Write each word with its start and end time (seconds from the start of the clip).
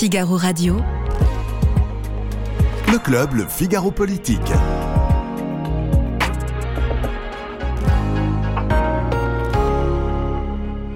Figaro 0.00 0.38
Radio. 0.38 0.76
Le 2.90 2.98
club, 2.98 3.34
le 3.34 3.44
Figaro 3.44 3.90
Politique. 3.90 4.40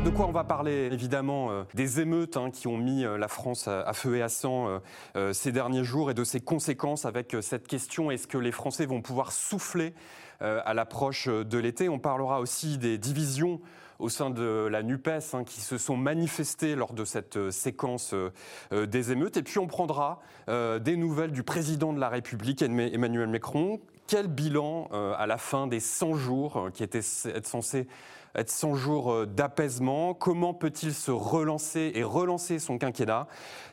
De 0.06 0.08
quoi 0.08 0.26
on 0.26 0.32
va 0.32 0.44
parler 0.44 0.88
Évidemment 0.90 1.50
euh, 1.50 1.64
des 1.74 2.00
émeutes 2.00 2.38
hein, 2.38 2.48
qui 2.50 2.66
ont 2.66 2.78
mis 2.78 3.04
euh, 3.04 3.18
la 3.18 3.28
France 3.28 3.68
à, 3.68 3.82
à 3.82 3.92
feu 3.92 4.16
et 4.16 4.22
à 4.22 4.30
sang 4.30 4.68
euh, 4.68 4.78
euh, 5.16 5.32
ces 5.34 5.52
derniers 5.52 5.84
jours 5.84 6.10
et 6.10 6.14
de 6.14 6.24
ses 6.24 6.40
conséquences 6.40 7.04
avec 7.04 7.34
euh, 7.34 7.42
cette 7.42 7.68
question 7.68 8.10
est-ce 8.10 8.26
que 8.26 8.38
les 8.38 8.52
Français 8.52 8.86
vont 8.86 9.02
pouvoir 9.02 9.32
souffler 9.32 9.92
euh, 10.40 10.62
à 10.64 10.72
l'approche 10.72 11.28
de 11.28 11.58
l'été? 11.58 11.90
On 11.90 11.98
parlera 11.98 12.40
aussi 12.40 12.78
des 12.78 12.96
divisions 12.96 13.60
au 13.98 14.08
sein 14.08 14.30
de 14.30 14.68
la 14.70 14.82
NUPES 14.82 15.34
hein, 15.34 15.44
qui 15.44 15.60
se 15.60 15.78
sont 15.78 15.96
manifestées 15.96 16.74
lors 16.74 16.92
de 16.92 17.04
cette 17.04 17.36
euh, 17.36 17.50
séquence 17.50 18.12
euh, 18.14 18.30
euh, 18.72 18.86
des 18.86 19.12
émeutes. 19.12 19.36
Et 19.36 19.42
puis 19.42 19.58
on 19.58 19.66
prendra 19.66 20.20
des 20.46 20.96
nouvelles 20.96 21.32
du 21.32 21.42
président 21.42 21.92
de 21.94 22.00
la 22.00 22.08
République, 22.10 22.60
Emma- 22.60 22.92
Emmanuel 22.92 23.28
Macron. 23.28 23.80
Quel 24.06 24.28
bilan 24.28 24.88
à 25.16 25.26
la 25.26 25.38
fin 25.38 25.66
des 25.66 25.80
100 25.80 26.14
jours 26.16 26.68
qui 26.74 26.82
étaient 26.82 27.00
censés 27.00 27.88
être 28.34 28.50
100 28.50 28.74
jours 28.74 29.26
d'apaisement? 29.26 30.12
Comment 30.12 30.52
peut-il 30.52 30.92
se 30.92 31.10
relancer 31.10 31.92
et 31.94 32.02
relancer 32.02 32.58
son 32.58 32.76
quinquennat? 32.76 33.26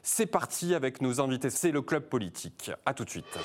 C'est 0.04 0.28
parti 0.28 0.74
avec 0.74 1.02
nos 1.02 1.20
invités, 1.20 1.50
c'est 1.50 1.72
le 1.72 1.82
club 1.82 2.04
politique. 2.04 2.72
A 2.86 2.94
tout 2.94 3.04
de 3.04 3.10
suite. 3.10 3.38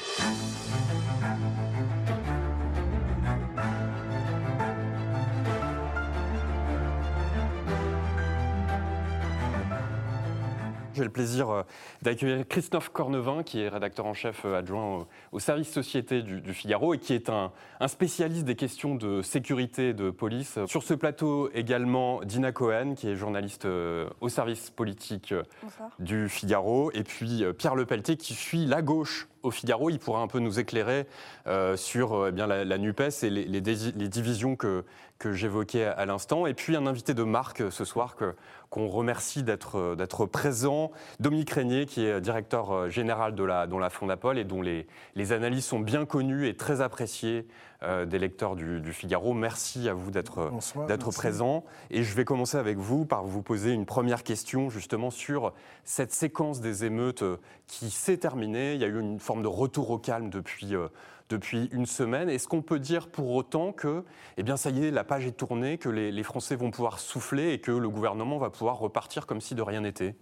J'ai 10.97 11.05
le 11.05 11.11
plaisir 11.11 11.51
euh, 11.51 11.63
d'accueillir 12.01 12.49
Christophe 12.49 12.89
Cornevin, 12.89 13.43
qui 13.43 13.61
est 13.61 13.69
rédacteur 13.69 14.07
en 14.07 14.15
chef 14.15 14.47
euh, 14.47 14.59
adjoint 14.59 14.97
au, 15.01 15.07
au 15.33 15.39
service 15.39 15.71
société 15.71 16.23
du, 16.23 16.41
du 16.41 16.55
Figaro 16.55 16.95
et 16.95 16.99
qui 16.99 17.13
est 17.13 17.29
un, 17.29 17.53
un 17.81 17.89
spécialiste 17.89 18.47
des 18.47 18.55
questions 18.55 18.95
de 18.95 19.21
sécurité 19.21 19.91
et 19.91 19.93
de 19.95 20.09
police. 20.09 20.59
Sur 20.67 20.83
ce 20.83 20.95
plateau 20.95 21.51
également 21.53 22.23
Dina 22.25 22.51
Cohen, 22.51 22.95
qui 22.97 23.09
est 23.11 23.15
journaliste 23.17 23.67
euh, 23.67 24.09
au 24.23 24.31
service 24.31 24.71
politique 24.71 25.35
Bonsoir. 25.63 25.91
du 25.99 26.31
Figaro, 26.31 26.91
et 26.95 27.03
puis 27.03 27.45
Pierre 27.59 27.75
Lepelletier 27.75 28.17
qui 28.17 28.33
suit 28.33 28.65
la 28.65 28.81
gauche 28.81 29.29
au 29.43 29.51
Figaro. 29.51 29.91
Il 29.91 29.99
pourra 29.99 30.21
un 30.23 30.29
peu 30.29 30.39
nous 30.39 30.59
éclairer 30.59 31.07
euh, 31.47 31.77
sur 31.77 32.15
euh, 32.15 32.29
eh 32.31 32.33
bien, 32.33 32.47
la, 32.47 32.65
la 32.65 32.79
NUPES 32.79 33.23
et 33.23 33.29
les, 33.31 33.45
les 33.45 33.61
dési- 33.61 33.93
les 33.97 34.09
divisions 34.09 34.57
que, 34.57 34.83
que 35.19 35.33
j'évoquais 35.33 35.85
à, 35.85 36.05
l'instant. 36.07 36.47
Et 36.47 36.55
puis 36.55 36.77
un 36.77 36.87
invité 36.87 37.15
de 37.15 37.23
marque 37.23 37.63
euh, 37.63 37.71
ce 37.71 37.85
soir 37.85 38.17
que- 38.17 38.35
qu'on 38.69 38.89
remercie 38.89 39.43
d'être 39.43 39.79
euh, 39.79 39.95
d'être 39.95 40.27
présent, 40.27 40.91
Dominique 41.21 41.51
Régnier, 41.51 41.87
qui 41.87 42.05
est 42.05 42.21
directeur 42.21 42.73
euh, 42.73 42.89
général 42.91 43.35
de 43.35 43.45
la, 43.45 43.67
de 43.67 43.77
la 43.77 43.91
Fondapol 43.91 44.39
et 44.39 44.45
dont 44.45 44.61
les, 44.61 44.87
les 45.15 45.33
analyses 45.33 45.65
sont 45.65 45.79
bien 45.81 46.05
connues 46.05 46.49
et 46.49 46.57
très 46.57 46.81
appréciées 46.81 47.47
euh, 47.83 48.05
des 48.07 48.19
lecteurs 48.19 48.57
du, 48.57 48.81
du 48.81 48.93
Figaro. 48.93 49.33
Merci 49.35 49.89
à 49.89 49.95
vous 49.95 50.11
d'être 50.11 50.51
Bonsoir, 50.51 50.87
d'être 50.87 51.07
merci. 51.07 51.19
présent. 51.19 51.65
Et 51.91 52.03
je 52.03 52.15
vais 52.15 52.25
commencer 52.25 52.57
avec 52.59 52.77
vous 52.79 53.05
par 53.07 53.25
vous 53.25 53.43
poser 53.43 53.73
une 53.73 53.87
première 53.87 54.23
question 54.23 54.69
justement 54.69 55.11
sur 55.11 55.53
cette 55.85 56.13
séquence 56.13 56.61
des 56.61 56.85
émeutes 56.85 57.25
qui 57.67 57.91
s'est 57.91 58.17
terminée. 58.19 58.75
Il 58.75 58.81
y 58.81 58.85
a 58.85 58.89
eu 58.89 59.01
une 59.01 59.21
forme 59.21 59.43
de 59.43 59.49
retour 59.49 59.91
au 59.91 59.99
calme 59.99 60.29
depuis, 60.31 60.75
euh, 60.75 60.89
depuis 61.29 61.69
une 61.73 61.87
semaine. 61.87 62.29
Est-ce 62.29 62.49
qu'on 62.49 62.63
peut 62.63 62.79
dire 62.79 63.09
pour 63.09 63.33
autant 63.33 63.73
que, 63.73 64.05
eh 64.37 64.43
bien, 64.43 64.57
ça 64.57 64.71
y 64.71 64.85
est, 64.85 64.91
la 64.91 65.05
page 65.05 65.27
est 65.27 65.37
tournée, 65.37 65.79
que 65.79 65.89
les, 65.89 66.23
Français 66.23 66.57
vont 66.57 66.71
pouvoir 66.71 66.99
souffler 66.99 67.53
et 67.53 67.61
que 67.61 67.71
le 67.71 67.89
gouvernement 67.89 68.39
va 68.39 68.51
pouvoir 68.51 68.79
repartir 68.79 69.27
comme 69.27 69.41
si 69.41 69.55
de 69.55 69.63
rien 69.63 69.81
n'était? 69.81 70.17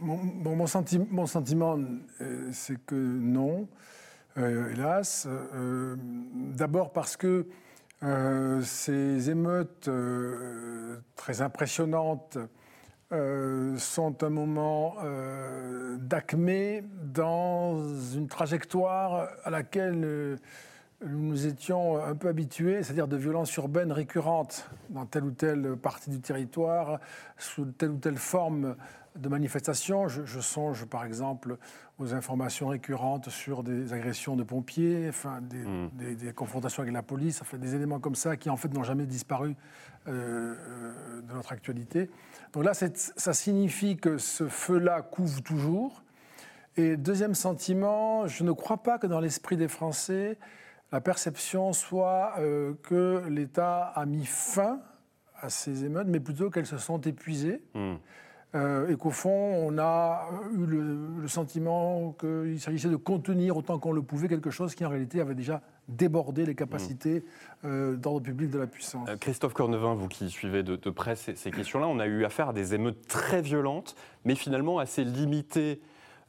Mon, 0.00 0.66
sentiment, 0.66 1.78
euh, 2.20 2.48
c'est 2.52 2.82
que 2.86 2.94
non, 2.94 3.68
euh, 4.38 4.72
hélas. 4.72 5.26
Euh, 5.28 5.96
D'abord 6.34 6.92
parce 6.92 7.16
que 7.16 7.46
ces 8.62 9.28
émeutes 9.28 9.90
très 11.16 11.42
impressionnantes 11.42 12.38
euh, 13.12 13.76
sont 13.76 14.22
un 14.22 14.30
moment 14.30 14.94
euh, 15.02 15.96
d'acmé 15.96 16.84
dans 17.02 17.82
une 18.14 18.28
trajectoire 18.28 19.30
à 19.42 19.50
laquelle 19.50 20.04
euh, 20.04 20.36
nous 21.04 21.18
nous 21.20 21.46
étions 21.48 22.00
un 22.00 22.14
peu 22.14 22.28
habitués, 22.28 22.84
c'est-à-dire 22.84 23.08
de 23.08 23.16
violences 23.16 23.52
urbaines 23.56 23.90
récurrentes 23.90 24.70
dans 24.90 25.06
telle 25.06 25.24
ou 25.24 25.32
telle 25.32 25.76
partie 25.76 26.10
du 26.10 26.20
territoire, 26.20 27.00
sous 27.36 27.64
telle 27.64 27.90
ou 27.90 27.96
telle 27.96 28.16
forme 28.16 28.76
de 29.16 29.28
manifestation. 29.28 30.08
Je, 30.08 30.24
je 30.24 30.40
songe 30.40 30.84
par 30.86 31.04
exemple 31.04 31.56
aux 31.98 32.14
informations 32.14 32.68
récurrentes 32.68 33.28
sur 33.28 33.62
des 33.62 33.92
agressions 33.92 34.36
de 34.36 34.42
pompiers, 34.44 35.06
enfin, 35.08 35.40
des, 35.42 35.58
Mm. 35.64 35.90
des- 35.94 36.14
des 36.14 36.32
confrontations 36.32 36.82
avec 36.82 36.94
la 36.94 37.02
police, 37.02 37.42
enfin, 37.42 37.58
des 37.58 37.74
éléments 37.74 37.98
comme 38.00 38.14
ça 38.14 38.36
qui 38.36 38.48
en 38.50 38.56
fait 38.56 38.72
n'ont 38.72 38.84
jamais 38.84 39.06
disparu 39.06 39.54
euh, 40.06 40.54
euh, 40.56 41.20
de 41.22 41.32
notre 41.34 41.52
actualité. 41.52 42.10
Donc 42.54 42.64
là, 42.64 42.72
ça 42.74 43.32
signifie 43.34 43.96
que 43.98 44.16
ce 44.16 44.48
feu-là 44.48 45.02
couve 45.02 45.42
toujours. 45.42 46.02
Et 46.76 46.96
deuxième 46.96 47.34
sentiment, 47.34 48.26
je 48.26 48.42
ne 48.44 48.52
crois 48.52 48.78
pas 48.82 48.98
que 48.98 49.06
dans 49.06 49.20
l'esprit 49.20 49.56
des 49.56 49.68
Français, 49.68 50.38
la 50.92 51.00
perception 51.00 51.72
soit 51.74 52.32
euh, 52.38 52.72
que 52.84 53.24
l'État 53.28 53.84
a 53.94 54.06
mis 54.06 54.24
fin 54.24 54.80
à 55.42 55.50
ces 55.50 55.84
émeutes, 55.84 56.06
mais 56.08 56.20
plutôt 56.20 56.48
qu'elles 56.50 56.66
se 56.66 56.78
sont 56.78 57.00
épuisées. 57.00 57.62
Hmm. 57.74 57.96
Euh, 58.56 58.88
et 58.88 58.96
qu'au 58.96 59.10
fond, 59.10 59.30
on 59.30 59.78
a 59.78 60.28
eu 60.56 60.66
le, 60.66 60.98
le 61.20 61.28
sentiment 61.28 62.16
qu'il 62.18 62.58
s'agissait 62.60 62.88
de 62.88 62.96
contenir 62.96 63.56
autant 63.56 63.78
qu'on 63.78 63.92
le 63.92 64.02
pouvait 64.02 64.26
quelque 64.26 64.50
chose 64.50 64.74
qui 64.74 64.84
en 64.84 64.88
réalité 64.88 65.20
avait 65.20 65.36
déjà 65.36 65.62
débordé 65.86 66.44
les 66.44 66.56
capacités 66.56 67.24
euh, 67.64 67.94
d'ordre 67.94 68.22
public 68.22 68.50
de 68.50 68.58
la 68.58 68.66
puissance. 68.66 69.08
Euh, 69.08 69.16
Christophe 69.16 69.54
Cornevin, 69.54 69.94
vous 69.94 70.08
qui 70.08 70.28
suivez 70.30 70.64
de, 70.64 70.74
de 70.74 70.90
près 70.90 71.14
ces, 71.14 71.36
ces 71.36 71.52
questions-là, 71.52 71.86
on 71.86 72.00
a 72.00 72.06
eu 72.06 72.24
affaire 72.24 72.48
à 72.48 72.52
des 72.52 72.74
émeutes 72.74 73.06
très 73.06 73.40
violentes, 73.40 73.94
mais 74.24 74.34
finalement 74.34 74.80
assez 74.80 75.04
limitées 75.04 75.80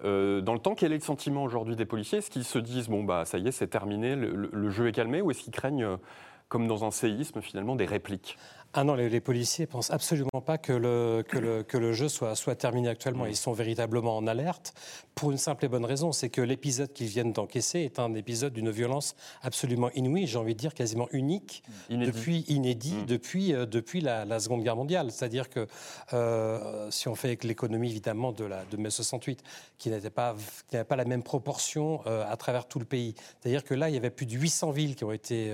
euh, 0.04 0.42
dans 0.42 0.54
le 0.54 0.60
temps. 0.60 0.76
Quel 0.76 0.92
est 0.92 0.98
le 0.98 1.02
sentiment 1.02 1.44
aujourd'hui 1.44 1.76
des 1.76 1.86
policiers? 1.86 2.20
Est-ce 2.20 2.30
qu'ils 2.30 2.44
se 2.44 2.60
disent, 2.60 2.88
bon, 2.88 3.04
bah, 3.04 3.26
ça 3.26 3.40
y 3.40 3.48
est, 3.48 3.52
c'est 3.52 3.68
terminé, 3.68 4.16
le, 4.16 4.50
le- 4.52 4.70
jeu 4.70 4.88
est 4.88 4.92
calmé, 4.92 5.22
ou 5.24 5.32
est-ce 5.32 5.42
qu'ils 5.42 5.54
craignent, 5.54 5.84
euh, 5.84 5.98
comme 6.50 6.68
dans 6.68 6.84
un 6.86 6.92
séisme, 6.92 7.42
finalement, 7.42 7.76
des 7.76 7.86
répliques? 7.86 8.38
Ah 8.74 8.84
non, 8.84 8.96
les, 8.96 9.10
les 9.10 9.20
policiers 9.20 9.66
pensent 9.68 9.92
absolument 9.92 10.42
pas 10.46 10.58
que 10.58 10.72
le, 10.72 11.24
que 11.28 11.38
le, 11.38 11.64
que 11.64 11.78
le 11.78 11.92
jeu 11.94 12.08
soit, 12.08 12.36
soit 12.36 12.56
terminé 12.56 12.88
actuellement. 12.88 13.26
Ils 13.26 13.36
sont 13.36 13.52
véritablement 13.52 14.16
en 14.16 14.28
alerte 14.28 14.74
pour 15.16 15.30
une 15.32 15.38
simple 15.38 15.66
et 15.66 15.68
bonne 15.68 15.84
raison, 15.86 16.12
c'est 16.14 16.30
que 16.30 16.42
l'épisode 16.42 16.94
qu'ils 16.94 17.08
viennent 17.08 17.34
d'encaisser 17.34 17.80
est 17.82 18.00
un 18.00 18.14
épisode 18.16 18.54
d'une 18.54 18.72
violence 18.72 19.16
absolument 19.42 19.92
inouïe, 19.92 20.26
j'ai 20.26 20.38
envie 20.38 20.56
de 20.56 20.60
dire 20.60 20.74
quasiment 20.74 21.08
unique, 21.12 21.64
Inédit. 21.90 22.12
depuis 22.12 22.40
inédit 22.48 22.92
Mm. 22.96 23.06
depuis, 23.06 23.54
euh, 23.54 23.66
depuis 23.66 24.02
la, 24.02 24.26
la 24.26 24.40
Seconde 24.40 24.64
Guerre 24.64 24.76
mondiale. 24.78 25.12
C'est-à-dire 25.12 25.50
que 25.50 25.68
euh, 26.14 26.90
si 26.92 27.08
on 27.08 27.16
fait 27.16 27.28
avec 27.28 27.44
l'économie 27.44 27.90
évidemment 27.90 28.32
de, 28.32 28.46
la, 28.46 28.64
de 28.66 28.78
mai 28.78 28.90
68, 28.90 29.44
qui 29.78 29.90
n'était 29.90 30.10
pas, 30.10 30.36
qui 30.70 30.76
n'avait 30.76 30.86
pas 30.88 30.96
la 30.96 31.06
même 31.06 31.24
proportion 31.24 32.02
euh, 32.08 32.24
à 32.30 32.36
travers 32.38 32.68
tout 32.68 32.80
le 32.80 32.86
pays. 32.86 33.16
C'est-à-dire 33.42 33.64
que 33.64 33.74
là, 33.74 33.90
il 33.90 33.94
y 33.94 33.98
avait 33.98 34.10
plus 34.10 34.26
de 34.26 34.34
800 34.34 34.72
villes 34.72 34.96
qui 34.96 35.04
ont 35.04 35.12
été 35.12 35.52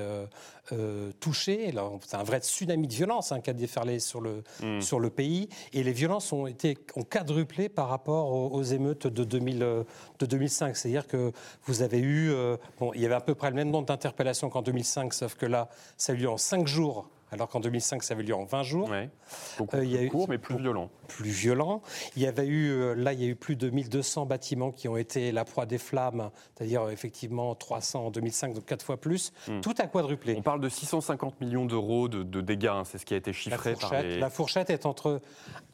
euh, 0.74 1.12
touchées. 1.20 1.72
Là, 1.72 1.90
C'est 2.06 2.18
un 2.18 2.24
vrai 2.24 2.40
tsunami 2.40 2.88
de 2.88 2.94
violence 2.94 3.32
hein, 3.32 3.42
qui 3.42 3.50
a 3.50 3.54
déferlé 3.54 4.00
sur 4.00 4.22
le, 4.22 4.44
Mm. 4.62 4.82
sur 4.82 5.00
le 5.00 5.10
pays. 5.10 5.50
Et 5.74 5.84
les 5.84 5.92
violences 5.92 6.32
ont, 6.34 6.48
été, 6.48 6.78
ont 6.96 7.04
quadruplé 7.04 7.70
par 7.70 7.90
rapport 7.90 8.32
aux, 8.32 8.50
aux 8.58 8.64
émeutes 8.64 9.08
de, 9.08 9.24
2000, 9.24 9.64
euh, 9.64 9.84
de 10.20 10.26
2005. 10.26 10.76
C'est-à-dire 10.76 11.08
que 11.08 11.32
vous 11.66 11.82
avez 11.82 12.00
eu. 12.00 12.32
euh, 12.32 12.58
bon, 12.80 12.92
il 12.94 13.02
y 13.02 13.06
avait 13.06 13.16
à 13.16 13.22
peu 13.22 13.36
près 13.36 13.50
le 13.50 13.56
même 13.56 13.70
nombre 13.72 13.86
d'interpellations 13.88 14.50
qu'en 14.50 14.62
2005, 14.62 15.14
sauf 15.14 15.36
que 15.36 15.46
là, 15.46 15.70
ça 15.98 16.12
a 16.14 16.16
eu 16.16 16.20
lieu 16.20 16.30
en 16.30 16.38
5 16.38 16.68
jours, 16.68 17.10
alors 17.32 17.50
qu'en 17.50 17.60
2005, 17.60 18.04
ça 18.04 18.14
avait 18.14 18.24
eu 18.24 18.28
lieu 18.28 18.36
en 18.36 18.46
20 18.46 18.64
jours. 18.64 18.90
Ouais. 18.90 19.10
Beaucoup 19.58 19.76
Euh, 19.76 19.84
il 19.86 19.92
y 19.92 19.96
a 19.96 19.98
plus 19.98 20.06
eu- 20.08 20.10
court, 20.10 20.30
mais 20.30 20.38
plus 20.38 20.58
violent. 20.58 20.90
Plus 21.08 21.30
violent. 21.30 21.82
Il 22.16 22.22
y 22.22 22.28
avait 22.28 22.46
eu, 22.48 22.70
euh, 22.72 22.94
là, 22.96 23.14
il 23.14 23.22
y 23.22 23.26
a 23.26 23.28
eu 23.28 23.36
plus 23.36 23.56
de 23.56 23.70
1200 23.70 24.26
bâtiments 24.26 24.72
qui 24.72 24.88
ont 24.88 24.98
été 24.98 25.32
la 25.32 25.44
proie 25.46 25.66
des 25.66 25.78
flammes, 25.78 26.32
c'est-à-dire 26.56 26.84
euh, 26.84 26.90
effectivement 26.92 27.54
300 27.56 28.06
en 28.08 28.12
2005, 28.12 28.54
donc 28.54 28.66
4 28.66 28.84
fois 28.84 28.98
plus. 28.98 29.34
Mm. 29.48 29.62
Tout 29.62 29.74
a 29.80 29.88
quadruplé. 29.88 30.36
On 30.38 30.42
parle 30.42 30.62
de 30.62 30.70
650 30.70 31.42
millions 31.42 31.66
d'euros 31.66 32.08
de, 32.08 32.24
de 32.24 32.42
dégâts, 32.42 32.68
hein, 32.68 32.84
c'est 32.86 32.98
ce 32.98 33.06
qui 33.06 33.14
a 33.14 33.18
été 33.18 33.32
La 33.32 33.34
chiffré 33.38 33.74
par 33.74 33.82
fourchette, 33.90 34.06
les... 34.06 34.20
la 34.20 34.30
fourchette 34.30 34.70
est 34.70 34.86
entre 34.86 35.22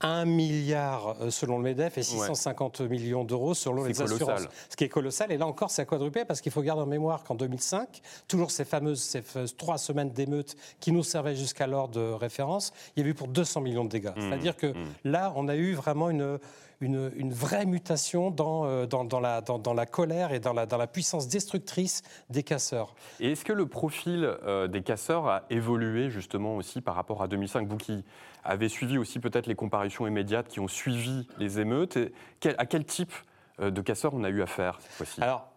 1 0.01 0.25
milliard 0.25 1.15
euh, 1.21 1.29
selon 1.29 1.57
le 1.57 1.63
MEDEF 1.63 1.97
et 1.97 2.03
650 2.03 2.81
millions 2.81 3.23
d'euros 3.23 3.53
selon 3.53 3.83
les 3.83 3.93
colossal. 3.93 4.15
assurances. 4.15 4.47
Ce 4.69 4.75
qui 4.75 4.83
est 4.85 4.89
colossal. 4.89 5.31
Et 5.31 5.37
là 5.37 5.45
encore, 5.47 5.69
c'est 5.71 5.81
à 5.81 5.85
quadruplé 5.85 6.25
parce 6.25 6.41
qu'il 6.41 6.51
faut 6.51 6.61
garder 6.61 6.81
en 6.81 6.85
mémoire 6.87 7.23
qu'en 7.23 7.35
2005, 7.35 8.01
toujours 8.27 8.51
ces 8.51 8.65
fameuses, 8.65 9.01
ces 9.01 9.21
trois 9.57 9.77
semaines 9.77 10.09
d'émeutes 10.11 10.55
qui 10.79 10.91
nous 10.91 11.03
servaient 11.03 11.35
jusqu'alors 11.43 11.89
de 11.89 11.99
référence, 11.99 12.73
il 12.95 13.03
y 13.03 13.05
a 13.05 13.09
eu 13.09 13.13
pour 13.13 13.27
200 13.27 13.61
millions 13.61 13.83
de 13.83 13.89
dégâts. 13.89 14.11
Mmh, 14.15 14.21
C'est-à-dire 14.21 14.55
que 14.57 14.73
là, 15.03 15.31
on 15.35 15.47
a 15.47 15.55
eu 15.55 15.73
vraiment 15.73 16.09
une, 16.09 16.39
une, 16.81 17.11
une 17.15 17.33
vraie 17.33 17.65
mutation 17.65 18.31
dans, 18.31 18.65
euh, 18.65 18.85
dans, 18.85 19.03
dans 19.03 19.19
la, 19.19 19.41
dans, 19.41 19.59
dans 19.59 19.73
la 19.73 19.85
colère 19.85 20.31
et 20.33 20.39
dans 20.39 20.53
la, 20.53 20.65
dans 20.65 20.77
la 20.77 20.87
puissance 20.87 21.27
destructrice 21.27 22.01
des 22.29 22.43
casseurs. 22.43 22.95
Et 23.19 23.31
est-ce 23.33 23.45
que 23.45 23.53
le 23.53 23.65
profil 23.67 24.23
euh, 24.45 24.67
des 24.67 24.81
casseurs 24.81 25.27
a 25.27 25.43
évolué 25.49 26.09
justement 26.09 26.55
aussi 26.55 26.81
par 26.81 26.95
rapport 26.95 27.21
à 27.21 27.27
2005 27.27 27.67
Vous 27.67 27.77
qui 27.77 28.03
avez 28.43 28.69
suivi 28.69 28.97
aussi 28.97 29.19
peut-être 29.19 29.47
les 29.47 29.55
comparutions 29.55 30.07
immédiates 30.07 30.47
qui 30.47 30.59
ont 30.59 30.67
suivi 30.67 31.27
les 31.37 31.59
émeutes, 31.59 31.97
quel- 32.39 32.55
à 32.57 32.65
quel 32.65 32.85
type 32.85 33.13
de 33.59 33.81
casseurs 33.81 34.13
on 34.15 34.23
a 34.23 34.29
eu 34.29 34.41
affaire 34.41 34.79
cette 34.81 34.91
fois-ci? 34.93 35.21
Alors, 35.21 35.47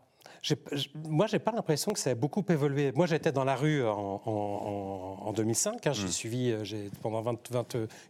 moi, 1.08 1.26
je 1.26 1.36
n'ai 1.36 1.38
pas 1.38 1.52
l'impression 1.52 1.92
que 1.92 1.98
ça 1.98 2.10
a 2.10 2.14
beaucoup 2.14 2.44
évolué. 2.48 2.92
Moi, 2.92 3.06
j'étais 3.06 3.32
dans 3.32 3.44
la 3.44 3.56
rue 3.56 3.84
en, 3.84 5.32
2005. 5.34 5.86
Hein. 5.86 5.92
j'ai 5.92 6.04
mm. 6.04 6.08
suivi 6.08 6.50
euh, 6.50 6.88
pendant 7.02 7.22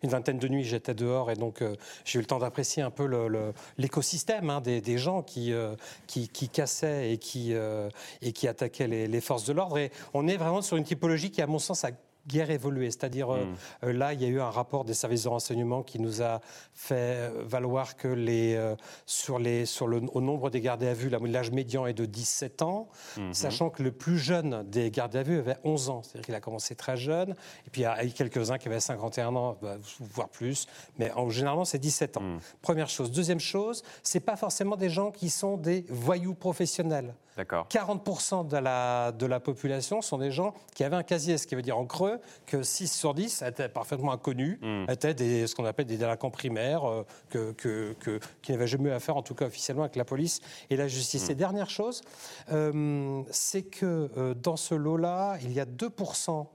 une 0.02 0.10
vingtaine 0.10 0.38
de 0.38 0.48
nuits, 0.48 0.64
j'étais 0.64 0.94
dehors 0.94 1.30
et 1.30 1.34
donc 1.34 1.62
euh, 1.62 1.74
j'ai 2.04 2.18
eu 2.18 2.22
le 2.22 2.26
temps 2.26 2.38
d'apprécier 2.38 2.82
un 2.82 2.90
peu 2.90 3.06
l'écosystème 3.78 4.50
hein, 4.50 4.60
des, 4.60 4.98
gens 4.98 5.24
euh, 5.36 5.76
qui, 6.06 6.28
qui, 6.28 6.48
cassaient 6.48 7.12
et 7.12 7.18
qui, 7.18 7.52
et 8.22 8.32
qui 8.32 8.48
attaquaient 8.48 8.88
les, 8.88 9.08
les 9.08 9.20
forces 9.20 9.44
de 9.44 9.52
l'ordre. 9.52 9.78
Et 9.78 9.90
on 10.14 10.28
est 10.28 10.36
vraiment 10.36 10.62
sur 10.62 10.76
une 10.76 10.84
typologie 10.84 11.30
qui, 11.30 11.42
à 11.42 11.46
mon 11.46 11.58
sens, 11.58 11.84
a 11.84 11.90
guère 12.26 12.50
évolué. 12.50 12.90
C'est-à-dire, 12.90 13.32
euh, 13.32 13.44
hmm. 13.44 13.54
euh, 13.84 13.92
là, 13.92 14.12
il 14.12 14.22
y 14.22 14.24
a 14.24 14.28
eu 14.28 14.40
un 14.40 14.50
rapport 14.50 14.84
des 14.84 14.94
services 14.94 15.24
de 15.24 15.28
renseignement 15.28 15.82
qui 15.82 16.00
nous 16.00 16.22
a 16.22 16.40
fait 16.74 17.30
valoir 17.44 17.96
que 17.96 18.08
les, 18.08 18.54
euh, 18.54 18.74
sur 19.06 19.38
les, 19.38 19.66
sur 19.66 19.86
le, 19.86 20.02
au 20.12 20.20
nombre 20.20 20.50
des 20.50 20.60
gardés 20.60 20.88
à 20.88 20.94
vue, 20.94 21.08
l'âge 21.08 21.50
médian 21.50 21.86
est 21.86 21.94
de 21.94 22.04
17 22.04 22.62
ans, 22.62 22.88
hmm. 23.16 23.32
sachant 23.32 23.70
que 23.70 23.82
le 23.82 23.92
plus 23.92 24.18
jeune 24.18 24.64
des 24.68 24.90
gardés 24.90 25.18
à 25.18 25.22
vue 25.22 25.38
avait 25.38 25.58
11 25.64 25.90
ans. 25.90 26.02
C'est-à-dire 26.02 26.26
qu'il 26.26 26.34
a 26.34 26.40
commencé 26.40 26.74
très 26.74 26.96
jeune. 26.96 27.30
Et 27.66 27.70
puis, 27.70 27.82
il 27.82 27.84
y 27.84 27.86
a 27.86 28.04
quelques-uns 28.06 28.58
qui 28.58 28.68
avaient 28.68 28.80
51 28.80 29.34
ans, 29.36 29.56
bah, 29.60 29.76
voire 30.00 30.28
plus. 30.28 30.66
Mais 30.98 31.10
en, 31.12 31.28
généralement, 31.30 31.64
c'est 31.64 31.78
17 31.78 32.16
ans. 32.16 32.22
Hmm. 32.22 32.38
Première 32.62 32.88
chose. 32.88 33.10
Deuxième 33.10 33.40
chose, 33.40 33.82
c'est 34.02 34.20
pas 34.20 34.36
forcément 34.36 34.76
des 34.76 34.90
gens 34.90 35.10
qui 35.10 35.30
sont 35.30 35.56
des 35.56 35.84
voyous 35.88 36.34
professionnels. 36.34 37.14
40% 37.44 38.48
de 38.48 38.56
la, 38.56 39.12
de 39.12 39.26
la 39.26 39.40
population 39.40 40.00
sont 40.00 40.18
des 40.18 40.30
gens 40.30 40.54
qui 40.74 40.84
avaient 40.84 40.96
un 40.96 41.02
casier, 41.02 41.36
ce 41.36 41.46
qui 41.46 41.54
veut 41.54 41.62
dire 41.62 41.76
en 41.76 41.84
creux 41.84 42.15
que 42.46 42.62
6 42.62 42.88
sur 42.92 43.14
10 43.14 43.42
étaient 43.42 43.68
parfaitement 43.68 44.12
inconnus, 44.12 44.58
hmm. 44.62 44.90
étaient 44.90 45.14
des, 45.14 45.46
ce 45.46 45.54
qu'on 45.54 45.64
appelle 45.64 45.86
des 45.86 45.96
délinquants 45.96 46.30
primaires, 46.30 46.88
euh, 46.88 47.04
que, 47.30 47.52
que, 47.52 48.20
qui 48.42 48.52
n'avaient 48.52 48.66
jamais 48.66 48.90
eu 48.90 48.92
affaire, 48.92 49.16
en 49.16 49.22
tout 49.22 49.34
cas 49.34 49.46
officiellement, 49.46 49.84
avec 49.84 49.96
la 49.96 50.04
police 50.04 50.40
et 50.70 50.76
la 50.76 50.88
justice. 50.88 51.28
Hmm. 51.28 51.32
Et 51.32 51.34
dernière 51.34 51.70
chose, 51.70 52.02
euh, 52.52 53.22
c'est 53.30 53.62
que 53.62 54.10
euh, 54.16 54.34
dans 54.34 54.56
ce 54.56 54.74
lot-là, 54.74 55.38
il 55.42 55.52
y 55.52 55.60
a 55.60 55.64
2% 55.64 56.46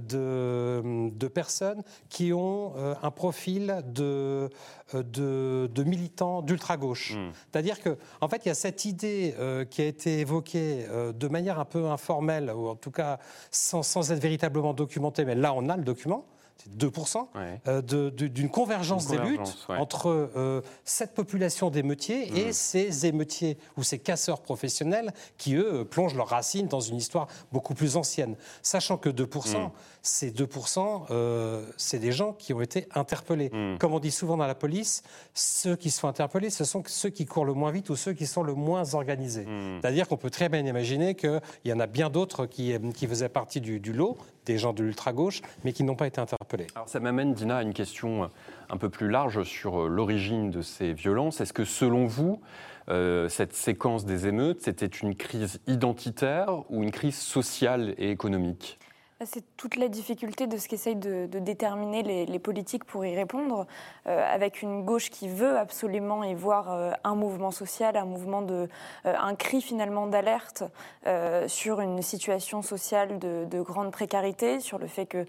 de, 0.00 1.28
personnes 1.28 1.82
qui 2.08 2.32
ont 2.32 2.72
euh, 2.76 2.94
un 3.02 3.10
profil 3.10 3.82
de, 3.86 4.50
euh, 4.94 5.68
de, 5.68 5.84
militants 5.84 6.42
d'ultra-gauche. 6.42 7.14
Hmm. 7.14 7.30
C'est-à-dire 7.50 7.82
qu'en 7.82 7.96
en 8.20 8.28
fait, 8.28 8.44
il 8.44 8.48
y 8.48 8.50
a 8.50 8.54
cette 8.54 8.84
idée 8.84 9.34
euh, 9.38 9.64
qui 9.64 9.82
a 9.82 9.86
été 9.86 10.20
évoquée 10.20 10.86
de 11.14 11.28
manière 11.28 11.58
un 11.58 11.64
peu 11.64 11.86
informelle, 11.86 12.50
ou 12.50 12.68
en 12.68 12.76
tout 12.76 12.90
cas 12.90 13.18
sans, 13.50 13.82
sans 13.82 14.12
être 14.12 14.20
véritablement 14.20 14.74
documentée, 14.74 15.24
mais 15.24 15.34
là, 15.34 15.52
on 15.54 15.68
a 15.68 15.76
le 15.76 15.84
document 15.84 16.26
2%, 16.78 17.28
euh, 17.66 18.10
d'une 18.10 18.48
convergence, 18.48 19.06
des 19.06 19.18
luttes 19.18 19.66
entre 19.68 20.30
euh, 20.36 20.62
cette 20.84 21.14
population 21.14 21.70
d'émeutiers 21.70 22.28
et 22.38 22.48
mmh. 22.48 22.52
ces 22.52 23.06
émeutiers 23.06 23.58
ou 23.76 23.82
ces 23.82 23.98
casseurs 23.98 24.40
professionnels 24.40 25.12
qui, 25.38 25.54
eux, 25.54 25.84
plongent 25.84 26.14
leurs 26.14 26.28
racines 26.28 26.68
dans 26.68 26.80
une 26.80 26.96
histoire 26.96 27.28
beaucoup 27.52 27.74
plus 27.74 27.96
ancienne. 27.96 28.36
Sachant 28.62 28.96
que 28.96 29.08
2%, 29.08 29.58
mmh. 29.58 29.70
ces 30.02 30.30
2%, 30.30 31.06
euh, 31.10 31.64
c'est 31.76 31.98
des 31.98 32.12
gens 32.12 32.32
qui 32.32 32.52
ont 32.52 32.60
été 32.60 32.86
interpellés. 32.94 33.50
Mmh. 33.50 33.78
Comme 33.78 33.94
on 33.94 34.00
dit 34.00 34.10
souvent 34.10 34.36
dans 34.36 34.46
la 34.46 34.54
police, 34.54 35.02
ceux 35.34 35.76
qui 35.76 35.90
sont 35.90 36.08
interpellés, 36.08 36.50
ce 36.50 36.64
sont 36.64 36.82
ceux 36.86 37.10
qui 37.10 37.26
courent 37.26 37.44
le 37.44 37.54
moins 37.54 37.70
vite 37.70 37.90
ou 37.90 37.96
ceux 37.96 38.12
qui 38.12 38.26
sont 38.26 38.42
le 38.42 38.54
moins 38.54 38.94
organisés. 38.94 39.46
C'est-à-dire 39.80 40.08
qu'on 40.08 40.16
peut 40.16 40.30
très 40.30 40.48
bien 40.48 40.64
imaginer 40.64 41.14
qu'il 41.14 41.40
y 41.64 41.72
en 41.72 41.80
a 41.80 41.86
bien 41.86 42.10
d'autres 42.10 42.46
qui, 42.46 42.74
qui 42.94 43.06
faisaient 43.06 43.28
partie 43.28 43.60
du, 43.60 43.80
du 43.80 43.92
lot, 43.92 44.16
des 44.46 44.58
gens 44.58 44.72
de 44.72 44.82
l'ultra-gauche, 44.82 45.42
mais 45.64 45.72
qui 45.72 45.84
n'ont 45.84 45.94
pas 45.94 46.06
été 46.06 46.20
interpellés. 46.20 46.51
Alors 46.74 46.88
ça 46.88 47.00
m'amène, 47.00 47.34
Dina, 47.34 47.58
à 47.58 47.62
une 47.62 47.72
question 47.72 48.30
un 48.68 48.76
peu 48.76 48.88
plus 48.88 49.08
large 49.08 49.42
sur 49.44 49.82
euh, 49.82 49.88
l'origine 49.88 50.50
de 50.50 50.62
ces 50.62 50.92
violences. 50.92 51.40
Est-ce 51.40 51.52
que 51.52 51.64
selon 51.64 52.06
vous, 52.06 52.40
euh, 52.88 53.28
cette 53.28 53.54
séquence 53.54 54.04
des 54.04 54.26
émeutes, 54.26 54.60
c'était 54.60 54.86
une 54.86 55.14
crise 55.14 55.60
identitaire 55.66 56.70
ou 56.70 56.82
une 56.82 56.90
crise 56.90 57.16
sociale 57.16 57.94
et 57.98 58.10
économique? 58.10 58.78
C'est 59.26 59.44
toute 59.56 59.76
la 59.76 59.88
difficulté 59.88 60.46
de 60.46 60.56
ce 60.56 60.68
qu'essayent 60.68 60.96
de, 60.96 61.26
déterminer 61.26 62.02
les, 62.02 62.38
politiques 62.38 62.84
pour 62.84 63.04
y 63.04 63.14
répondre, 63.14 63.66
euh, 64.06 64.34
avec 64.34 64.62
une 64.62 64.84
gauche 64.84 65.10
qui 65.10 65.28
veut 65.28 65.56
absolument 65.56 66.24
y 66.24 66.34
voir 66.34 66.72
euh, 66.72 66.90
un 67.04 67.14
mouvement 67.14 67.50
social, 67.50 67.96
un 67.96 68.04
mouvement 68.04 68.42
de, 68.42 68.68
euh, 69.06 69.14
un 69.18 69.34
cri 69.34 69.60
finalement 69.60 70.06
d'alerte 70.06 70.64
sur 71.46 71.80
une 71.80 72.00
situation 72.00 72.62
sociale 72.62 73.18
de, 73.18 73.62
grande 73.62 73.90
précarité, 73.90 74.60
sur 74.60 74.78
le 74.78 74.86
fait 74.86 75.06
que 75.06 75.26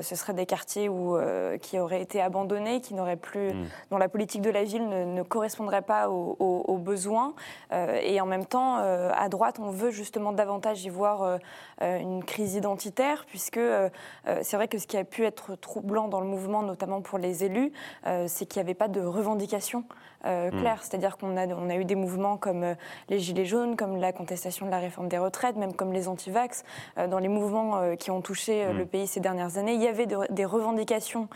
ce 0.00 0.14
seraient 0.14 0.34
des 0.34 0.46
quartiers 0.46 0.88
où, 0.88 1.18
qui 1.60 1.78
auraient 1.78 2.00
été 2.00 2.20
abandonnés, 2.20 2.80
qui 2.80 2.94
n'auraient 2.94 3.16
plus, 3.16 3.52
mm. 3.52 3.66
dont 3.90 3.98
la 3.98 4.08
politique 4.08 4.42
de 4.42 4.50
la 4.50 4.62
ville 4.62 4.88
ne, 4.88 5.22
correspondrait 5.22 5.82
pas 5.82 6.10
aux, 6.10 6.36
aux 6.38 6.78
besoins, 6.78 7.34
et 7.72 8.20
en 8.20 8.26
même 8.26 8.46
temps, 8.46 8.76
à 8.76 9.28
droite, 9.28 9.58
on 9.58 9.70
veut 9.70 9.90
justement 9.90 10.32
davantage 10.32 10.84
y 10.84 10.88
voir 10.88 11.38
une 11.80 12.22
crise 12.24 12.54
identitaire 12.54 13.26
puisque 13.36 13.58
euh, 13.58 13.90
euh, 14.28 14.40
c'est 14.42 14.56
vrai 14.56 14.66
que 14.66 14.78
ce 14.78 14.86
qui 14.86 14.96
a 14.96 15.04
pu 15.04 15.22
être 15.26 15.56
troublant 15.56 16.08
dans 16.08 16.20
le 16.20 16.26
mouvement, 16.26 16.62
notamment 16.62 17.02
pour 17.02 17.18
les 17.18 17.44
élus, 17.44 17.70
euh, 18.06 18.24
c'est 18.28 18.46
qu'il 18.46 18.62
n'y 18.62 18.66
avait 18.66 18.72
pas 18.72 18.88
de 18.88 19.02
revendication 19.02 19.84
euh, 20.24 20.50
mm. 20.50 20.60
clair. 20.60 20.82
C'est-à-dire 20.82 21.16
qu'on 21.16 21.36
a, 21.36 21.46
on 21.46 21.68
a 21.68 21.76
eu 21.76 21.84
des 21.84 21.94
mouvements 21.94 22.36
comme 22.36 22.64
euh, 22.64 22.74
les 23.08 23.18
Gilets 23.18 23.44
jaunes, 23.44 23.76
comme 23.76 23.96
la 23.96 24.12
contestation 24.12 24.66
de 24.66 24.70
la 24.70 24.78
réforme 24.78 25.08
des 25.08 25.18
retraites, 25.18 25.56
même 25.56 25.74
comme 25.74 25.92
les 25.92 26.08
anti-vax. 26.08 26.64
Euh, 26.98 27.06
dans 27.06 27.18
les 27.18 27.28
mouvements 27.28 27.96
qui 27.96 28.10
ont 28.10 28.20
touché 28.20 28.72
le 28.72 28.84
mm. 28.84 28.88
pays 28.88 29.06
ces 29.06 29.20
dernières 29.20 29.58
années, 29.58 29.74
il 29.74 29.82
y 29.82 29.88
avait 29.88 30.06
des 30.06 30.44
revendications 30.44 31.28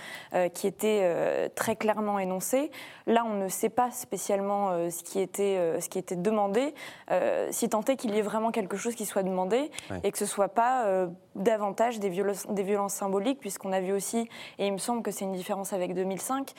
qui 0.54 0.66
étaient 0.66 1.50
très 1.54 1.76
clairement 1.76 2.18
énoncées. 2.18 2.70
Là, 3.06 3.24
on 3.26 3.34
ne 3.34 3.48
sait 3.48 3.68
pas 3.68 3.90
spécialement 3.90 4.70
ce, 4.90 5.02
qui 5.02 5.20
était, 5.20 5.80
ce 5.80 5.88
qui 5.88 5.98
était 5.98 6.16
demandé, 6.16 6.74
si 7.50 7.68
tant 7.68 7.82
est 7.84 7.96
qu'il 7.96 8.14
y 8.14 8.18
ait 8.18 8.22
vraiment 8.22 8.50
quelque 8.50 8.76
chose 8.76 8.94
qui 8.94 9.06
soit 9.06 9.22
demandé 9.22 9.70
et 10.02 10.10
que 10.10 10.18
ce 10.18 10.24
ne 10.24 10.28
soit 10.28 10.48
pas 10.48 11.08
davantage 11.34 12.00
des 12.00 12.08
violences, 12.08 12.46
des 12.48 12.62
violences 12.62 12.94
symboliques, 12.94 13.40
puisqu'on 13.40 13.72
a 13.72 13.80
vu 13.80 13.92
aussi, 13.92 14.28
et 14.58 14.66
il 14.66 14.72
me 14.72 14.78
semble 14.78 15.02
que 15.02 15.10
c'est 15.10 15.24
une 15.24 15.32
différence 15.32 15.72
avec 15.72 15.94
2005, 15.94 16.52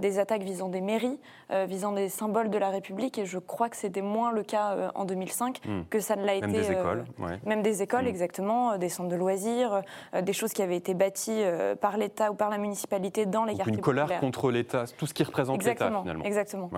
des 0.00 0.18
attaques 0.18 0.42
visant 0.42 0.68
des 0.68 0.80
mairies, 0.80 1.18
visant 1.66 1.92
des 1.92 2.08
symboles 2.08 2.50
de 2.50 2.58
la 2.58 2.70
République. 2.70 3.18
Et 3.18 3.26
je 3.26 3.38
crois 3.38 3.68
que 3.68 3.76
c'était 3.76 4.02
moins 4.02 4.32
le 4.32 4.42
cas 4.42 4.72
euh, 4.72 4.90
en 4.94 5.04
2005 5.04 5.60
hmm. 5.64 5.82
que 5.90 6.00
ça 6.00 6.16
ne 6.16 6.24
l'a 6.24 6.34
été. 6.34 6.46
Même 6.46 6.52
des 6.52 6.70
écoles. 6.70 7.04
Même 7.46 7.62
des 7.62 7.82
écoles, 7.82 8.06
exactement, 8.06 8.72
euh, 8.72 8.78
des 8.78 8.88
centres 8.88 9.08
de 9.08 9.16
loisirs, 9.16 9.82
euh, 10.14 10.22
des 10.22 10.32
choses 10.32 10.52
qui 10.52 10.62
avaient 10.62 10.76
été 10.76 10.94
bâties 10.94 11.42
par 11.80 11.96
l'État 11.96 12.30
ou 12.30 12.34
par 12.34 12.50
la 12.50 12.58
municipalité 12.58 13.26
dans 13.26 13.44
les 13.44 13.54
quartiers 13.54 13.74
Une 13.74 13.80
colère 13.80 14.20
contre 14.20 14.50
l'État, 14.50 14.84
tout 14.96 15.06
ce 15.06 15.14
qui 15.14 15.22
représente 15.22 15.62
l'État 15.64 15.90
finalement. 16.00 16.24
Exactement. 16.24 16.70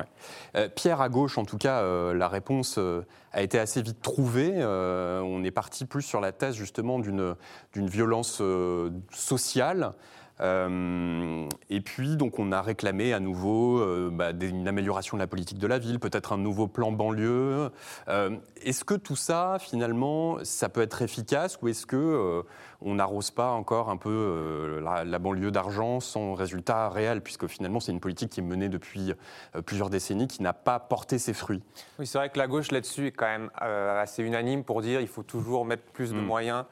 Pierre, 0.75 1.01
à 1.01 1.09
gauche, 1.09 1.39
en 1.39 1.45
tout 1.45 1.59
cas, 1.59 1.83
la 2.13 2.29
réponse 2.29 2.79
a 3.33 3.43
été 3.43 3.59
assez 3.59 3.83
vite 3.83 4.01
trouvée. 4.03 4.53
on 4.65 5.43
est 5.45 5.51
parti 5.51 5.85
plus 5.85 6.03
sur 6.03 6.21
la 6.21 6.33
thèse 6.33 6.55
justement 6.55 6.99
d'une 6.99 7.37
violence 7.75 8.43
sociale. 9.13 9.95
Euh, 10.41 11.47
et 11.69 11.81
puis, 11.81 12.17
donc, 12.17 12.39
on 12.39 12.53
a 12.53 12.63
réclamé 12.63 13.13
à 13.13 13.21
nouveau 13.21 13.79
euh, 13.81 14.11
bah, 14.13 14.31
une 14.41 14.69
amélioration 14.69 15.17
de 15.17 15.23
la 15.23 15.27
politique 15.27 15.59
de 15.59 15.67
la 15.67 15.79
ville, 15.79 15.99
peut-être 15.99 16.33
un 16.33 16.39
nouveau 16.39 16.67
plan 16.67 16.93
banlieue. 16.93 17.71
Euh, 18.09 18.37
est-ce 18.63 18.85
que 18.85 18.95
tout 18.95 19.17
ça, 19.17 19.59
finalement, 19.61 20.39
ça 20.43 20.69
peut 20.69 20.81
être 20.81 21.03
efficace 21.03 21.59
ou 21.63 21.69
est-ce 21.69 21.87
que 21.87 22.45
on 22.83 22.95
n'arrose 22.95 23.31
pas 23.31 23.51
encore 23.51 23.91
un 23.91 23.99
peu 23.99 24.81
la, 24.83 25.19
banlieue 25.19 25.51
d'argent 25.51 26.01
sans 26.01 26.35
résultat 26.35 26.89
réel, 26.89 27.21
puisque 27.21 27.47
finalement, 27.47 27.81
c'est 27.81 27.93
une 27.93 28.01
politique 28.01 28.31
qui 28.31 28.41
est 28.41 28.45
menée 28.45 28.69
depuis 28.69 29.13
plusieurs 29.67 29.91
décennies, 29.91 30.29
qui 30.29 30.43
n'a 30.43 30.53
pas 30.53 30.79
porté 30.79 31.19
ses 31.19 31.35
fruits 31.35 31.63
Oui, 31.99 32.07
c'est 32.07 32.17
vrai 32.17 32.31
que 32.31 32.39
la 32.39 32.47
gauche 32.47 32.71
là-dessus 32.71 33.09
est 33.09 33.13
quand 33.13 33.27
même 33.27 33.51
assez 33.57 34.23
unanime 34.23 34.65
pour 34.65 34.81
dire 34.81 35.01
qu'il 35.01 35.09
faut 35.09 35.23
toujours 35.23 35.65
mettre 35.65 35.83
plus 35.93 36.13
de 36.13 36.21
mm. 36.21 36.25
moyens. 36.25 36.65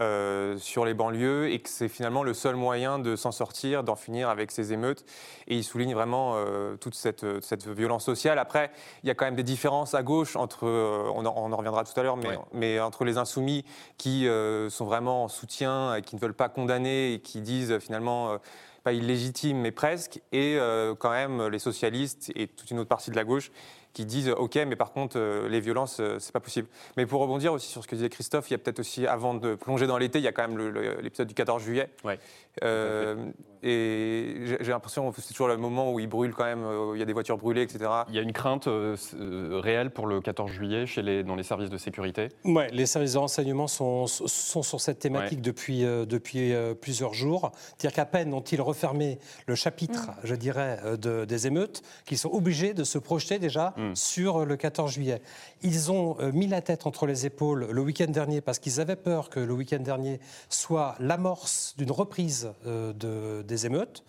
Euh, 0.00 0.56
sur 0.56 0.86
les 0.86 0.94
banlieues 0.94 1.50
et 1.50 1.58
que 1.58 1.68
c'est 1.68 1.88
finalement 1.88 2.22
le 2.22 2.32
seul 2.32 2.56
moyen 2.56 2.98
de 2.98 3.14
s'en 3.14 3.30
sortir, 3.30 3.84
d'en 3.84 3.94
finir 3.94 4.30
avec 4.30 4.50
ces 4.50 4.72
émeutes. 4.72 5.04
Et 5.48 5.56
il 5.56 5.64
souligne 5.64 5.92
vraiment 5.92 6.32
euh, 6.36 6.76
toute 6.76 6.94
cette, 6.94 7.26
cette, 7.44 7.68
violence 7.68 8.04
sociale. 8.04 8.38
Après, 8.38 8.70
il 9.02 9.08
y 9.08 9.10
a 9.10 9.14
quand 9.14 9.26
même 9.26 9.36
des 9.36 9.42
différences 9.42 9.92
à 9.94 10.02
gauche 10.02 10.34
entre, 10.34 10.66
euh, 10.66 11.10
on, 11.14 11.26
en, 11.26 11.56
reviendra 11.56 11.84
tout 11.84 11.98
à 12.00 12.02
l'heure, 12.02 12.16
mais, 12.16 12.38
mais, 12.54 12.80
entre 12.80 13.04
les 13.04 13.18
insoumis 13.18 13.66
qui 13.98 14.26
sont 14.70 14.84
vraiment 14.86 15.24
en 15.24 15.28
soutien, 15.28 15.94
et 15.94 16.02
qui 16.02 16.16
ne 16.16 16.20
veulent 16.20 16.32
pas 16.32 16.48
condamner 16.48 17.12
et 17.12 17.20
qui 17.20 17.42
disent 17.42 17.78
finalement 17.78 18.38
pas 18.84 18.92
illégitime, 18.92 19.58
mais 19.58 19.72
presque, 19.72 20.20
et 20.32 20.58
quand 20.98 21.10
même 21.10 21.48
les 21.48 21.58
socialistes 21.58 22.32
et 22.34 22.48
toute 22.48 22.70
une 22.70 22.78
autre 22.78 22.88
partie 22.88 23.10
de 23.10 23.16
la 23.16 23.24
gauche 23.24 23.50
qui 23.92 24.04
disent 24.04 24.30
OK, 24.30 24.56
mais 24.66 24.76
par 24.76 24.92
contre, 24.92 25.18
euh, 25.18 25.48
les 25.48 25.60
violences, 25.60 25.98
euh, 26.00 26.18
c'est 26.18 26.32
pas 26.32 26.40
possible. 26.40 26.68
Mais 26.96 27.06
pour 27.06 27.20
rebondir 27.20 27.52
aussi 27.52 27.68
sur 27.68 27.82
ce 27.82 27.88
que 27.88 27.94
disait 27.94 28.08
Christophe, 28.08 28.50
il 28.50 28.54
y 28.54 28.56
a 28.56 28.58
peut-être 28.58 28.80
aussi, 28.80 29.06
avant 29.06 29.34
de 29.34 29.54
plonger 29.54 29.86
dans 29.86 29.98
l'été, 29.98 30.18
il 30.18 30.24
y 30.24 30.28
a 30.28 30.32
quand 30.32 30.48
même 30.48 30.58
l'épisode 31.00 31.28
du 31.28 31.34
14 31.34 31.62
juillet. 31.62 31.90
Ouais. 32.04 32.18
Euh, 32.62 33.30
et 33.62 34.56
j'ai 34.60 34.72
l'impression 34.72 35.10
que 35.12 35.20
c'est 35.20 35.32
toujours 35.32 35.48
le 35.48 35.56
moment 35.56 35.92
où 35.92 36.00
il 36.00 36.08
brûle 36.08 36.34
quand 36.34 36.44
même, 36.44 36.64
où 36.64 36.94
il 36.94 36.98
y 36.98 37.02
a 37.02 37.04
des 37.04 37.12
voitures 37.12 37.38
brûlées, 37.38 37.62
etc. 37.62 37.90
Il 38.08 38.14
y 38.14 38.18
a 38.18 38.22
une 38.22 38.32
crainte 38.32 38.68
réelle 38.68 39.90
pour 39.90 40.06
le 40.06 40.20
14 40.20 40.50
juillet 40.50 40.86
chez 40.86 41.02
les, 41.02 41.22
dans 41.22 41.36
les 41.36 41.42
services 41.42 41.70
de 41.70 41.78
sécurité? 41.78 42.28
Oui, 42.44 42.64
les 42.72 42.86
services 42.86 43.12
de 43.12 43.18
renseignement 43.18 43.68
sont, 43.68 44.06
sont 44.06 44.62
sur 44.62 44.80
cette 44.80 44.98
thématique 44.98 45.40
depuis, 45.40 45.82
depuis 45.82 46.52
plusieurs 46.80 47.14
jours. 47.14 47.52
C'est-à-dire 47.76 47.94
qu'à 47.94 48.06
peine 48.06 48.34
ont-ils 48.34 48.60
refermé 48.60 49.18
le 49.46 49.54
chapitre, 49.54 50.08
mm. 50.08 50.14
je 50.24 50.34
dirais, 50.34 50.80
de, 51.00 51.24
des 51.24 51.46
émeutes, 51.46 51.82
qu'ils 52.04 52.18
sont 52.18 52.30
obligés 52.32 52.74
de 52.74 52.84
se 52.84 52.98
projeter 52.98 53.38
déjà 53.38 53.74
mm. 53.76 53.94
sur 53.94 54.44
le 54.44 54.56
14 54.56 54.92
juillet. 54.92 55.22
Ils 55.62 55.92
ont 55.92 56.16
mis 56.32 56.48
la 56.48 56.62
tête 56.62 56.86
entre 56.86 57.06
les 57.06 57.26
épaules 57.26 57.68
le 57.70 57.80
week-end 57.80 58.10
dernier 58.10 58.40
parce 58.40 58.58
qu'ils 58.58 58.80
avaient 58.80 58.96
peur 58.96 59.30
que 59.30 59.40
le 59.40 59.52
week-end 59.52 59.78
dernier 59.78 60.20
soit 60.48 60.96
l'amorce 60.98 61.74
d'une 61.78 61.92
reprise 61.92 62.52
de, 62.64 63.42
des 63.52 63.66
émeutes. 63.66 64.02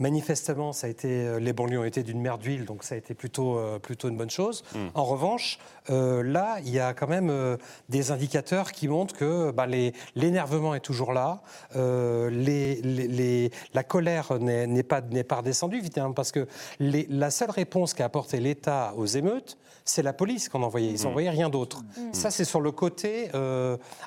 Manifestement, 0.00 0.72
ça 0.72 0.86
a 0.86 0.90
été, 0.90 1.08
euh, 1.08 1.38
les 1.38 1.52
banlieues 1.52 1.78
ont 1.78 1.84
été 1.84 2.02
d'une 2.02 2.22
mer 2.22 2.38
d'huile, 2.38 2.64
donc 2.64 2.84
ça 2.84 2.94
a 2.94 2.98
été 2.98 3.12
plutôt, 3.12 3.58
euh, 3.58 3.78
plutôt 3.78 4.08
une 4.08 4.16
bonne 4.16 4.30
chose. 4.30 4.64
Hmm. 4.74 4.88
En 4.94 5.04
revanche, 5.04 5.58
euh, 5.90 6.22
là, 6.22 6.56
il 6.64 6.70
y 6.70 6.80
a 6.80 6.94
quand 6.94 7.06
même 7.06 7.58
des 7.90 8.10
indicateurs 8.10 8.72
qui 8.72 8.88
montrent 8.88 9.14
que 9.14 9.50
bah, 9.50 9.66
l'énervement 10.14 10.74
est 10.74 10.80
toujours 10.80 11.12
là, 11.12 11.42
les, 11.74 12.80
les, 12.80 13.50
la 13.74 13.84
colère 13.84 14.38
n'est 14.40 14.82
pas, 14.82 15.02
pas 15.02 15.36
redescendue, 15.36 15.76
évidemment, 15.76 16.14
parce 16.14 16.32
que 16.32 16.46
la 16.78 17.30
seule 17.30 17.50
réponse 17.50 17.92
qu'a 17.92 18.06
apporté 18.06 18.40
l'État 18.40 18.94
aux 18.96 19.06
émeutes, 19.06 19.58
c'est 19.84 20.02
la 20.02 20.14
police 20.14 20.48
qu'on 20.48 20.62
envoyait. 20.62 20.92
Ils 20.92 21.04
n'envoyaient 21.04 21.30
hmm. 21.30 21.34
rien 21.34 21.50
d'autre. 21.50 21.82
Hmm. 21.98 22.12
Ça, 22.12 22.30
c'est 22.30 22.46
sur 22.46 22.62
le 22.62 22.72
côté, 22.72 23.28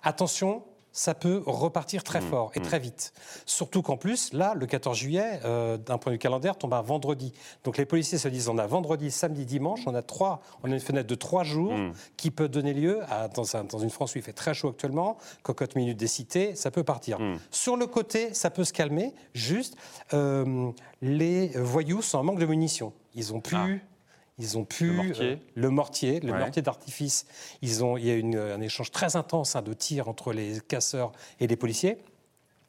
attention, 0.01 0.63
ça 0.93 1.15
peut 1.15 1.41
repartir 1.45 2.03
très 2.03 2.21
mmh. 2.21 2.29
fort 2.29 2.51
et 2.53 2.59
mmh. 2.59 2.63
très 2.63 2.79
vite. 2.79 3.13
Surtout 3.45 3.81
qu'en 3.81 3.97
plus, 3.97 4.31
là, 4.31 4.53
le 4.55 4.65
14 4.65 4.97
juillet, 4.97 5.41
euh, 5.43 5.77
d'un 5.77 5.97
point 5.97 6.12
de 6.12 6.15
vue 6.15 6.19
calendaire, 6.19 6.55
tombe 6.55 6.73
un 6.73 6.81
vendredi. 6.81 7.33
Donc 7.63 7.77
les 7.77 7.85
policiers 7.85 8.19
se 8.19 8.27
disent 8.27 8.47
on 8.47 8.57
a 8.59 8.67
vendredi, 8.67 9.12
samedi, 9.12 9.45
dimanche, 9.45 9.81
on 9.88 9.95
a 9.95 10.03
trois, 10.03 10.41
on 10.63 10.71
a 10.71 10.73
une 10.73 10.79
fenêtre 10.79 11.07
de 11.07 11.15
trois 11.15 11.43
jours 11.43 11.73
mmh. 11.73 11.93
qui 12.15 12.31
peut 12.31 12.47
donner 12.47 12.73
lieu 12.73 13.01
à 13.09 13.27
dans, 13.27 13.43
dans, 13.63 13.79
une 13.79 13.89
France 13.89 14.13
où 14.13 14.19
il 14.19 14.23
fait 14.23 14.33
très 14.33 14.53
chaud 14.53 14.69
actuellement, 14.69 15.17
cocotte 15.41 15.75
minute 15.75 15.97
des 15.97 16.07
cités, 16.07 16.55
ça 16.55 16.71
peut 16.71 16.83
partir. 16.83 17.17
Sur 17.50 17.75
le 17.75 17.88
côté, 17.88 18.33
ça 18.33 18.51
peut 18.51 18.63
se 18.63 18.73
calmer. 18.73 19.13
Juste, 19.33 19.75
euh, 20.13 20.71
les 21.01 21.47
voyous 21.55 22.03
sont 22.03 22.19
en 22.19 22.23
manque 22.23 22.39
de 22.39 22.45
munitions. 22.45 22.93
Ils 23.15 23.33
ont 23.33 23.41
pu 23.41 23.55
ah. 23.55 23.67
Ils 24.39 24.57
ont 24.57 24.65
pu 24.65 25.13
le 25.55 25.69
mortier, 25.69 26.19
le 26.19 26.33
mortier, 26.33 26.61
d'artifice. 26.61 27.25
Ils 27.61 27.83
ont, 27.83 27.97
il 27.97 28.05
y 28.05 28.11
a 28.11 28.15
eu 28.15 28.35
un 28.35 28.61
échange 28.61 28.91
très 28.91 29.15
intense 29.15 29.55
hein, 29.55 29.61
de 29.61 29.73
tirs 29.73 30.07
entre 30.07 30.33
les 30.33 30.59
casseurs 30.67 31.11
et 31.39 31.47
les 31.47 31.55
policiers. 31.55 31.97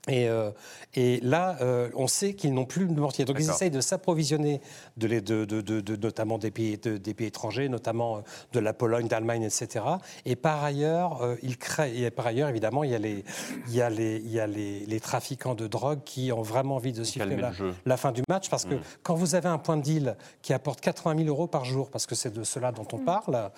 Et, 0.09 0.29
euh, 0.29 0.51
et, 0.95 1.19
là, 1.23 1.57
euh, 1.63 1.89
on 1.95 2.07
sait 2.07 2.35
qu'ils 2.35 2.53
n'ont 2.53 2.67
plus 2.67 2.87
de 2.87 3.01
mortier. 3.01 3.25
Donc 3.25 3.37
ils 3.39 3.49
essayent 3.49 3.71
de 3.71 3.81
s'approvisionner, 3.81 4.61
de, 4.97 5.21
de, 5.21 5.45
de, 5.45 5.97
notamment 5.97 6.37
des 6.37 6.51
pays, 6.51 6.77
des 6.77 7.15
pays 7.15 7.29
étrangers, 7.29 7.69
notamment 7.69 8.19
euh, 8.19 8.21
de 8.53 8.61
la 8.61 8.75
Pologne, 8.75 9.09
d'Allemagne, 9.09 9.45
etc. 9.45 9.85
Et 10.27 10.37
par 10.37 10.63
ailleurs, 10.63 11.27
ils 11.43 11.57
créent, 11.57 11.97
et 11.97 12.11
par 12.11 12.27
ailleurs, 12.27 12.49
évidemment, 12.49 12.85
il 12.85 12.91
y 12.91 12.95
a, 12.95 12.99
les, 12.99 13.25
il 13.69 13.75
y 13.75 13.81
a, 13.81 13.89
les, 13.89 14.17
il 14.17 14.31
y 14.31 14.41
a 14.41 14.47
les, 14.47 14.81
les 14.81 15.01
trafiquants 15.01 15.55
de 15.55 15.67
drogue 15.67 16.01
qui 16.05 16.33
ont 16.33 16.43
vraiment 16.43 16.77
envie 16.77 16.93
de 16.93 17.03
siffler 17.03 17.37
la, 17.37 17.53
la, 17.87 17.97
fin 17.97 18.13
du 18.13 18.23
match. 18.29 18.51
Parce 18.51 18.67
que 18.67 18.75
mm. 18.75 18.83
quand 19.03 19.15
vous 19.15 19.35
avez 19.35 19.49
un 19.49 19.59
point 19.59 19.79
de 19.79 19.83
deal 19.83 20.17
qui 20.43 20.53
apporte 20.53 20.81
80 20.81 21.17
000 21.25 21.29
euros 21.29 21.47
par 21.47 21.65
jour, 21.65 21.91
parce 21.91 22.05
que 22.05 22.15
c'est 22.15 22.33
de 22.33 22.45
cela 22.45 22.73
dont 22.73 22.87
on 22.93 22.99
mm. 22.99 23.05
parle, 23.05 23.51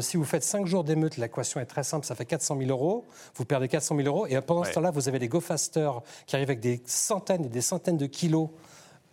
si 0.00 0.18
vous 0.18 0.24
faites 0.24 0.44
5 0.44 0.66
jours 0.66 0.84
d'émeute, 0.84 1.16
l'équation 1.16 1.60
est 1.60 1.66
très 1.66 1.82
simple, 1.82 2.04
ça 2.04 2.14
fait 2.14 2.26
400 2.26 2.58
000 2.58 2.70
euros. 2.70 3.06
Vous 3.36 3.46
perdez 3.46 3.68
400 3.68 3.96
000 3.96 4.06
euros. 4.06 4.26
Et 4.26 4.38
pendant 4.42 4.64
ce 4.64 4.72
temps-là, 4.72 4.90
vous 4.90 5.08
avez 5.08 5.18
les 5.18 5.28
go 5.28 5.40
qui 6.26 6.36
arrivent 6.36 6.50
avec 6.50 6.60
des 6.60 6.80
centaines 6.86 7.44
et 7.44 7.48
des 7.48 7.60
centaines 7.60 7.96
de 7.96 8.06
kilos 8.06 8.48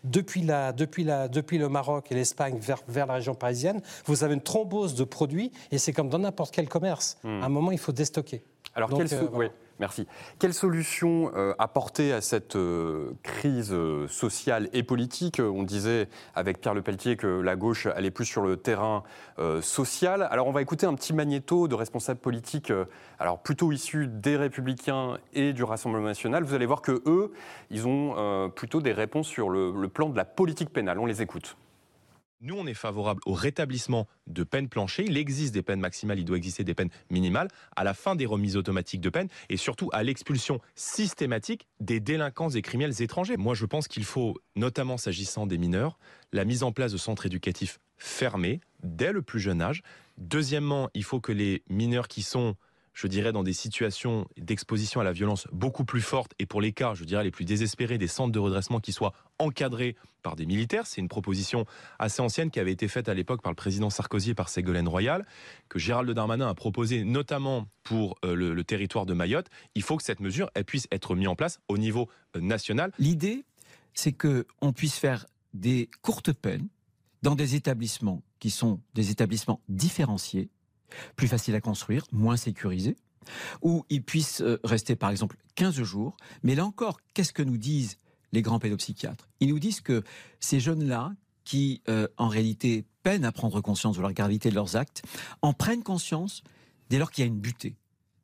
depuis, 0.05 0.41
la, 0.41 0.71
depuis, 0.71 1.03
la, 1.03 1.27
depuis 1.27 1.57
le 1.57 1.67
Maroc 1.69 2.11
et 2.11 2.15
l'Espagne 2.15 2.57
vers, 2.59 2.81
vers, 2.87 3.07
la 3.07 3.15
région 3.15 3.33
parisienne, 3.33 3.81
vous 4.05 4.23
avez 4.23 4.35
une 4.35 4.41
thrombose 4.41 4.95
de 4.95 5.03
produits 5.03 5.51
et 5.71 5.77
c'est 5.77 5.93
comme 5.93 6.09
dans 6.09 6.19
n'importe 6.19 6.53
quel 6.53 6.69
commerce. 6.69 7.17
Hmm. 7.23 7.41
À 7.41 7.45
un 7.45 7.49
moment, 7.49 7.71
il 7.71 7.79
faut 7.79 7.91
déstocker. 7.91 8.43
Alors, 8.75 8.89
quelle, 8.89 9.07
euh, 9.13 9.49
Merci. 9.79 10.07
Quelle 10.39 10.53
solution 10.53 11.31
euh, 11.35 11.53
apporter 11.59 12.13
à 12.13 12.21
cette 12.21 12.55
euh, 12.55 13.11
crise 13.23 13.73
euh, 13.73 14.07
sociale 14.07 14.69
et 14.71 14.83
politique? 14.83 15.41
On 15.41 15.63
disait 15.63 16.07
avec 16.33 16.61
Pierre 16.61 16.73
Lepelletier 16.73 17.17
que 17.17 17.27
la 17.27 17.57
gauche 17.57 17.85
allait 17.85 18.11
plus 18.11 18.25
sur 18.25 18.41
le 18.41 18.57
terrain 18.57 19.03
social. 19.61 20.27
Alors 20.31 20.47
on 20.47 20.51
va 20.51 20.61
écouter 20.61 20.85
un 20.85 20.93
petit 20.93 21.13
magnéto 21.13 21.67
de 21.67 21.75
responsables 21.75 22.19
politiques, 22.19 22.71
alors 23.19 23.39
plutôt 23.39 23.71
issus 23.71 24.07
des 24.07 24.37
Républicains 24.37 25.17
et 25.33 25.51
du 25.51 25.63
Rassemblement 25.63 26.05
national. 26.05 26.43
Vous 26.43 26.53
allez 26.53 26.65
voir 26.65 26.81
que 26.81 27.01
eux, 27.05 27.33
ils 27.69 27.85
ont 27.87 28.49
plutôt 28.55 28.81
des 28.81 28.93
réponses 28.93 29.27
sur 29.27 29.49
le 29.49 29.87
plan 29.89 30.09
de 30.09 30.15
la 30.15 30.25
politique 30.25 30.69
pénale. 30.69 30.99
On 30.99 31.05
les 31.05 31.21
écoute. 31.21 31.57
Nous, 32.41 32.55
on 32.55 32.67
est 32.67 32.73
favorable 32.73 33.21
au 33.25 33.33
rétablissement 33.33 34.07
de 34.27 34.43
peines 34.43 34.67
planchées. 34.67 35.05
Il 35.07 35.17
existe 35.17 35.53
des 35.53 35.61
peines 35.61 35.79
maximales, 35.79 36.19
il 36.19 36.25
doit 36.25 36.35
exister 36.35 36.63
des 36.63 36.73
peines 36.73 36.89
minimales, 37.09 37.47
à 37.75 37.83
la 37.83 37.93
fin 37.93 38.15
des 38.15 38.25
remises 38.25 38.57
automatiques 38.57 39.01
de 39.01 39.09
peine 39.09 39.29
et 39.49 39.57
surtout 39.57 39.89
à 39.93 40.03
l'expulsion 40.03 40.59
systématique 40.75 41.67
des 41.79 41.99
délinquants 41.99 42.49
et 42.49 42.61
criminels 42.61 43.01
étrangers. 43.01 43.37
Moi, 43.37 43.55
je 43.55 43.65
pense 43.65 43.87
qu'il 43.87 44.03
faut, 44.03 44.37
notamment 44.55 44.97
s'agissant 44.97 45.47
des 45.47 45.57
mineurs, 45.57 45.97
la 46.33 46.43
mise 46.43 46.63
en 46.63 46.73
place 46.73 46.91
de 46.91 46.97
centres 46.97 47.25
éducatifs 47.25 47.79
fermés 47.97 48.59
dès 48.83 49.13
le 49.13 49.21
plus 49.21 49.39
jeune 49.39 49.61
âge. 49.61 49.81
Deuxièmement, 50.17 50.89
il 50.93 51.03
faut 51.03 51.21
que 51.21 51.31
les 51.31 51.63
mineurs 51.69 52.09
qui 52.09 52.21
sont 52.21 52.55
je 52.95 53.07
dirais, 53.07 53.33
dans 53.33 53.43
des 53.43 53.53
situations 53.53 54.25
d'exposition 54.37 55.01
à 55.01 55.03
la 55.03 55.11
violence 55.11 55.47
beaucoup 55.51 55.83
plus 55.83 56.01
fortes 56.01 56.31
et 56.39 56.45
pour 56.45 56.61
les 56.61 56.71
cas, 56.71 56.93
je 56.93 57.03
dirais, 57.03 57.25
les 57.25 57.31
plus 57.31 57.43
désespérés, 57.43 57.97
des 57.97 58.07
centres 58.07 58.31
de 58.31 58.39
redressement 58.39 58.79
qui 58.79 58.93
soient 58.93 59.13
encadrés 59.37 59.97
par 60.23 60.37
des 60.37 60.45
militaires. 60.45 60.87
C'est 60.87 61.01
une 61.01 61.09
proposition 61.09 61.65
assez 61.99 62.21
ancienne 62.21 62.49
qui 62.49 62.59
avait 62.59 62.71
été 62.71 62.87
faite 62.87 63.09
à 63.09 63.13
l'époque 63.13 63.41
par 63.41 63.51
le 63.51 63.55
président 63.55 63.89
Sarkozy 63.89 64.31
et 64.31 64.33
par 64.33 64.47
Ségolène 64.47 64.87
Royal, 64.87 65.25
que 65.67 65.77
Gérald 65.77 66.09
Darmanin 66.09 66.47
a 66.47 66.55
proposé 66.55 67.03
notamment 67.03 67.67
pour 67.83 68.17
euh, 68.23 68.33
le, 68.33 68.63
territoire 68.63 69.05
de 69.05 69.13
Mayotte. 69.13 69.47
Il 69.75 69.83
faut 69.83 69.97
que 69.97 70.03
cette 70.03 70.21
mesure 70.21 70.49
elle 70.55 70.65
puisse 70.65 70.87
être 70.89 71.15
mise 71.15 71.27
en 71.27 71.35
place 71.35 71.59
au 71.67 71.77
niveau 71.77 72.09
euh, 72.35 72.41
national. 72.41 72.91
L'idée, 72.97 73.43
c'est 73.93 74.13
qu'on 74.13 74.73
puisse 74.73 74.97
faire 74.97 75.25
des 75.53 75.89
courtes 76.01 76.31
peines 76.31 76.69
dans 77.23 77.35
des 77.35 77.55
établissements 77.55 78.23
qui 78.39 78.51
sont 78.51 78.79
des 78.93 79.11
établissements 79.11 79.59
différenciés 79.67 80.49
plus 81.15 81.27
facile 81.27 81.55
à 81.55 81.61
construire, 81.61 82.05
moins 82.11 82.37
sécurisé, 82.37 82.95
où 83.61 83.85
ils 83.89 84.03
puissent 84.03 84.41
euh, 84.41 84.59
rester 84.63 84.95
par 84.95 85.09
exemple 85.09 85.37
15 85.55 85.81
jours. 85.81 86.15
Mais 86.43 86.55
là 86.55 86.65
encore, 86.65 86.99
qu'est-ce 87.13 87.33
que 87.33 87.43
nous 87.43 87.57
disent 87.57 87.97
les 88.31 88.41
grands 88.41 88.59
pédopsychiatres? 88.59 89.29
Ils 89.39 89.49
nous 89.49 89.59
disent 89.59 89.81
que 89.81 90.03
ces 90.39 90.59
jeunes-là, 90.59 91.13
qui 91.43 91.83
euh, 91.89 92.07
en 92.17 92.27
réalité 92.27 92.85
peinent 93.03 93.25
à 93.25 93.31
prendre 93.31 93.61
conscience 93.61 93.97
de 93.97 94.01
la 94.01 94.13
gravité 94.13 94.49
de 94.49 94.55
leurs 94.55 94.75
actes, 94.75 95.03
en 95.41 95.53
prennent 95.53 95.83
conscience 95.83 96.43
dès 96.89 96.97
lors 96.97 97.11
qu'il 97.11 97.23
y 97.23 97.25
a 97.25 97.27
une 97.27 97.39
butée. 97.39 97.75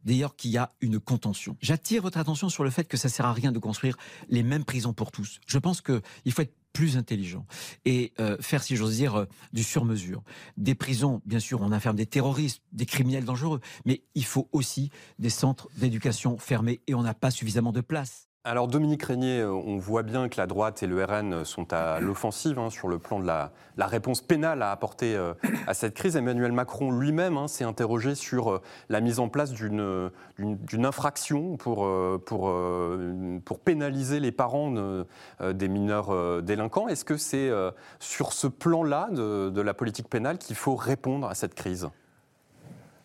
D'ailleurs, 0.03 0.35
qu'il 0.35 0.49
y 0.49 0.57
a 0.57 0.71
une 0.81 0.99
contention. 0.99 1.55
J'attire 1.61 2.01
votre 2.01 2.17
attention 2.17 2.49
sur 2.49 2.63
le 2.63 2.71
fait 2.71 2.85
que 2.85 2.97
ça 2.97 3.07
sert 3.07 3.27
à 3.27 3.33
rien 3.33 3.51
de 3.51 3.59
construire 3.59 3.95
les 4.29 4.41
mêmes 4.41 4.65
prisons 4.65 4.93
pour 4.93 5.11
tous. 5.11 5.39
Je 5.45 5.59
pense 5.59 5.81
qu'il 5.81 6.31
faut 6.31 6.41
être 6.41 6.55
plus 6.73 6.97
intelligent 6.97 7.45
et 7.85 8.13
euh, 8.19 8.37
faire, 8.39 8.63
si 8.63 8.75
j'ose 8.75 8.95
dire, 8.95 9.15
euh, 9.15 9.25
du 9.53 9.63
sur-mesure. 9.63 10.23
Des 10.57 10.75
prisons, 10.75 11.21
bien 11.25 11.39
sûr, 11.39 11.61
on 11.61 11.71
enferme 11.71 11.95
des 11.95 12.05
terroristes, 12.05 12.61
des 12.71 12.85
criminels 12.85 13.25
dangereux, 13.25 13.61
mais 13.85 14.03
il 14.15 14.25
faut 14.25 14.49
aussi 14.51 14.89
des 15.19 15.29
centres 15.29 15.69
d'éducation 15.77 16.37
fermés 16.37 16.81
et 16.87 16.95
on 16.95 17.03
n'a 17.03 17.13
pas 17.13 17.31
suffisamment 17.31 17.71
de 17.71 17.81
place. 17.81 18.30
Alors 18.43 18.67
Dominique 18.67 19.03
Régnier, 19.03 19.41
euh, 19.41 19.51
on 19.51 19.77
voit 19.77 20.01
bien 20.01 20.27
que 20.27 20.37
la 20.37 20.47
droite 20.47 20.81
et 20.81 20.87
le 20.87 21.03
RN 21.05 21.45
sont 21.45 21.71
à 21.73 21.99
l'offensive 22.01 22.57
hein, 22.57 22.71
sur 22.71 22.87
le 22.87 22.97
plan 22.97 23.19
de 23.19 23.27
la, 23.27 23.51
réponse 23.77 24.21
pénale 24.21 24.63
à 24.63 24.71
apporter 24.71 25.15
euh, 25.15 25.35
à 25.67 25.75
cette 25.75 25.93
crise. 25.93 26.15
Emmanuel 26.15 26.51
Macron 26.51 26.91
lui-même 26.91 27.37
hein, 27.37 27.47
s'est 27.47 27.65
interrogé 27.65 28.15
sur 28.15 28.51
euh, 28.51 28.61
la 28.89 28.99
mise 28.99 29.19
en 29.19 29.29
place 29.29 29.53
d'une 29.53 30.11
infraction 30.85 31.55
pour, 31.55 31.87
pour, 32.25 32.53
pour 33.45 33.59
pénaliser 33.59 34.19
les 34.19 34.31
parents 34.31 34.73
des 35.41 35.67
mineurs 35.67 36.41
délinquants. 36.41 36.87
Est-ce 36.87 37.05
que 37.05 37.17
c'est 37.17 37.51
sur 37.99 38.33
ce 38.33 38.47
plan-là 38.47 39.09
de 39.11 39.61
la 39.61 39.73
politique 39.73 40.09
pénale 40.09 40.37
qu'il 40.37 40.55
faut 40.55 40.75
répondre 40.75 41.27
à 41.27 41.35
cette 41.35 41.53
crise? 41.53 41.89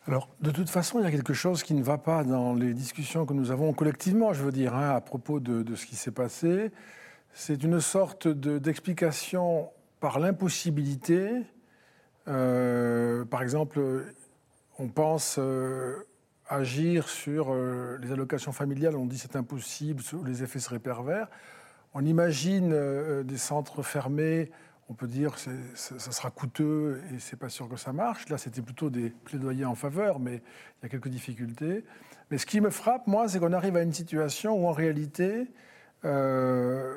Alors, 0.08 0.28
de 0.40 0.52
toute 0.52 0.70
façon, 0.70 1.00
il 1.00 1.04
y 1.04 1.06
a 1.06 1.10
quelque 1.10 1.34
chose 1.34 1.64
qui 1.64 1.74
ne 1.74 1.82
va 1.82 1.98
pas 1.98 2.22
dans 2.22 2.54
les 2.54 2.74
discussions 2.74 3.26
que 3.26 3.32
nous 3.32 3.50
avons 3.50 3.72
collectivement, 3.72 4.32
je 4.32 4.44
veux 4.44 4.52
dire, 4.52 4.76
hein, 4.76 4.94
à 4.94 5.00
propos 5.00 5.40
de, 5.40 5.74
ce 5.74 5.84
qui 5.84 5.96
s'est 5.96 6.12
passé. 6.12 6.70
C'est 7.32 7.64
une 7.64 7.80
sorte 7.80 8.28
d'explication 8.28 9.70
par 9.98 10.20
l'impossibilité. 10.20 11.42
Euh, 12.28 13.24
par 13.24 13.42
exemple, 13.42 13.80
on 14.78 14.86
pense 14.86 15.38
euh, 15.40 15.96
agir 16.48 17.08
sur 17.08 17.48
euh, 17.50 17.98
les 18.00 18.12
allocations 18.12 18.52
familiales, 18.52 18.94
on 18.94 19.06
dit 19.06 19.18
c'est 19.18 19.34
impossible, 19.34 20.04
les 20.24 20.44
effets 20.44 20.60
seraient 20.60 20.78
pervers. 20.78 21.26
On 21.94 22.04
imagine 22.04 23.24
des 23.24 23.38
centres 23.38 23.82
fermés 23.82 24.52
on 24.88 24.94
peut 24.94 25.08
dire 25.08 25.34
que 25.34 25.40
ça 25.74 26.12
sera 26.12 26.30
coûteux 26.30 27.02
et 27.12 27.18
c'est 27.18 27.38
pas 27.38 27.48
sûr 27.48 27.68
que 27.68 27.76
ça 27.76 27.92
marche. 27.92 28.28
Là, 28.28 28.38
c'était 28.38 28.62
plutôt 28.62 28.88
des 28.88 29.10
plaidoyers 29.10 29.64
en 29.64 29.74
faveur, 29.74 30.20
mais 30.20 30.36
il 30.36 30.82
y 30.84 30.86
a 30.86 30.88
quelques 30.88 31.08
difficultés. 31.08 31.84
Mais 32.30 32.38
ce 32.38 32.46
qui 32.46 32.60
me 32.60 32.70
frappe, 32.70 33.06
moi, 33.06 33.28
c'est 33.28 33.40
qu'on 33.40 33.52
arrive 33.52 33.76
à 33.76 33.82
une 33.82 33.92
situation 33.92 34.62
où, 34.62 34.68
en 34.68 34.72
réalité, 34.72 35.48
euh, 36.04 36.94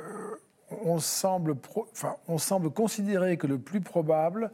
on, 0.83 0.99
semble 0.99 1.55
considérer 2.75 3.37
que 3.37 3.47
le 3.47 3.57
plus 3.57 3.81
probable, 3.81 4.51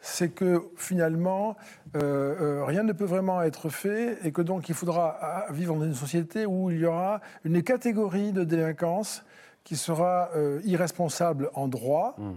c'est 0.00 0.30
que 0.30 0.62
finalement, 0.76 1.56
euh, 1.96 2.60
euh, 2.60 2.64
rien 2.64 2.84
ne 2.84 2.92
peut 2.92 3.04
vraiment 3.04 3.42
être 3.42 3.68
fait 3.68 4.18
et 4.24 4.32
que 4.32 4.40
donc 4.40 4.68
il 4.68 4.74
faudra 4.74 5.44
vivre 5.50 5.74
dans 5.74 5.84
une 5.84 5.94
société 5.94 6.46
où 6.46 6.70
il 6.70 6.78
y 6.78 6.86
aura 6.86 7.20
une 7.44 7.62
catégorie 7.62 8.32
de 8.32 8.44
délinquance 8.44 9.24
qui 9.64 9.76
sera 9.76 10.30
irresponsable 10.64 11.50
en 11.52 11.68
droit. 11.68 12.14
Mmh. 12.16 12.30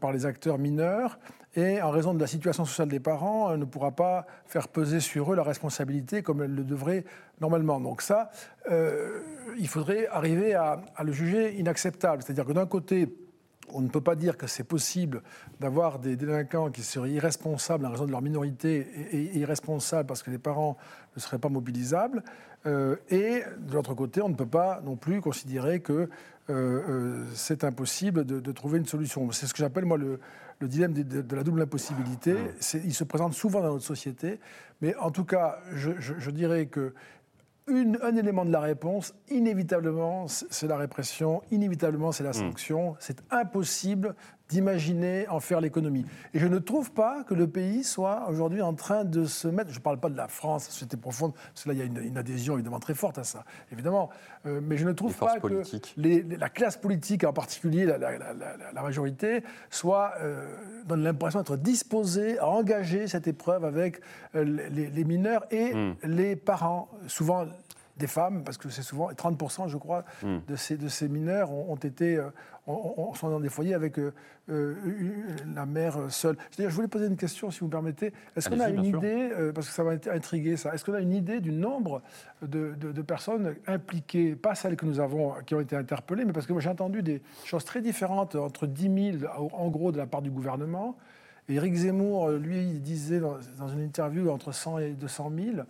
Par 0.00 0.12
les 0.12 0.26
acteurs 0.26 0.58
mineurs 0.58 1.18
et 1.54 1.80
en 1.82 1.90
raison 1.90 2.14
de 2.14 2.20
la 2.20 2.26
situation 2.26 2.64
sociale 2.64 2.88
des 2.88 3.00
parents, 3.00 3.56
ne 3.56 3.64
pourra 3.64 3.92
pas 3.92 4.26
faire 4.46 4.68
peser 4.68 5.00
sur 5.00 5.32
eux 5.32 5.36
la 5.36 5.42
responsabilité 5.42 6.22
comme 6.22 6.42
elle 6.42 6.54
le 6.54 6.64
devrait 6.64 7.04
normalement. 7.40 7.80
Donc 7.80 8.02
ça, 8.02 8.30
il 8.68 9.68
faudrait 9.68 10.06
arriver 10.08 10.54
à, 10.54 10.82
à 10.94 11.02
le 11.02 11.12
juger 11.12 11.58
inacceptable. 11.58 12.22
C'est-à-dire 12.22 12.44
que 12.44 12.52
d'un 12.52 12.66
côté, 12.66 13.25
on 13.72 13.80
ne 13.80 13.88
peut 13.88 14.00
pas 14.00 14.14
dire 14.14 14.36
que 14.36 14.46
c'est 14.46 14.64
possible 14.64 15.22
d'avoir 15.60 15.98
des 15.98 16.16
délinquants 16.16 16.70
qui 16.70 16.82
seraient 16.82 17.10
irresponsables 17.10 17.86
en 17.86 17.90
raison 17.90 18.06
de 18.06 18.10
leur 18.10 18.22
minorité 18.22 18.86
et, 19.12 19.38
irresponsables 19.38 20.06
parce 20.06 20.22
que 20.22 20.30
les 20.30 20.38
parents 20.38 20.76
ne 21.14 21.20
seraient 21.20 21.38
pas 21.38 21.48
mobilisables. 21.48 22.22
Euh, 22.66 22.96
et 23.10 23.42
de 23.58 23.74
l'autre 23.74 23.94
côté, 23.94 24.22
on 24.22 24.28
ne 24.28 24.34
peut 24.34 24.46
pas 24.46 24.80
non 24.84 24.96
plus 24.96 25.20
considérer 25.20 25.80
que 25.80 25.92
euh, 25.92 26.08
euh, 26.48 27.24
c'est 27.34 27.64
impossible 27.64 28.24
de, 28.24 28.52
trouver 28.52 28.78
une 28.78 28.86
solution. 28.86 29.30
C'est 29.32 29.46
ce 29.46 29.52
que 29.52 29.58
j'appelle 29.58 29.84
moi 29.84 29.98
le, 29.98 30.20
dilemme 30.62 30.92
de, 30.92 31.36
la 31.36 31.42
double 31.42 31.62
impossibilité. 31.62 32.34
Mmh. 32.34 32.78
Il 32.84 32.94
se 32.94 33.04
présente 33.04 33.34
souvent 33.34 33.60
dans 33.60 33.72
notre 33.72 33.84
société, 33.84 34.40
mais 34.80 34.94
en 34.96 35.10
tout 35.10 35.24
cas, 35.24 35.58
je 35.74 36.30
dirais 36.30 36.66
que 36.66 36.94
un 37.68 38.16
élément 38.16 38.44
de 38.44 38.52
la 38.52 38.60
réponse, 38.60 39.14
inévitablement, 39.28 40.26
c'est 40.28 40.68
la 40.68 40.76
répression, 40.76 41.42
inévitablement, 41.50 42.12
c'est 42.12 42.24
la 42.24 42.30
hmm. 42.30 42.34
sanction. 42.34 42.96
C'est 43.00 43.22
impossible 43.30 44.14
d'imaginer 44.48 45.28
en 45.28 45.40
faire 45.40 45.60
l'économie. 45.60 46.04
Et 46.34 46.38
je 46.38 46.46
ne 46.46 46.58
trouve 46.58 46.92
pas 46.92 47.24
que 47.24 47.34
le 47.34 47.48
pays 47.48 47.82
soit 47.82 48.28
aujourd'hui 48.28 48.62
en 48.62 48.74
train 48.74 49.04
de 49.04 49.24
se 49.24 49.48
mettre, 49.48 49.70
je 49.70 49.78
ne 49.78 49.82
parle 49.82 49.98
pas 49.98 50.08
de 50.08 50.16
la 50.16 50.28
France, 50.28 50.68
c'était 50.70 50.96
profonde, 50.96 51.32
parce 51.34 51.64
que 51.64 51.68
là 51.70 51.74
il 51.74 51.78
y 51.78 51.82
a 51.82 52.02
une, 52.02 52.16
adhésion 52.16 52.54
évidemment 52.54 52.78
très 52.78 52.94
forte 52.94 53.18
à 53.18 53.24
ça, 53.24 53.44
évidemment, 53.72 54.10
euh, 54.46 54.60
mais 54.62 54.76
je 54.76 54.86
ne 54.86 54.92
trouve 54.92 55.14
pas 55.14 55.38
que 55.40 55.62
la 56.38 56.48
classe 56.48 56.76
politique, 56.76 57.24
en 57.24 57.32
particulier 57.32 57.86
la, 57.86 58.82
majorité, 58.82 59.42
soit, 59.70 60.14
euh, 60.20 60.56
donne 60.86 61.02
l'impression 61.02 61.40
d'être 61.40 61.56
disposée 61.56 62.38
à 62.38 62.46
engager 62.46 63.08
cette 63.08 63.26
épreuve 63.26 63.64
avec 63.64 64.00
euh, 64.34 64.44
les, 64.44 65.04
mineurs 65.04 65.44
et 65.50 65.74
hmm. 65.74 65.94
les 66.04 66.36
parents, 66.36 66.88
souvent 67.08 67.46
des 67.96 68.06
femmes, 68.06 68.44
parce 68.44 68.58
que 68.58 68.68
c'est 68.68 68.82
souvent 68.82 69.10
30%, 69.10 69.68
je 69.68 69.76
crois, 69.76 70.04
hmm. 70.22 70.38
de, 70.46 70.56
ces, 70.56 70.76
de 70.76 70.88
ces 70.88 71.08
mineurs 71.08 71.50
ont, 71.50 71.76
été, 71.76 72.20
on, 72.66 73.14
sont 73.14 73.30
dans 73.30 73.40
des 73.40 73.48
foyers 73.48 73.74
avec 73.74 73.98
euh, 73.98 74.12
euh, 74.50 74.74
la 75.54 75.66
mère 75.66 76.10
seule. 76.10 76.36
Je 76.58 76.66
voulais 76.66 76.88
poser 76.88 77.06
une 77.06 77.16
question, 77.16 77.50
si 77.50 77.60
vous 77.60 77.66
me 77.66 77.70
permettez. 77.70 78.12
Est-ce 78.36 78.48
qu'on 78.48 78.60
a 78.60 78.68
une 78.68 78.84
idée, 78.84 79.30
euh, 79.32 79.52
parce 79.52 79.68
que 79.68 79.72
ça 79.72 79.84
m'a 79.84 79.92
intrigué 80.12 80.56
ça, 80.56 80.74
est-ce 80.74 80.84
qu'on 80.84 80.94
a 80.94 81.00
une 81.00 81.12
idée 81.12 81.40
du 81.40 81.52
nombre 81.52 82.02
de, 82.42 82.74
personnes 83.02 83.54
impliquées, 83.66 84.34
pas 84.34 84.54
celles 84.54 84.76
que 84.76 84.84
nous 84.84 85.00
avons, 85.00 85.34
qui 85.46 85.54
ont 85.54 85.60
été 85.60 85.76
interpellées, 85.76 86.24
mais 86.24 86.32
parce 86.32 86.46
que 86.46 86.52
moi 86.52 86.60
j'ai 86.60 86.70
entendu 86.70 87.02
des 87.02 87.22
choses 87.44 87.64
très 87.64 87.80
différentes, 87.80 88.34
entre 88.34 88.66
10 88.66 89.18
000 89.20 89.32
en 89.52 89.68
gros 89.68 89.92
de 89.92 89.98
la 89.98 90.06
part 90.06 90.22
du 90.22 90.30
gouvernement. 90.30 90.96
Et 91.48 91.54
Éric 91.54 91.74
Zemmour, 91.74 92.30
lui, 92.30 92.80
disait 92.80 93.20
dans, 93.20 93.36
dans 93.58 93.68
une 93.68 93.80
interview 93.80 94.30
entre 94.30 94.50
100 94.50 94.78
et 94.78 94.90
200 94.90 95.32
000. 95.54 95.66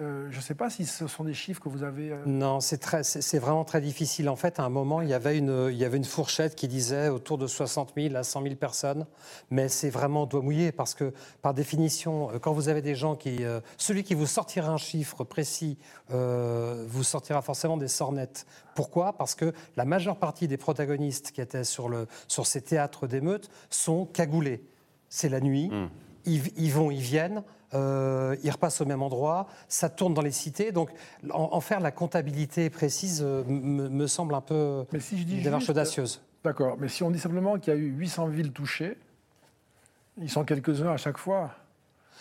Euh, 0.00 0.28
je 0.30 0.36
ne 0.38 0.42
sais 0.42 0.54
pas 0.54 0.70
si 0.70 0.86
ce 0.86 1.06
sont 1.06 1.22
des 1.22 1.34
chiffres 1.34 1.60
que 1.60 1.68
vous 1.68 1.82
avez. 1.82 2.12
Euh, 2.12 2.22
non, 2.24 2.60
c'est 2.60 3.38
vraiment 3.38 3.64
très 3.64 3.82
difficile. 3.82 4.30
En 4.30 4.36
fait, 4.36 4.58
à 4.58 4.64
un 4.64 4.70
moment, 4.70 5.02
il 5.02 5.08
y, 5.08 5.14
avait 5.14 5.36
une, 5.36 5.68
il 5.70 5.76
y 5.76 5.84
avait 5.84 5.98
une 5.98 6.04
fourchette 6.04 6.54
qui 6.54 6.66
disait 6.66 7.10
autour 7.10 7.36
de 7.36 7.46
60 7.46 7.92
000 7.96 8.16
à 8.16 8.22
100 8.22 8.42
000 8.42 8.54
personnes. 8.54 9.06
Mais 9.50 9.68
c'est 9.68 9.90
vraiment 9.90 10.24
doigt 10.24 10.40
mouillé 10.40 10.72
parce 10.72 10.94
que, 10.94 11.12
par 11.42 11.52
définition, 11.52 12.30
euh, 12.30 12.38
quand 12.38 12.52
vous 12.54 12.70
avez 12.70 12.80
des 12.80 12.94
gens 12.94 13.16
qui. 13.16 13.42
celui 13.76 14.02
qui 14.02 14.14
vous 14.14 14.26
sortira 14.26 14.72
un 14.72 14.78
chiffre 14.78 15.24
précis 15.24 15.78
vous 16.08 17.02
sortira 17.02 17.42
forcément 17.42 17.76
des 17.76 17.88
sornettes. 17.88 18.46
Pourquoi? 18.74 19.12
Parce 19.14 19.34
que 19.34 19.52
la 19.76 19.84
majeure 19.84 20.16
partie 20.16 20.48
des 20.48 20.56
protagonistes 20.56 21.32
qui 21.32 21.40
étaient 21.40 21.64
sur, 21.64 21.88
le, 21.88 22.06
sur 22.28 22.46
ces 22.46 22.62
théâtres 22.62 23.06
d'émeutes 23.06 23.50
sont 23.70 24.06
cagoulés. 24.06 24.64
C'est 25.08 25.28
la 25.28 25.40
nuit, 25.40 25.68
hmm. 25.68 25.88
ils 26.24 26.72
vont, 26.72 26.90
ils 26.90 27.00
viennent 27.00 27.42
euh, 27.74 28.36
ils 28.42 28.50
repassent 28.50 28.80
au 28.80 28.84
même 28.84 29.02
endroit, 29.02 29.46
ça 29.68 29.88
tourne 29.88 30.14
dans 30.14 30.22
les 30.22 30.30
cités. 30.30 30.72
Donc, 30.72 30.90
en, 31.30 31.60
faire 31.60 31.80
la 31.80 31.90
comptabilité 31.90 32.70
précise 32.70 33.22
euh, 33.24 33.44
me, 33.46 34.06
semble 34.06 34.34
un 34.34 34.40
peu 34.40 34.84
mais 34.92 35.00
si 35.00 35.18
je 35.18 35.24
dis 35.24 35.36
une 35.36 35.42
démarche 35.42 35.68
audacieuse. 35.68 36.20
D'accord, 36.44 36.76
mais 36.78 36.88
si 36.88 37.02
on 37.02 37.10
dit 37.10 37.18
simplement 37.18 37.58
qu'il 37.58 37.72
y 37.72 37.76
a 37.76 37.78
eu 37.78 37.88
800 37.88 38.26
villes 38.26 38.52
touchées, 38.52 38.98
ils 40.20 40.30
sont 40.30 40.44
quelques-uns 40.44 40.90
à 40.90 40.96
chaque 40.96 41.18
fois. 41.18 41.50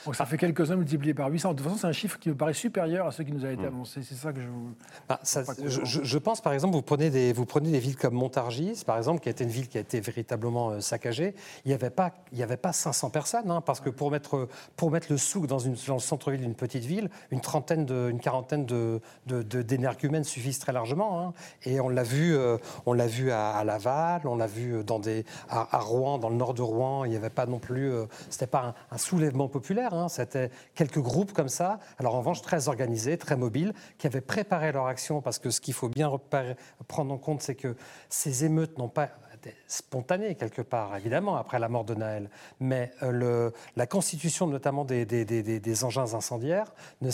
Donc 0.06 0.16
ça 0.16 0.26
fait 0.26 0.38
quelques-uns 0.38 0.76
multipliés 0.76 1.14
par 1.14 1.30
800. 1.30 1.52
De 1.52 1.58
toute 1.58 1.66
façon, 1.66 1.78
c'est 1.78 1.88
un 1.88 1.92
chiffre 1.92 2.18
qui 2.20 2.30
me 2.30 2.36
paraît 2.36 2.54
supérieur 2.54 3.08
à 3.08 3.12
ce 3.12 3.22
qui 3.22 3.32
nous 3.32 3.46
a 3.46 3.52
été 3.52 3.64
hmm. 3.64 3.68
annoncé. 3.68 4.02
C'est 4.04 4.16
ça 4.16 4.34
que 4.34 4.42
je 4.42 4.48
vous. 4.48 4.74
Bah, 5.08 5.20
je, 5.24 6.18
pense, 6.18 6.42
par 6.42 6.54
exemple, 6.54 6.74
vous 6.74 6.82
prenez, 6.82 7.10
des, 7.10 7.34
vous 7.34 7.46
prenez 7.46 7.72
des 7.72 7.80
villes 7.80 7.96
comme 7.96 8.14
Montargis, 8.14 8.84
par 8.86 8.98
exemple, 8.98 9.22
qui 9.22 9.30
a 9.30 9.32
été 9.32 9.44
une 9.44 9.50
ville 9.50 9.68
qui 9.68 9.78
a 9.78 9.82
été 9.82 10.00
véritablement 10.00 10.72
euh, 10.72 10.80
saccagée. 10.80 11.36
Il 11.66 11.70
n'y 11.70 11.74
avait, 11.74 11.90
pas, 11.90 12.12
il 12.32 12.42
avait 12.42 12.58
pas 12.58 12.74
500 12.74 13.10
personnes, 13.10 13.52
hein, 13.52 13.62
parce 13.62 13.80
que 13.80 13.90
pour 13.90 14.12
mettre, 14.12 14.48
pour 14.76 14.92
mettre 14.92 15.08
le 15.12 15.18
souk 15.18 15.48
dans, 15.48 15.60
une, 15.60 15.76
dans 15.88 15.96
le 15.96 16.00
centre-ville 16.00 16.42
d'une 16.42 16.56
petite 16.56 16.84
ville, 16.84 17.10
une 17.32 17.42
trentaine, 17.42 17.86
de, 17.86 18.10
une 18.10 18.20
quarantaine 18.20 18.66
de, 18.66 19.02
d'énergumènes 19.26 20.24
suffisent 20.24 20.60
très 20.60 20.74
largement. 20.74 21.22
Hein. 21.22 21.34
Et 21.64 21.80
on 21.80 21.90
l'a 21.90 22.04
vu, 22.04 22.36
euh, 22.36 22.58
on 22.86 22.94
l'a 22.94 23.08
vu 23.08 23.32
à, 23.32 23.64
Laval, 23.64 24.22
on 24.26 24.36
l'a 24.36 24.48
vu 24.48 24.84
dans 24.84 25.00
des, 25.00 25.26
à, 25.50 25.80
Rouen, 25.80 26.18
dans 26.18 26.30
le 26.30 26.36
nord 26.36 26.54
de 26.54 26.62
Rouen. 26.62 27.06
Il 27.06 27.12
n'y 27.12 27.18
avait 27.18 27.30
pas 27.30 27.46
non 27.46 27.60
plus. 27.60 27.92
Euh, 27.92 28.06
c'était 28.30 28.48
pas 28.48 28.74
un 28.92 28.98
soulèvement 28.98 29.48
populaire. 29.48 29.91
Hein. 29.94 30.10
C'était 30.10 30.50
quelques 30.76 31.00
groupes 31.00 31.34
comme 31.34 31.50
ça, 31.50 31.80
alors 31.98 32.16
en 32.16 32.20
revanche 32.20 32.42
très 32.42 32.68
organisés, 32.68 33.18
très 33.18 33.36
mobiles, 33.36 33.74
qui 33.98 34.08
avaient 34.08 34.22
préparé 34.22 34.72
leur 34.72 34.88
action 34.88 35.22
parce 35.22 35.40
que 35.40 35.50
ce 35.50 35.62
qu'il 35.62 35.74
faut 35.74 35.90
bien 35.90 36.12
prendre 36.88 37.14
en 37.14 37.18
compte, 37.18 37.42
c'est 37.42 37.56
que 37.56 37.76
ces 38.10 38.46
émeutes 38.46 38.78
n'ont 38.78 38.90
pas 38.90 39.10
spontanée 39.68 40.36
quelque 40.36 40.62
part, 40.62 40.96
évidemment, 40.96 41.36
après 41.36 41.60
la 41.60 41.70
mort 41.70 41.84
de 41.84 41.96
Naël. 41.96 42.30
Mais 42.60 42.92
euh, 43.04 43.52
la 43.76 43.88
constitution 43.88 44.48
notamment 44.48 44.86
des, 44.86 45.84
engins 45.84 46.14
incendiaires, 46.14 46.74
ne 47.02 47.10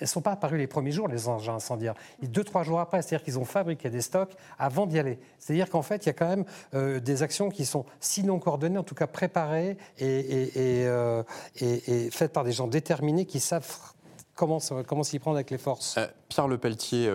ne 0.00 0.06
sont 0.06 0.20
pas 0.20 0.32
apparues 0.32 0.58
les 0.58 0.66
premiers 0.66 0.92
jours, 0.92 1.08
les 1.08 1.28
engins 1.28 1.54
incendiaires. 1.54 1.94
deux, 2.22 2.44
trois 2.44 2.62
jours 2.62 2.80
après, 2.80 3.02
c'est-à-dire 3.02 3.24
qu'ils 3.24 3.38
ont 3.38 3.44
fabriqué 3.44 3.90
des 3.90 4.00
stocks 4.00 4.34
avant 4.58 4.86
d'y 4.86 4.98
aller. 4.98 5.18
C'est-à-dire 5.38 5.68
qu'en 5.70 5.82
fait, 5.82 6.06
il 6.06 6.08
y 6.08 6.10
a 6.10 6.14
quand 6.14 6.28
même 6.28 6.44
euh, 6.74 7.00
des 7.00 7.22
actions 7.22 7.50
qui 7.50 7.66
sont, 7.66 7.84
sinon 8.00 8.38
coordonnées, 8.38 8.78
en 8.78 8.84
tout 8.84 8.94
cas 8.94 9.06
préparées 9.06 9.76
et, 9.98 10.80
et, 10.80 10.86
euh, 10.86 11.22
faites 12.10 12.32
par 12.32 12.44
des 12.44 12.52
gens 12.52 12.66
déterminés 12.66 13.26
qui 13.26 13.40
savent 13.40 13.66
comment, 14.34 14.58
s'y 14.60 15.18
prendre 15.18 15.36
avec 15.36 15.50
les 15.50 15.58
forces. 15.58 15.98
Pierre 16.28 16.48
Lepelletier, 16.48 17.10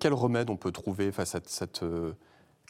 quel 0.00 0.14
remède 0.14 0.50
on 0.50 0.56
peut 0.56 0.72
trouver 0.72 1.12
face 1.12 1.34
à 1.34 1.40
cette 1.46 1.84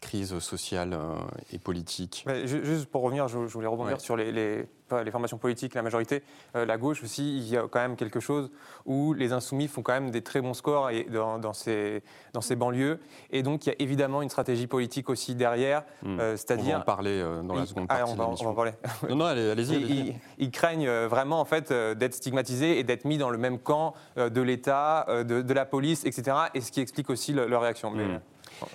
crise 0.05 0.37
sociale 0.37 0.93
euh, 0.93 1.15
et 1.51 1.57
politique. 1.57 2.25
juste 2.45 2.85
pour 2.85 3.01
revenir, 3.01 3.27
je, 3.27 3.39
voulais 3.39 3.67
rebondir 3.67 3.99
sur 3.99 4.15
les, 4.15 4.31
les, 4.31 4.67
formations 5.11 5.39
politiques, 5.39 5.73
la 5.73 5.81
majorité, 5.81 6.21
euh, 6.55 6.63
la 6.63 6.77
gauche 6.77 7.03
aussi, 7.03 7.37
il 7.37 7.49
y 7.49 7.57
a 7.57 7.63
quand 7.63 7.79
même 7.79 7.95
quelque 7.95 8.19
chose 8.19 8.51
où 8.85 9.13
les 9.13 9.33
insoumis 9.33 9.67
font 9.67 9.81
quand 9.81 9.93
même 9.93 10.11
des 10.11 10.21
très 10.21 10.41
bons 10.41 10.53
scores 10.53 10.91
et 10.91 11.05
dans, 11.05 11.53
ces, 11.53 12.03
dans 12.33 12.41
ces 12.41 12.55
banlieues. 12.55 12.99
Et 13.31 13.41
donc 13.41 13.65
il 13.65 13.69
y 13.69 13.71
a 13.71 13.75
évidemment 13.79 14.21
une 14.21 14.29
stratégie 14.29 14.67
politique 14.67 15.09
aussi 15.09 15.33
derrière, 15.33 15.83
hmm. 16.03 16.19
euh, 16.19 16.37
c'est-à-dire... 16.37 16.75
On 16.75 16.77
va 16.77 16.81
en 16.81 16.85
parler 16.85 17.23
dans 17.43 17.55
la 17.55 17.65
seconde 17.65 17.87
ah, 17.89 17.97
partie 17.97 18.13
on, 18.13 18.15
va, 18.15 18.27
on 18.27 18.35
va 18.35 18.49
en 18.49 18.53
parler. 18.53 18.73
non, 19.09 19.15
non, 19.15 19.25
allez-y. 19.25 20.15
ils, 20.37 20.51
craignent 20.51 20.89
vraiment 21.07 21.39
en 21.39 21.45
fait 21.45 21.73
d'être 21.73 22.13
stigmatisés 22.13 22.77
et 22.77 22.83
d'être 22.83 23.05
mis 23.05 23.17
dans 23.17 23.31
le 23.31 23.39
même 23.39 23.57
camp 23.57 23.95
de 24.17 24.41
l'État, 24.41 25.07
de, 25.23 25.53
la 25.53 25.65
police, 25.65 26.05
etc. 26.05 26.37
Et 26.53 26.61
ce 26.61 26.71
qui 26.71 26.79
explique 26.79 27.09
aussi 27.09 27.33
leur 27.33 27.61
réaction. 27.61 27.89
Mais, 27.89 28.05
hmm. 28.05 28.19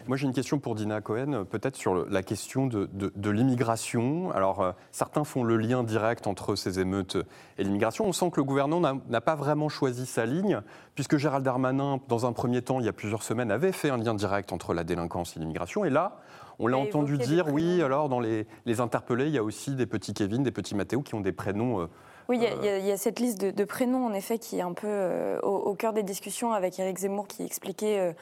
Moi, 0.07 0.17
j'ai 0.17 0.27
une 0.27 0.33
question 0.33 0.59
pour 0.59 0.75
Dina 0.75 1.01
Cohen, 1.01 1.45
peut-être 1.49 1.77
sur 1.77 2.07
la 2.09 2.23
question 2.23 2.67
de, 2.67 3.31
l'immigration. 3.31 4.31
Alors, 4.33 4.61
euh, 4.61 4.73
certains 4.93 5.25
font 5.25 5.45
le 5.45 5.57
lien 5.57 5.83
direct 5.83 6.27
entre 6.27 6.55
ces 6.55 6.81
émeutes 6.81 7.17
et 7.59 7.65
l'immigration. 7.65 8.07
On 8.07 8.13
sent 8.13 8.31
que 8.31 8.37
le 8.37 8.45
gouvernement 8.45 9.01
n'a 9.09 9.21
pas 9.21 9.35
vraiment 9.35 9.69
choisi 9.69 10.07
sa 10.07 10.27
ligne, 10.27 10.61
puisque 10.95 11.17
Gérald 11.17 11.45
Darmanin, 11.45 12.01
dans 12.09 12.27
un 12.27 12.33
premier 12.33 12.63
temps, 12.63 12.81
il 12.81 12.87
y 12.87 12.89
a 12.89 12.93
plusieurs 12.93 13.23
semaines, 13.23 13.51
avait 13.51 13.73
fait 13.73 13.91
un 13.91 13.97
lien 13.97 14.15
direct 14.15 14.53
entre 14.53 14.75
la 14.75 14.85
délinquance 14.85 15.37
et 15.37 15.41
l'immigration. 15.41 15.85
Et 15.85 15.91
là, 15.91 16.19
on 16.59 16.67
l'a 16.67 16.79
entendu 16.79 17.17
dire, 17.17 17.47
oui, 17.53 17.83
alors 17.83 18.09
dans 18.09 18.21
les, 18.21 18.47
interpellés, 18.81 19.27
il 19.27 19.33
y 19.33 19.39
a 19.39 19.43
aussi 19.43 19.75
des 19.75 19.87
petits 19.87 20.13
Kevin, 20.13 20.43
des 20.43 20.51
petits 20.51 20.75
Mathéo 20.75 21.03
qui 21.03 21.15
ont 21.15 21.21
des 21.21 21.33
prénoms. 21.33 21.81
Euh, 21.81 21.87
oui, 22.29 22.39
il 22.39 22.87
y, 22.87 22.93
a 22.93 22.97
cette 22.97 23.19
liste 23.19 23.41
de, 23.41 23.65
prénoms, 23.65 24.07
en 24.07 24.13
effet, 24.13 24.39
qui 24.39 24.59
est 24.59 24.63
un 24.63 24.73
peu 24.73 24.87
euh, 24.87 25.41
au, 25.41 25.75
cœur 25.75 25.93
des 25.93 26.05
discussions 26.05 26.53
avec 26.53 26.79
Éric 26.79 26.99
Zemmour, 26.99 27.27
qui 27.27 27.43
expliquait 27.43 28.15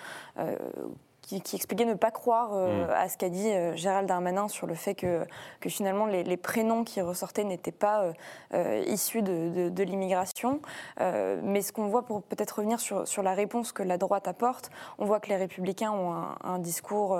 qui, 1.29 1.57
expliquait 1.57 1.85
ne 1.85 1.95
pas 1.95 2.11
croire 2.11 2.51
euh, 2.55 2.87
mm. 2.87 2.91
à 2.91 3.09
ce 3.09 3.19
qu'a 3.19 3.29
dit 3.29 3.51
euh, 3.51 3.77
Gérald 3.77 4.09
Darmanin 4.09 4.49
sur 4.49 4.67
le 4.67 4.75
fait 4.75 4.95
que, 4.95 5.27
que 5.61 5.69
finalement 5.69 6.07
les, 6.07 6.37
prénoms 6.37 6.85
qui 6.85 7.01
ressortaient 7.01 7.45
n'étaient 7.45 7.73
pas 7.73 8.12
euh, 8.55 8.85
issus 8.87 9.23
de, 9.23 9.83
l'immigration. 9.83 10.61
mais 10.99 11.62
ce 11.62 11.73
qu'on 11.73 11.87
voit, 11.88 12.03
pour 12.03 12.23
peut-être 12.23 12.59
revenir 12.59 12.81
sur, 12.81 13.07
sur, 13.07 13.23
la 13.23 13.35
réponse 13.35 13.73
que 13.73 13.83
la 13.83 13.99
droite 13.99 14.29
apporte, 14.29 14.71
on 14.99 15.05
voit 15.05 15.21
que 15.21 15.29
les 15.29 15.37
républicains 15.37 15.91
ont 15.91 16.14
un, 16.45 16.59
discours 16.59 17.19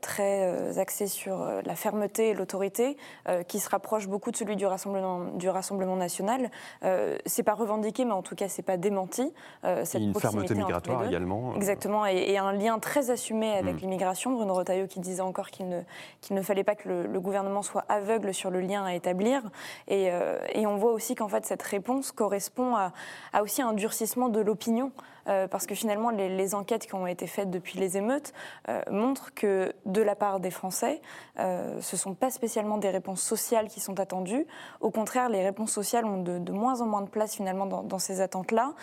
très 0.00 0.78
axé 0.78 1.06
sur 1.06 1.46
la 1.64 1.74
fermeté 1.74 2.30
et 2.30 2.34
l'autorité, 2.34 2.96
qui 3.48 3.58
se 3.58 3.68
rapproche 3.68 4.08
beaucoup 4.08 4.30
de 4.30 4.36
celui 4.36 4.56
du 4.56 4.66
Rassemblement, 4.66 5.24
du 5.34 5.48
Rassemblement 5.48 5.96
national. 5.96 6.50
c'est 7.24 7.42
pas 7.42 7.54
revendiqué, 7.54 8.04
mais 8.04 8.12
en 8.12 8.22
tout 8.22 8.34
cas, 8.34 8.48
c'est 8.48 8.62
pas 8.62 8.76
démenti. 8.76 9.32
cette 9.84 10.02
une 10.02 10.14
fermeté 10.14 10.54
migratoire 10.54 11.06
également. 11.06 11.54
Exactement, 11.54 12.06
et, 12.06 12.16
et, 12.16 12.38
un 12.38 12.52
lien 12.52 12.78
très 12.78 13.10
assuré 13.10 13.25
assumé 13.26 13.56
avec 13.56 13.76
mm. 13.76 13.78
l'immigration. 13.78 14.32
Bruno 14.32 14.54
Retailleau 14.54 14.86
qui 14.86 15.00
disait 15.00 15.22
encore 15.22 15.50
qu'il 15.50 15.68
ne, 16.30 16.42
fallait 16.42 16.64
pas 16.64 16.74
que 16.74 16.88
le, 16.88 17.20
gouvernement 17.20 17.62
soit 17.62 17.84
aveugle 17.88 18.32
sur 18.32 18.50
le 18.50 18.60
lien 18.60 18.84
à 18.84 18.94
établir. 18.94 19.42
Et, 19.88 20.10
et 20.52 20.66
on 20.66 20.76
voit 20.76 20.92
aussi 20.92 21.14
qu'en 21.14 21.28
fait 21.28 21.44
cette 21.44 21.62
réponse 21.62 22.12
correspond 22.12 22.76
à, 22.76 22.92
à 23.32 23.42
aussi 23.42 23.62
un 23.62 23.72
durcissement 23.72 24.28
de 24.28 24.40
l'opinion. 24.40 24.92
Euh, 25.28 25.48
parce 25.48 25.66
que 25.66 25.74
finalement, 25.74 26.10
les, 26.10 26.54
enquêtes 26.54 26.86
qui 26.86 26.94
ont 26.94 27.06
été 27.06 27.26
faites 27.26 27.50
depuis 27.50 27.78
les 27.78 27.96
émeutes 27.96 28.32
euh, 28.68 28.80
montrent 28.90 29.34
que 29.34 29.72
de 29.84 30.00
la 30.00 30.14
part 30.14 30.38
des 30.38 30.50
Français, 30.50 31.00
euh, 31.38 31.80
ce 31.80 31.96
ne 31.96 31.98
sont 31.98 32.14
pas 32.14 32.30
spécialement 32.30 32.78
des 32.78 32.90
réponses 32.90 33.20
sociales 33.20 33.68
qui 33.68 33.80
sont 33.80 33.98
attendues. 33.98 34.46
Au 34.80 34.90
contraire, 34.90 35.28
les 35.28 35.42
réponses 35.42 35.72
sociales 35.72 36.04
ont 36.04 36.22
de, 36.22 36.52
moins 36.52 36.80
en 36.80 36.86
moins 36.86 37.02
de 37.02 37.08
place 37.08 37.34
finalement 37.34 37.66
dans, 37.66 37.98
ces 37.98 38.20
attentes-là. 38.20 38.74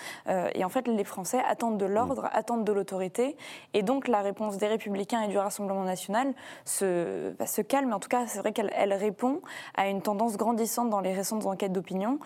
et 0.53 0.65
en 0.65 0.69
fait, 0.69 0.87
les 0.87 1.03
Français 1.03 1.41
attendent 1.47 1.77
de 1.77 1.85
l'ordre, 1.85 2.23
mmh. 2.23 2.29
attendent 2.33 2.65
de 2.65 2.71
l'autorité. 2.71 3.37
Et 3.73 3.83
donc, 3.83 4.07
la 4.07 4.21
réponse 4.21 4.57
des 4.57 4.67
Républicains 4.67 5.21
et 5.21 5.27
du 5.27 5.37
Rassemblement 5.37 5.83
national 5.83 6.33
se, 6.65 7.31
bah, 7.31 7.45
se 7.45 7.61
calme. 7.61 7.93
En 7.93 7.99
tout 7.99 8.09
cas, 8.09 8.27
c'est 8.27 8.39
vrai 8.39 8.51
qu'elle 8.51 8.93
répond 8.93 9.41
à 9.75 9.87
une 9.87 10.01
tendance 10.01 10.37
grandissante 10.37 10.89
dans 10.89 11.01
les 11.01 11.13
récentes 11.13 11.45
enquêtes 11.45 11.71
d'opinion 11.71 12.19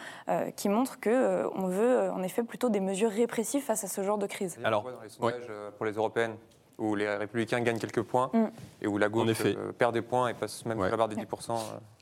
qui 0.55 0.69
montrent 0.69 0.99
qu'on 0.99 1.67
veut 1.67 2.09
en 2.11 2.23
effet 2.23 2.43
plutôt 2.43 2.69
des 2.69 2.79
mesures 2.79 3.11
répressives 3.11 3.63
face 3.63 3.83
à 3.83 3.87
ce 3.87 4.01
genre 4.01 4.06
de 4.15 4.27
crise. 4.27 4.57
Alors, 4.63 4.83
dans 4.83 5.01
les 5.03 5.09
sondages 5.09 5.47
euh, 5.49 5.71
pour 5.71 5.85
les 5.85 5.91
européennes, 5.91 6.35
où 6.77 6.95
les 6.95 7.09
républicains 7.09 7.59
gagnent 7.59 7.79
quelques 7.79 8.03
points 8.03 8.29
mm. 8.33 8.45
et 8.83 8.87
où 8.87 8.97
la 8.97 9.09
gauche 9.09 9.35
euh, 9.43 9.71
perd 9.73 9.93
des 9.93 10.01
points 10.01 10.29
et 10.29 10.33
passe 10.33 10.65
même 10.65 10.79
ouais. 10.79 10.89
la 10.89 10.95
barre 10.95 11.09
des 11.09 11.15
10%. 11.15 11.57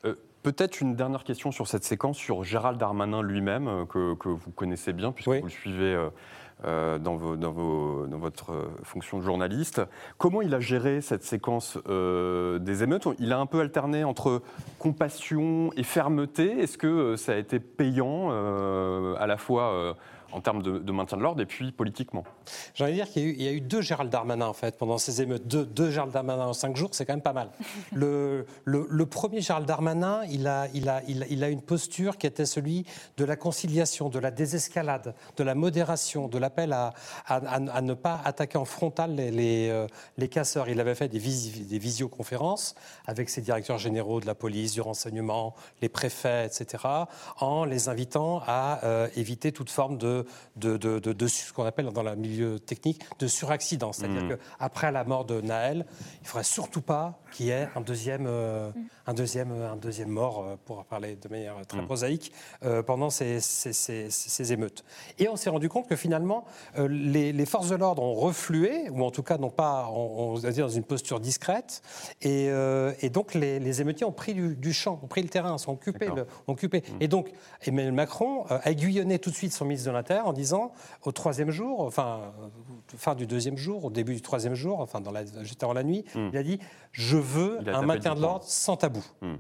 Euh. 0.06 0.16
Peut-être 0.44 0.82
une 0.82 0.96
dernière 0.96 1.24
question 1.24 1.52
sur 1.52 1.68
cette 1.68 1.84
séquence, 1.84 2.18
sur 2.18 2.44
Gérald 2.44 2.78
Darmanin 2.78 3.24
lui-même, 3.24 3.88
que, 3.88 4.14
que, 4.14 4.30
vous 4.30 4.52
connaissez 4.52 4.94
bien, 4.94 5.12
puisque 5.12 5.30
vous 5.30 5.44
le 5.46 5.50
suivez 5.50 6.10
dans, 6.64 7.16
vos, 7.16 7.36
dans, 7.36 7.52
vos, 7.52 8.06
dans, 8.06 8.20
votre 8.20 8.54
fonction 8.84 9.18
de 9.18 9.24
journaliste. 9.24 9.82
Comment 10.20 10.44
il 10.44 10.54
a 10.54 10.60
géré 10.60 11.02
cette 11.02 11.24
séquence 11.24 11.80
des 11.88 12.84
émeutes? 12.84 13.08
Il 13.18 13.34
a 13.34 13.40
un 13.40 13.48
peu 13.48 13.60
alterné 13.60 14.04
entre 14.04 14.44
compassion 14.78 15.72
et 15.78 15.84
fermeté. 15.84 16.60
Est-ce 16.60 16.78
que 16.78 17.16
ça 17.16 17.32
a 17.32 17.38
été 17.38 17.60
payant 17.60 18.30
à 18.30 19.26
la 19.26 19.38
fois 19.38 19.96
en 20.36 20.42
termes 20.42 20.62
de, 20.62 20.92
maintien 20.92 21.18
de 21.18 21.24
l'ordre 21.24 21.42
et 21.42 21.46
puis 21.46 21.72
politiquement. 21.72 22.26
J'ai 22.74 22.84
envie 22.84 22.92
de 22.92 22.98
dire 22.98 23.10
qu'il 23.10 23.42
y, 23.42 23.48
a 23.48 23.54
eu 23.54 23.62
deux 23.62 23.82
Gérald 23.82 24.12
Darmanin 24.12 24.48
en 24.48 24.54
fait 24.54 24.78
pendant 24.78 24.98
ces 24.98 25.22
émeutes. 25.22 25.48
Deux, 25.48 25.66
deux 25.66 25.92
Gérald 25.92 26.12
Darmanin 26.12 26.48
en 26.48 26.54
cinq 26.54 26.76
jours, 26.76 26.90
c'est 26.92 27.06
quand 27.06 27.14
même 27.14 27.22
pas 27.22 27.34
mal. 27.34 27.50
Le, 27.94 28.46
le, 28.66 29.06
premier 29.06 29.40
Gérald 29.40 29.66
Darmanin, 29.66 30.24
il 30.30 30.48
a, 30.48 30.68
il, 30.74 30.90
a, 30.90 31.02
il, 31.08 31.44
a 31.44 31.50
une 31.50 31.62
posture 31.62 32.18
qui 32.18 32.28
était 32.28 32.46
celui 32.46 32.86
de 33.16 33.24
la 33.24 33.38
conciliation, 33.38 34.10
de 34.10 34.20
la 34.20 34.32
désescalade, 34.32 35.16
de 35.38 35.44
la 35.44 35.56
modération, 35.56 36.28
de 36.28 36.38
l'appel 36.38 36.74
à, 36.74 36.94
à, 37.28 37.82
ne 37.82 37.94
pas 37.94 38.20
attaquer 38.26 38.58
en 38.58 38.66
frontal 38.66 39.16
les, 39.16 39.32
les, 39.32 39.70
euh, 39.70 39.88
les 40.18 40.28
casseurs. 40.28 40.68
Il 40.68 40.80
avait 40.82 40.96
fait 40.96 41.08
des, 41.08 41.20
des 41.20 41.80
visioconférences 41.80 42.76
avec 43.06 43.30
ses 43.30 43.42
directeurs 43.42 43.78
généraux 43.78 44.20
de 44.20 44.26
la 44.26 44.36
police, 44.36 44.74
du 44.74 44.82
renseignement, 44.82 45.56
les 45.82 45.90
préfets, 45.90 46.46
etc., 46.46 46.84
en 47.40 47.64
les 47.64 47.88
invitant 47.88 48.42
à 48.46 48.84
euh, 48.84 49.08
éviter 49.16 49.52
toute 49.52 49.70
forme 49.70 49.98
de 49.98 50.25
de, 50.56 50.78
de, 50.78 51.28
ce 51.28 51.54
qu'on 51.54 51.66
appelle 51.66 51.86
dans 51.88 52.04
le 52.04 52.16
milieu 52.16 52.60
technique 52.60 53.02
de 53.20 53.28
suraccident. 53.28 53.92
C'est-à-dire 53.92 54.24
mmh. 54.24 54.38
qu'après 54.60 54.92
la 54.92 55.04
mort 55.04 55.26
de 55.26 55.42
Naël, 55.42 55.86
il 56.16 56.24
ne 56.24 56.28
faudrait 56.28 56.44
surtout 56.44 56.82
pas 56.82 57.20
qu'il 57.32 57.48
y 57.48 57.50
ait 57.50 57.68
un 57.76 57.82
deuxième, 57.82 58.26
euh, 58.28 58.70
mmh. 58.70 59.05
Un 59.08 59.14
deuxième, 59.14 59.52
un 59.52 59.76
deuxième 59.76 60.10
mort, 60.10 60.44
euh, 60.44 60.56
pour 60.66 60.84
parler 60.86 61.16
de 61.16 61.28
manière 61.28 61.56
très 61.68 61.82
mmh. 61.82 61.86
prosaïque, 61.86 62.32
euh, 62.64 62.82
pendant 62.82 63.10
ces, 63.10 63.40
ces, 63.40 64.54
émeutes. 64.54 64.84
Et 65.20 65.30
on 65.30 65.36
s'est 65.36 65.50
rendu 65.50 65.70
compte 65.70 65.88
que 65.88 65.96
finalement, 65.96 66.46
les, 66.78 67.46
forces 67.46 67.70
de 67.70 67.76
l'ordre 67.76 68.02
ont 68.02 68.14
reflué, 68.14 68.90
ou 68.90 69.04
en 69.04 69.12
tout 69.12 69.24
cas 69.24 69.38
n'ont 69.38 69.50
pas, 69.50 69.90
on, 69.92 70.34
va 70.34 70.52
dire, 70.52 70.68
dans 70.68 70.74
une 70.74 70.84
posture 70.84 71.20
discrète, 71.20 71.82
et, 72.22 72.50
donc 73.10 73.34
les, 73.34 73.82
émeutiers 73.82 74.06
ont 74.06 74.12
pris 74.12 74.34
du, 74.34 74.74
champ, 74.74 75.00
ont 75.04 75.08
pris 75.08 75.22
le 75.22 75.30
terrain, 75.30 75.58
sont 75.58 75.74
occupés. 75.74 76.08
Le, 76.08 76.26
occupé. 76.48 76.84
Et 77.00 77.08
donc 77.08 77.32
Emmanuel 77.62 77.94
Macron 77.94 78.46
a 78.50 78.70
aiguillonné 78.70 79.20
tout 79.20 79.30
de 79.30 79.36
suite 79.36 79.54
son 79.54 79.66
ministre 79.66 79.90
de 79.90 79.96
l'Intérieur 79.96 80.28
en 80.28 80.34
disant 80.34 80.72
au 81.04 81.12
troisième 81.12 81.52
jour, 81.52 81.82
enfin, 81.82 82.34
fin 82.98 83.16
du 83.16 83.28
deuxième 83.28 83.58
jour, 83.58 83.86
au 83.86 83.90
début 83.90 84.16
du 84.16 84.22
troisième 84.22 84.56
jour, 84.56 84.80
enfin, 84.80 85.02
dans 85.02 85.12
la, 85.12 85.26
juste 85.44 85.64
avant 85.64 85.74
la 85.74 85.84
nuit, 85.84 86.06
hmm. 86.16 86.30
il 86.34 86.38
a 86.38 86.44
dit 86.44 86.60
Je 86.92 87.18
veux 87.18 87.60
un 87.68 87.82
maintien 87.82 88.16
de 88.16 88.22
l'ordre 88.22 88.46
sans 88.46 88.78
tabou. 88.78 88.95
Hmm. 89.22 89.36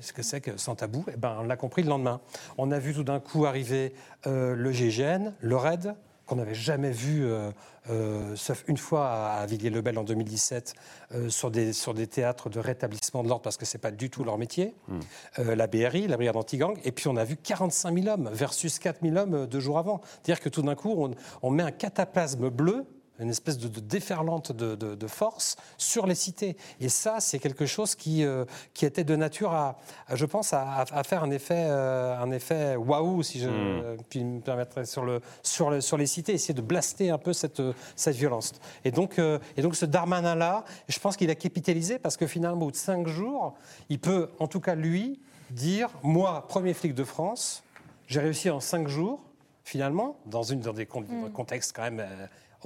Ce 0.00 0.12
que 0.14 0.22
c'est 0.22 0.40
que 0.40 0.56
sans 0.56 0.74
tabou? 0.74 1.04
Eh 1.12 1.16
ben, 1.16 1.36
On 1.40 1.44
l'a 1.44 1.56
compris 1.56 1.82
le 1.82 1.88
lendemain. 1.88 2.20
On 2.56 2.70
a 2.70 2.78
vu 2.78 2.94
tout 2.94 3.04
d'un 3.04 3.20
coup 3.20 3.44
arriver 3.44 3.92
euh, 4.26 4.54
le 4.54 4.72
GGN, 4.72 5.34
le 5.40 5.56
RAID, 5.56 5.94
qu'on 6.26 6.36
n'avait 6.36 6.54
jamais 6.54 6.90
vu, 6.90 7.24
euh, 7.24 7.50
euh, 7.90 8.34
sauf 8.36 8.64
une 8.66 8.76
fois 8.76 9.08
à, 9.08 9.46
Villiers-le-Bel 9.46 9.98
en 9.98 10.04
2017, 10.04 10.74
euh, 11.12 11.28
sur, 11.28 11.50
des, 11.50 11.72
sur 11.72 11.94
des 11.94 12.06
théâtres 12.06 12.48
de 12.48 12.58
rétablissement 12.58 13.22
de 13.22 13.28
l'ordre, 13.28 13.42
parce 13.42 13.56
que 13.56 13.66
ce 13.66 13.76
n'est 13.76 13.80
pas 13.80 13.90
du 13.90 14.10
tout 14.10 14.24
leur 14.24 14.38
métier. 14.38 14.74
Hmm. 14.88 15.00
la 15.38 15.66
BRI, 15.66 16.06
la 16.06 16.16
brigade 16.16 16.36
anti-gang. 16.36 16.78
Et 16.84 16.92
puis 16.92 17.08
on 17.08 17.16
a 17.16 17.24
vu 17.24 17.36
45 17.36 18.02
000 18.02 18.08
hommes 18.08 18.30
versus 18.32 18.78
4 18.78 19.00
000 19.02 19.16
hommes 19.16 19.46
deux 19.46 19.60
jours 19.60 19.78
avant. 19.78 20.00
C'est-à-dire 20.04 20.40
que 20.40 20.48
tout 20.48 20.62
d'un 20.62 20.74
coup, 20.74 20.94
on, 20.96 21.10
on 21.42 21.50
met 21.50 21.62
un 21.62 21.72
cataplasme 21.72 22.48
bleu 22.48 22.86
une 23.20 23.30
espèce 23.30 23.58
de, 23.58 23.68
déferlante 23.80 24.52
de, 24.52 25.06
force 25.06 25.56
sur 25.78 26.06
les 26.06 26.14
cités. 26.14 26.56
Et 26.80 26.88
ça, 26.88 27.20
c'est 27.20 27.38
quelque 27.38 27.66
chose 27.66 27.94
qui, 27.94 28.24
euh, 28.24 28.44
qui 28.72 28.86
était 28.86 29.04
de 29.04 29.14
nature 29.14 29.52
à, 29.52 29.76
je 30.12 30.24
pense, 30.24 30.52
à, 30.52 30.84
faire 31.04 31.22
un 31.22 31.30
effet, 31.30 31.66
euh, 31.68 32.18
un 32.18 32.30
effet 32.32 32.74
waouh, 32.76 33.22
si 33.22 33.38
je 33.40 33.48
hmm. 33.48 34.02
puis 34.08 34.24
me 34.24 34.40
permettrais, 34.40 34.86
sur, 34.86 35.04
le, 35.04 35.20
sur, 35.42 35.70
le, 35.70 35.80
sur 35.80 35.96
les 35.96 36.06
cités, 36.06 36.32
essayer 36.32 36.54
de 36.54 36.62
blaster 36.62 37.10
un 37.10 37.18
peu 37.18 37.32
cette, 37.32 37.62
cette 37.94 38.16
violence. 38.16 38.52
Et 38.84 38.90
donc, 38.90 39.18
euh, 39.18 39.38
et 39.56 39.62
donc 39.62 39.76
ce 39.76 39.86
Darmanin-là, 39.86 40.64
je 40.88 40.98
pense 40.98 41.16
qu'il 41.16 41.30
a 41.30 41.34
capitalisé 41.34 41.98
parce 41.98 42.16
que 42.16 42.26
finalement, 42.26 42.56
au 42.56 42.64
bout 42.66 42.70
de 42.72 42.76
cinq 42.76 43.06
jours, 43.06 43.54
il 43.90 44.00
peut, 44.00 44.30
en 44.38 44.48
tout 44.48 44.60
cas 44.60 44.74
lui, 44.74 45.20
dire, 45.50 45.88
moi, 46.02 46.46
premier 46.48 46.74
flic 46.74 46.94
de 46.94 47.04
France, 47.04 47.62
j'ai 48.08 48.20
réussi 48.20 48.50
en 48.50 48.60
cinq 48.60 48.88
jours, 48.88 49.20
finalement, 49.62 50.16
dans, 50.26 50.42
une, 50.42 50.60
dans 50.60 50.72
des 50.72 50.84
hmm. 50.86 51.30
contextes 51.32 51.74
quand 51.74 51.82
même 51.82 52.04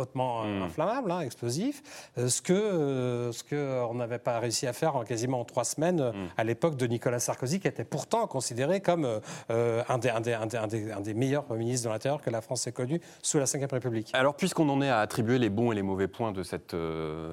hautement 0.01 0.45
hmm. 0.45 0.63
inflammable, 0.63 1.11
hein, 1.11 1.21
explosif, 1.21 1.83
euh, 2.19 2.29
ce 2.29 2.43
que 2.43 2.53
euh, 2.53 3.33
ce 3.33 3.45
que 3.45 3.83
on 3.89 3.95
n'avait 3.95 4.19
pas 4.19 4.39
réussi 4.39 4.67
à 4.67 4.73
faire 4.73 4.97
en 4.97 5.05
quasiment 5.05 5.45
trois 5.45 5.65
semaines 5.65 6.01
hmm. 6.01 6.29
à 6.37 6.45
l'époque 6.45 6.77
de 6.77 6.87
Nicolas 6.87 7.21
Sarkozy, 7.21 7.61
qui 7.61 7.69
était 7.69 7.85
pourtant 7.85 8.27
considéré 8.27 8.81
comme 8.81 9.21
un, 9.49 9.99
des, 9.99 10.11
un, 10.11 10.21
des, 10.21 10.35
un, 10.35 11.01
des, 11.01 11.15
meilleurs 11.15 11.51
ministres 11.53 11.89
de 11.89 11.93
l'Intérieur 11.93 12.21
que 12.21 12.31
la 12.31 12.41
France 12.41 12.67
ait 12.67 12.73
connu 12.73 13.01
sous 13.23 13.39
la 13.39 13.45
Ve 13.45 13.71
République. 13.71 14.11
Alors, 14.13 14.35
puisqu'on 14.35 14.69
en 14.69 14.81
est 14.83 14.89
à 14.89 15.01
attribuer 15.01 15.39
les 15.39 15.51
bons 15.51 15.73
et 15.73 15.75
les 15.75 15.83
mauvais 15.83 16.09
points 16.09 16.33
de 16.33 16.43
cette 16.43 16.77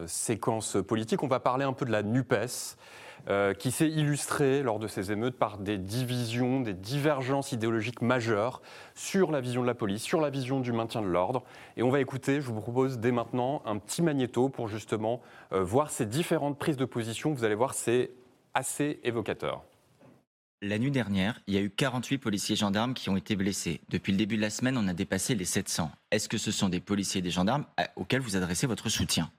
séquence 0.07 0.77
politique, 0.87 1.23
on 1.23 1.27
va 1.27 1.39
parler 1.39 1.65
un 1.65 1.73
peu 1.73 1.85
de 1.85 1.91
la 1.91 2.03
NUPES. 2.03 2.77
Euh, 3.27 3.55
qui 3.55 3.71
s'est 3.71 3.89
illustré 3.89 4.61
lors 4.61 4.77
de 4.77 4.87
ces 4.87 5.11
émeutes 5.11 5.35
par 5.35 5.57
des 5.57 5.79
divisions, 5.79 6.61
des 6.61 6.75
divergences 6.75 7.53
idéologiques 7.53 8.03
majeures 8.03 8.61
sur 8.93 9.31
la 9.31 9.41
vision 9.41 9.63
de 9.63 9.67
la 9.67 9.73
police, 9.73 10.03
sur 10.03 10.21
la 10.21 10.29
vision 10.29 10.59
du 10.59 10.71
maintien 10.71 11.01
de 11.01 11.07
l'ordre. 11.07 11.43
Et 11.75 11.81
on 11.81 11.89
va 11.89 12.01
écouter, 12.01 12.39
je 12.39 12.51
vous 12.51 12.61
propose 12.61 12.99
dès 12.99 13.11
maintenant, 13.11 13.63
un 13.65 13.79
petit 13.79 14.03
magnéto 14.03 14.49
pour 14.49 14.67
justement 14.67 15.23
euh, 15.53 15.63
voir 15.63 15.89
ces 15.89 16.05
différentes 16.05 16.59
prises 16.59 16.77
de 16.77 16.85
position. 16.85 17.33
Vous 17.33 17.43
allez 17.43 17.55
voir, 17.55 17.73
c'est 17.73 18.11
assez 18.53 18.99
évocateur. 19.03 19.63
La 20.61 20.77
nuit 20.77 20.91
dernière, 20.91 21.41
il 21.47 21.55
y 21.55 21.57
a 21.57 21.61
eu 21.61 21.71
48 21.71 22.19
policiers 22.19 22.55
gendarmes 22.55 22.93
qui 22.93 23.09
ont 23.09 23.17
été 23.17 23.35
blessés. 23.35 23.81
Depuis 23.89 24.11
le 24.11 24.19
début 24.19 24.37
de 24.37 24.41
la 24.41 24.51
semaine, 24.51 24.77
on 24.77 24.87
a 24.87 24.93
dépassé 24.93 25.33
les 25.33 25.45
700. 25.45 25.89
Est-ce 26.11 26.29
que 26.29 26.37
ce 26.37 26.51
sont 26.51 26.69
des 26.69 26.79
policiers 26.79 27.19
et 27.19 27.23
des 27.23 27.31
gendarmes 27.31 27.65
auxquels 27.95 28.21
vous 28.21 28.35
adressez 28.35 28.67
votre 28.67 28.89
soutien? 28.89 29.31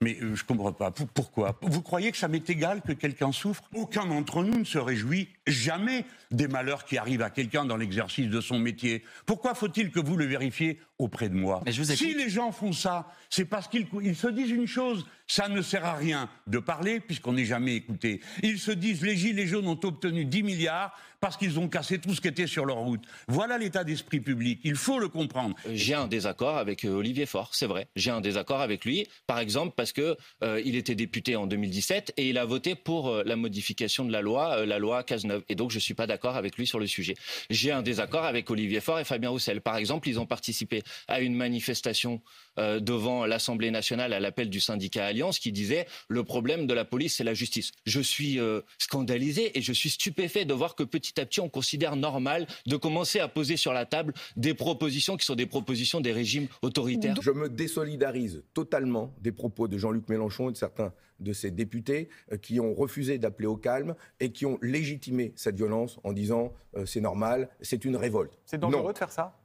Mais 0.00 0.16
euh, 0.22 0.34
je 0.34 0.44
comprends 0.44 0.72
pas. 0.72 0.90
Pourquoi? 0.90 1.58
Vous 1.62 1.82
croyez 1.82 2.12
que 2.12 2.16
ça 2.16 2.28
m'est 2.28 2.48
égal 2.50 2.82
que 2.82 2.92
quelqu'un 2.92 3.32
souffre? 3.32 3.62
Aucun 3.74 4.06
d'entre 4.06 4.42
nous 4.42 4.58
ne 4.58 4.64
se 4.64 4.78
réjouit 4.78 5.28
jamais 5.50 6.04
des 6.30 6.48
malheurs 6.48 6.84
qui 6.84 6.98
arrivent 6.98 7.22
à 7.22 7.30
quelqu'un 7.30 7.64
dans 7.64 7.76
l'exercice 7.76 8.28
de 8.28 8.40
son 8.40 8.58
métier. 8.58 9.02
Pourquoi 9.26 9.54
faut-il 9.54 9.90
que 9.90 10.00
vous 10.00 10.16
le 10.16 10.26
vérifiez 10.26 10.78
auprès 10.98 11.28
de 11.28 11.34
moi 11.34 11.62
Si 11.66 12.14
les 12.14 12.28
gens 12.28 12.52
font 12.52 12.72
ça, 12.72 13.08
c'est 13.30 13.44
parce 13.44 13.68
qu'ils 13.68 14.16
se 14.16 14.28
disent 14.28 14.50
une 14.50 14.66
chose, 14.66 15.06
ça 15.26 15.48
ne 15.48 15.62
sert 15.62 15.84
à 15.84 15.94
rien 15.94 16.28
de 16.46 16.58
parler 16.58 17.00
puisqu'on 17.00 17.34
n'est 17.34 17.44
jamais 17.44 17.76
écouté. 17.76 18.20
Ils 18.42 18.58
se 18.58 18.72
disent 18.72 19.02
les 19.02 19.16
Gilets 19.16 19.46
jaunes 19.46 19.68
ont 19.68 19.80
obtenu 19.84 20.24
10 20.24 20.42
milliards 20.42 20.94
parce 21.20 21.36
qu'ils 21.36 21.58
ont 21.58 21.68
cassé 21.68 21.98
tout 21.98 22.14
ce 22.14 22.20
qui 22.20 22.28
était 22.28 22.46
sur 22.46 22.64
leur 22.64 22.78
route. 22.78 23.02
Voilà 23.26 23.58
l'état 23.58 23.84
d'esprit 23.84 24.20
public. 24.20 24.60
Il 24.64 24.76
faut 24.76 24.98
le 24.98 25.08
comprendre. 25.08 25.56
J'ai 25.72 25.94
un 25.94 26.06
désaccord 26.06 26.56
avec 26.56 26.84
euh, 26.84 26.90
Olivier 26.90 27.26
Faure, 27.26 27.54
c'est 27.54 27.66
vrai. 27.66 27.88
J'ai 27.96 28.10
un 28.10 28.20
désaccord 28.20 28.60
avec 28.60 28.84
lui, 28.84 29.06
par 29.26 29.38
exemple, 29.38 29.74
parce 29.76 29.92
que 29.92 30.16
euh, 30.42 30.62
il 30.64 30.76
était 30.76 30.94
député 30.94 31.36
en 31.36 31.46
2017 31.46 32.14
et 32.16 32.28
il 32.28 32.38
a 32.38 32.44
voté 32.44 32.74
pour 32.74 33.08
euh, 33.08 33.22
la 33.24 33.36
modification 33.36 34.04
de 34.04 34.12
la 34.12 34.20
loi, 34.20 34.64
la 34.64 34.78
loi 34.78 35.02
Cazeneuve. 35.02 35.37
Euh, 35.38 35.44
et 35.48 35.54
donc 35.54 35.70
je 35.70 35.78
suis 35.78 35.94
pas 35.94 36.06
d'accord 36.06 36.36
avec 36.36 36.56
lui 36.56 36.66
sur 36.66 36.78
le 36.78 36.86
sujet. 36.86 37.14
J'ai 37.50 37.70
un 37.72 37.82
désaccord 37.82 38.24
avec 38.24 38.50
Olivier 38.50 38.80
Faure 38.80 39.00
et 39.00 39.04
Fabien 39.04 39.30
Roussel. 39.30 39.60
Par 39.60 39.76
exemple, 39.76 40.08
ils 40.08 40.20
ont 40.20 40.26
participé 40.26 40.82
à 41.06 41.20
une 41.20 41.34
manifestation 41.34 42.20
euh, 42.58 42.80
devant 42.80 43.26
l'Assemblée 43.26 43.70
nationale 43.70 44.12
à 44.12 44.20
l'appel 44.20 44.50
du 44.50 44.60
syndicat 44.60 45.06
Alliance 45.06 45.38
qui 45.38 45.52
disait 45.52 45.86
le 46.08 46.24
problème 46.24 46.66
de 46.66 46.74
la 46.74 46.84
police 46.84 47.16
c'est 47.16 47.24
la 47.24 47.34
justice. 47.34 47.72
Je 47.86 48.00
suis 48.00 48.38
euh, 48.40 48.60
scandalisé 48.78 49.56
et 49.56 49.62
je 49.62 49.72
suis 49.72 49.90
stupéfait 49.90 50.44
de 50.44 50.54
voir 50.54 50.74
que 50.74 50.82
petit 50.82 51.20
à 51.20 51.26
petit 51.26 51.40
on 51.40 51.48
considère 51.48 51.96
normal 51.96 52.46
de 52.66 52.76
commencer 52.76 53.20
à 53.20 53.28
poser 53.28 53.56
sur 53.56 53.72
la 53.72 53.86
table 53.86 54.12
des 54.36 54.54
propositions 54.54 55.16
qui 55.16 55.24
sont 55.24 55.34
des 55.34 55.46
propositions 55.46 56.00
des 56.00 56.12
régimes 56.12 56.48
autoritaires. 56.62 57.16
Je 57.22 57.30
me 57.30 57.48
désolidarise 57.48 58.42
totalement 58.54 59.14
des 59.20 59.32
propos 59.32 59.68
de 59.68 59.78
Jean-Luc 59.78 60.08
Mélenchon 60.08 60.48
et 60.48 60.52
de 60.52 60.56
certains 60.56 60.92
de 61.20 61.32
ses 61.32 61.50
députés 61.50 62.08
qui 62.42 62.60
ont 62.60 62.74
refusé 62.74 63.18
d'appeler 63.18 63.48
au 63.48 63.56
calme 63.56 63.94
et 64.20 64.30
qui 64.30 64.46
ont 64.46 64.58
légitimé 64.62 65.27
cette 65.36 65.56
violence 65.56 65.98
en 66.04 66.12
disant 66.12 66.52
euh, 66.76 66.86
c'est 66.86 67.00
normal, 67.00 67.48
c'est 67.60 67.84
une 67.84 67.96
révolte. 67.96 68.38
C'est 68.44 68.58
dangereux 68.58 68.92
de 68.92 68.98
faire 68.98 69.12
ça? 69.12 69.38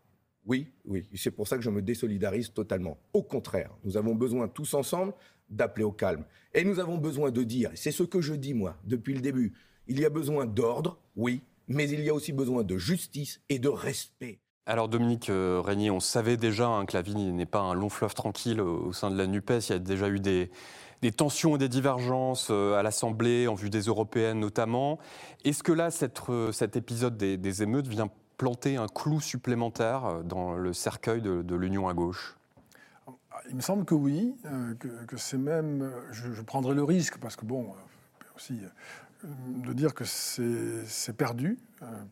Oui, 0.45 0.67
oui. 0.85 1.07
C'est 1.15 1.31
pour 1.31 1.47
ça 1.47 1.55
que 1.57 1.63
je 1.63 1.69
me 1.69 1.81
désolidarise 1.81 2.53
totalement. 2.53 2.97
Au 3.13 3.23
contraire, 3.23 3.71
nous 3.83 3.95
avons 3.97 4.15
besoin 4.15 4.47
tous 4.47 4.73
ensemble 4.73 5.13
d'appeler 5.49 5.85
au 5.85 5.91
calme. 5.91 6.25
Et 6.53 6.63
nous 6.63 6.79
avons 6.79 6.97
besoin 6.97 7.31
de 7.31 7.43
dire, 7.43 7.71
c'est 7.75 7.91
ce 7.91 8.03
que 8.03 8.21
je 8.21 8.33
dis 8.33 8.53
moi 8.53 8.75
depuis 8.83 9.13
le 9.13 9.21
début, 9.21 9.53
il 9.87 9.99
y 9.99 10.05
a 10.05 10.09
besoin 10.09 10.45
d'ordre, 10.45 10.99
oui, 11.15 11.41
mais 11.67 11.89
il 11.89 12.01
y 12.01 12.09
a 12.09 12.13
aussi 12.13 12.33
besoin 12.33 12.63
de 12.63 12.77
justice 12.77 13.41
et 13.49 13.59
de 13.59 13.69
respect. 13.69 14.39
Alors 14.65 14.87
Dominique 14.87 15.29
euh, 15.29 15.61
Régnier, 15.61 15.91
on 15.91 15.99
savait 15.99 16.37
déjà 16.37 16.67
hein, 16.67 16.85
que 16.85 16.95
la 16.95 17.01
vie 17.01 17.15
n'est 17.15 17.45
pas 17.45 17.59
un 17.59 17.73
long 17.73 17.89
fleuve 17.89 18.13
tranquille 18.13 18.61
au, 18.61 18.87
au 18.87 18.93
sein 18.93 19.11
de 19.11 19.17
la 19.17 19.27
NUPES. 19.27 19.59
Il 19.67 19.71
y 19.71 19.75
a 19.75 19.79
déjà 19.79 20.07
eu 20.07 20.21
des, 20.21 20.51
des 21.03 21.11
tensions 21.11 21.55
et 21.55 21.59
des 21.59 21.67
divergences 21.67 22.47
euh, 22.49 22.75
à 22.79 22.81
l'Assemblée, 22.81 23.47
en 23.49 23.55
vue 23.55 23.69
des 23.69 23.81
européennes 23.81 24.39
notamment. 24.39 24.99
Est-ce 25.43 25.61
que 25.61 25.73
là, 25.73 25.91
cette, 25.91 26.21
euh, 26.29 26.53
cet 26.53 26.77
épisode 26.77 27.17
des, 27.17 27.35
des 27.35 27.61
émeutes 27.61 27.87
vient 27.87 28.07
planter 28.37 28.77
un 28.77 28.87
clou 28.87 29.19
supplémentaire 29.19 30.05
euh, 30.05 30.23
dans 30.23 30.53
le 30.55 30.71
cercueil 30.71 31.21
de, 31.21 31.41
de 31.41 31.55
l'Union 31.55 31.89
à 31.89 31.93
gauche? 31.93 32.37
Il 33.49 33.55
me 33.57 33.61
semble 33.61 33.83
que 33.83 33.93
oui, 33.93 34.33
que, 34.79 34.87
que 35.05 35.17
c'est 35.17 35.37
même. 35.37 35.91
Je, 36.11 36.31
je 36.31 36.41
prendrai 36.41 36.73
le 36.73 36.83
risque, 36.85 37.17
parce 37.17 37.35
que 37.35 37.43
bon, 37.45 37.73
aussi, 38.37 38.57
de 39.23 39.73
dire 39.73 39.93
que 39.93 40.05
c'est 40.05 41.17
perdu. 41.17 41.59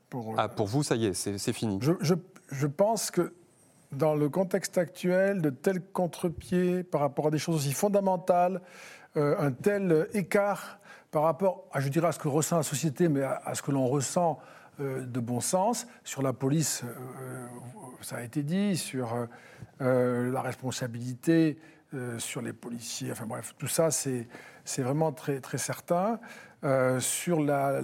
pour, 0.09 0.35
Ah, 0.37 0.49
pour 0.49 0.67
vous, 0.67 0.83
ça 0.83 0.97
y 0.97 1.05
est, 1.05 1.13
c'est 1.13 1.37
c'est 1.37 1.53
fini. 1.53 1.79
je, 1.81 1.93
je- 2.01 2.15
je 2.51 2.67
pense 2.67 3.11
que 3.11 3.31
dans 3.91 4.15
le 4.15 4.29
contexte 4.29 4.77
actuel, 4.77 5.41
de 5.41 5.49
tels 5.49 5.81
contre-pieds 5.81 6.83
par 6.83 7.01
rapport 7.01 7.27
à 7.27 7.31
des 7.31 7.37
choses 7.37 7.55
aussi 7.55 7.73
fondamentales, 7.73 8.61
euh, 9.17 9.35
un 9.39 9.51
tel 9.51 10.07
écart 10.13 10.79
par 11.11 11.23
rapport, 11.23 11.65
à, 11.73 11.81
je 11.81 11.89
dirais, 11.89 12.07
à 12.07 12.11
ce 12.11 12.19
que 12.19 12.29
ressent 12.29 12.57
la 12.57 12.63
société, 12.63 13.09
mais 13.09 13.23
à, 13.23 13.53
ce 13.53 13.61
que 13.61 13.71
l'on 13.71 13.87
ressent 13.87 14.39
euh, 14.79 15.05
de 15.05 15.19
bon 15.19 15.41
sens, 15.41 15.87
sur 16.05 16.21
la 16.21 16.31
police, 16.31 16.83
euh, 16.85 17.47
ça 18.01 18.17
a 18.17 18.21
été 18.21 18.43
dit, 18.43 18.77
sur 18.77 19.27
la 19.79 20.41
responsabilité, 20.41 21.57
euh, 21.93 22.19
sur 22.19 22.41
les 22.41 22.53
policiers, 22.53 23.11
enfin 23.11 23.25
bref, 23.25 23.53
tout 23.57 23.67
ça, 23.67 23.91
c'est 23.91 24.27
vraiment 24.77 25.11
très, 25.11 25.39
très 25.39 25.57
certain. 25.57 26.19
Euh, 26.63 26.99
sur 26.99 27.41
la, 27.41 27.81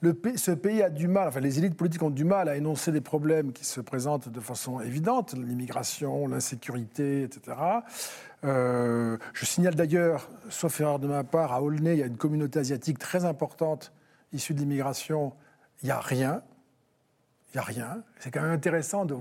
le 0.00 0.20
ce 0.36 0.50
pays 0.50 0.82
a 0.82 0.90
du 0.90 1.08
mal, 1.08 1.28
enfin 1.28 1.40
les 1.40 1.58
élites 1.58 1.76
politiques 1.76 2.02
ont 2.02 2.10
du 2.10 2.24
mal 2.24 2.46
à 2.50 2.56
énoncer 2.56 2.92
des 2.92 3.00
problèmes 3.00 3.52
qui 3.54 3.64
se 3.64 3.80
présentent 3.80 4.28
de 4.28 4.40
façon 4.40 4.80
évidente, 4.80 5.32
l'immigration, 5.32 6.28
l'insécurité, 6.28 7.22
etc. 7.22 7.56
Euh, 8.44 9.16
je 9.32 9.46
signale 9.46 9.74
d'ailleurs, 9.74 10.28
sauf 10.50 10.78
erreur 10.78 10.98
de 10.98 11.08
ma 11.08 11.24
part, 11.24 11.54
à 11.54 11.62
Aulnay, 11.62 11.94
il 11.94 12.00
y 12.00 12.02
a 12.02 12.06
une 12.06 12.18
communauté 12.18 12.58
asiatique 12.58 12.98
très 12.98 13.24
importante 13.24 13.92
issue 14.32 14.52
de 14.52 14.60
l'immigration. 14.60 15.32
Il 15.82 15.86
n'y 15.86 15.92
a 15.92 16.00
rien. 16.00 16.42
Il 17.56 17.60
n'y 17.60 17.62
a 17.62 17.64
rien. 17.86 18.02
C'est 18.18 18.30
quand 18.30 18.42
même 18.42 18.50
intéressant. 18.50 19.06
De, 19.06 19.14
de- 19.14 19.20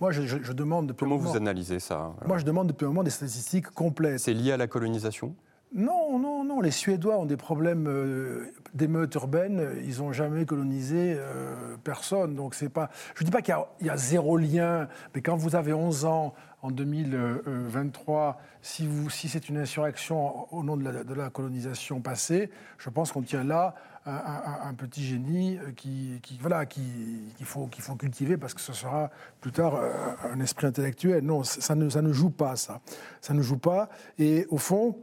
moi, 0.00 0.10
je, 0.10 0.22
je- 0.22 0.38
je 0.42 0.52
demande 0.52 0.88
depuis 0.88 1.04
Comment 1.04 1.14
un 1.14 1.18
vous 1.18 1.24
moment- 1.26 1.36
analysez 1.36 1.78
ça 1.78 2.12
moi, 2.26 2.36
je 2.36 2.44
demande 2.44 2.66
depuis 2.66 2.84
un 2.86 2.88
moment 2.88 3.04
des 3.04 3.10
statistiques 3.10 3.70
complètes. 3.70 4.18
C'est 4.18 4.34
lié 4.34 4.50
à 4.50 4.56
la 4.56 4.66
colonisation? 4.66 5.32
Non, 5.72 6.18
non, 6.18 6.42
non. 6.44 6.60
Les 6.60 6.72
Suédois 6.72 7.16
ont 7.18 7.24
des 7.26 7.36
problèmes 7.36 7.86
euh, 7.86 8.50
d'émeutes 8.74 9.14
urbaines. 9.14 9.62
Ils 9.86 9.98
n'ont 9.98 10.10
jamais 10.12 10.44
colonisé 10.44 11.14
euh, 11.18 11.76
personne. 11.84 12.34
Donc, 12.34 12.56
c'est 12.56 12.68
pas. 12.68 12.90
Je 13.14 13.22
ne 13.22 13.26
dis 13.26 13.30
pas 13.30 13.42
qu'il 13.42 13.52
y 13.52 13.56
a- 13.56 13.68
il 13.80 13.86
y, 13.86 13.90
a 13.90 13.96
zéro 13.96 14.36
lien, 14.38 14.88
mais 15.14 15.20
quand 15.22 15.36
vous 15.36 15.54
avez 15.54 15.72
11 15.72 16.04
ans 16.04 16.34
en 16.62 16.72
2023, 16.72 18.40
si, 18.60 18.88
vous, 18.88 19.08
si 19.08 19.28
c'est 19.28 19.48
une 19.48 19.58
insurrection 19.58 20.52
au 20.52 20.64
nom 20.64 20.76
de 20.76 20.82
la, 20.84 21.04
de 21.04 21.14
la 21.14 21.30
colonisation 21.30 22.00
passée, 22.00 22.50
je 22.78 22.90
pense 22.90 23.12
qu'on 23.12 23.22
tient 23.22 23.44
là 23.44 23.76
un, 24.08 24.74
petit 24.74 25.04
génie 25.04 25.58
euh, 25.58 25.72
qui, 25.72 26.20
qu'il 26.22 27.46
faut, 27.46 27.96
cultiver 27.96 28.36
parce 28.36 28.54
que 28.54 28.60
ce 28.60 28.72
sera 28.72 29.10
plus 29.40 29.52
tard 29.52 29.74
euh, 29.76 29.92
un 30.32 30.40
esprit 30.40 30.66
intellectuel. 30.66 31.24
Non, 31.24 31.44
ça 31.44 31.74
ne, 31.74 31.88
ça 31.88 32.02
ne 32.02 32.12
joue 32.12 32.30
pas, 32.30 32.56
ça. 32.56 32.80
Ça 33.20 33.34
ne 33.34 33.42
joue 33.42 33.58
pas. 33.58 33.88
Et 34.18 34.46
au 34.50 34.58
fond, 34.58 34.96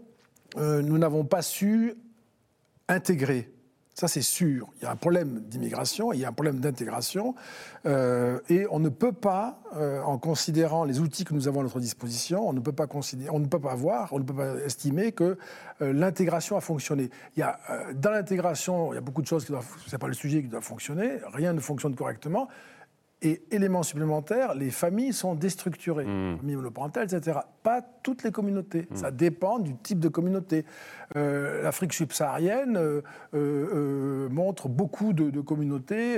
euh, 0.58 0.82
nous 0.82 0.98
n'avons 0.98 1.26
pas 1.26 1.42
su 1.42 1.94
intégrer. 2.88 3.52
Ça, 3.96 4.10
c'est 4.10 4.22
sûr. 4.22 4.68
Il 4.76 4.84
y 4.84 4.86
a 4.88 4.92
un 4.92 4.98
problème 4.98 5.40
d'immigration, 5.48 6.12
il 6.12 6.20
y 6.20 6.26
a 6.26 6.28
un 6.28 6.34
problème 6.34 6.60
d'intégration. 6.60 7.34
euh, 7.86 8.40
et 8.50 8.68
on 8.70 8.80
ne 8.80 8.90
peut 8.90 9.14
pas, 9.14 9.62
euh, 9.78 10.02
en 10.02 10.18
considérant 10.18 10.84
les 10.84 11.00
outils 11.00 11.24
que 11.24 11.34
nous 11.34 11.48
avons 11.48 11.62
à 11.62 11.64
notre 11.64 11.80
disposition, 11.80 12.46
on 12.46 12.52
ne 12.52 12.60
peut 12.60 12.74
pas, 12.74 12.88
considérer, 12.88 13.30
on 13.30 13.40
ne 13.40 13.46
peut 13.46 13.60
pas 13.60 13.74
voir, 13.74 14.12
on 14.12 14.20
ne 14.20 14.26
peut 14.26 14.34
pas 14.34 14.56
estimer 14.66 15.14
que 15.14 15.38
euh, 15.82 15.94
l'intégration 15.94 16.58
a 16.58 16.62
fonctionné. 16.62 17.10
Il 17.38 17.40
y 17.40 17.44
a, 17.44 17.58
dans 17.94 18.12
l'intégration, 18.12 18.92
il 18.92 18.96
y 18.96 18.98
a 18.98 19.02
beaucoup 19.02 19.22
de 19.22 19.28
choses 19.28 19.46
qui 19.46 19.54
doivent, 19.54 19.78
c'est 19.88 19.98
pas 19.98 20.08
le 20.08 20.14
sujet 20.14 20.42
qui 20.42 20.50
doit 20.50 20.60
fonctionner, 20.60 21.20
rien 21.34 21.54
ne 21.54 21.62
fonctionne 21.62 21.96
correctement. 21.96 22.50
Et 23.22 23.44
élément 23.50 23.82
supplémentaire, 23.82 24.54
les 24.56 24.70
familles 24.70 25.14
sont 25.14 25.36
déstructurées, 25.36 26.04
familles 26.04 26.58
monoparentales, 26.58 27.06
etc. 27.06 27.40
Pas 27.64 27.82
toutes 28.04 28.24
les 28.24 28.32
communautés. 28.32 28.88
Ça 28.94 29.10
dépend 29.10 29.58
du 29.58 29.76
type 29.78 30.00
de 30.00 30.10
communauté. 30.10 30.66
Euh, 31.16 31.62
L'Afrique 31.64 31.94
subsaharienne 31.94 32.78
euh, 32.78 33.02
euh, 33.34 34.30
montre 34.30 34.68
beaucoup 34.70 35.14
de, 35.14 35.30
de 35.30 35.42
communautés 35.42 36.18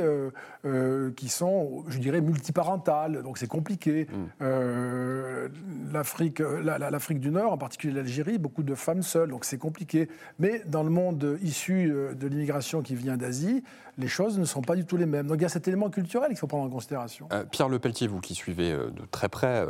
qui 1.16 1.30
sont, 1.30 1.84
je 1.88 2.00
dirais, 2.00 2.22
multiparentales. 2.22 3.24
Donc 3.24 3.38
c'est 3.38 3.48
compliqué. 3.48 4.08
Euh, 4.42 5.48
L'Afrique, 5.92 6.40
la- 6.40 6.78
la- 6.78 6.90
l'Afrique 6.92 7.20
du 7.20 7.32
Nord, 7.32 7.54
en 7.54 7.58
particulier 7.58 7.94
l'Algérie, 7.94 8.38
beaucoup 8.38 8.64
de 8.64 8.76
femmes 8.76 9.04
seules. 9.04 9.30
Donc 9.30 9.46
c'est 9.46 9.58
compliqué. 9.58 10.10
Mais 10.40 10.62
dans 10.68 10.84
le 10.84 10.90
monde 10.90 11.38
issu 11.42 11.88
de 11.90 12.28
l'immigration 12.28 12.82
qui 12.82 12.96
vient 12.96 13.18
d'Asie, 13.18 13.64
les 13.98 14.08
choses 14.08 14.38
ne 14.38 14.46
sont 14.46 14.62
pas 14.62 14.76
du 14.76 14.86
tout 14.86 14.98
les 14.98 15.06
mêmes. 15.06 15.28
Donc 15.28 15.38
il 15.38 15.42
y 15.44 15.46
a 15.46 15.50
cet 15.50 15.68
élément 15.68 15.90
culturel 15.90 16.30
qu'il 16.30 16.38
faut 16.38 16.48
prendre 16.48 16.66
en 16.66 16.70
considération. 16.70 17.28
Pierre 17.52 17.70
Lepelletier, 17.70 18.08
vous 18.08 18.20
qui 18.20 18.36
suivez 18.36 18.72
de 18.72 19.06
très 19.12 19.30
près 19.30 19.66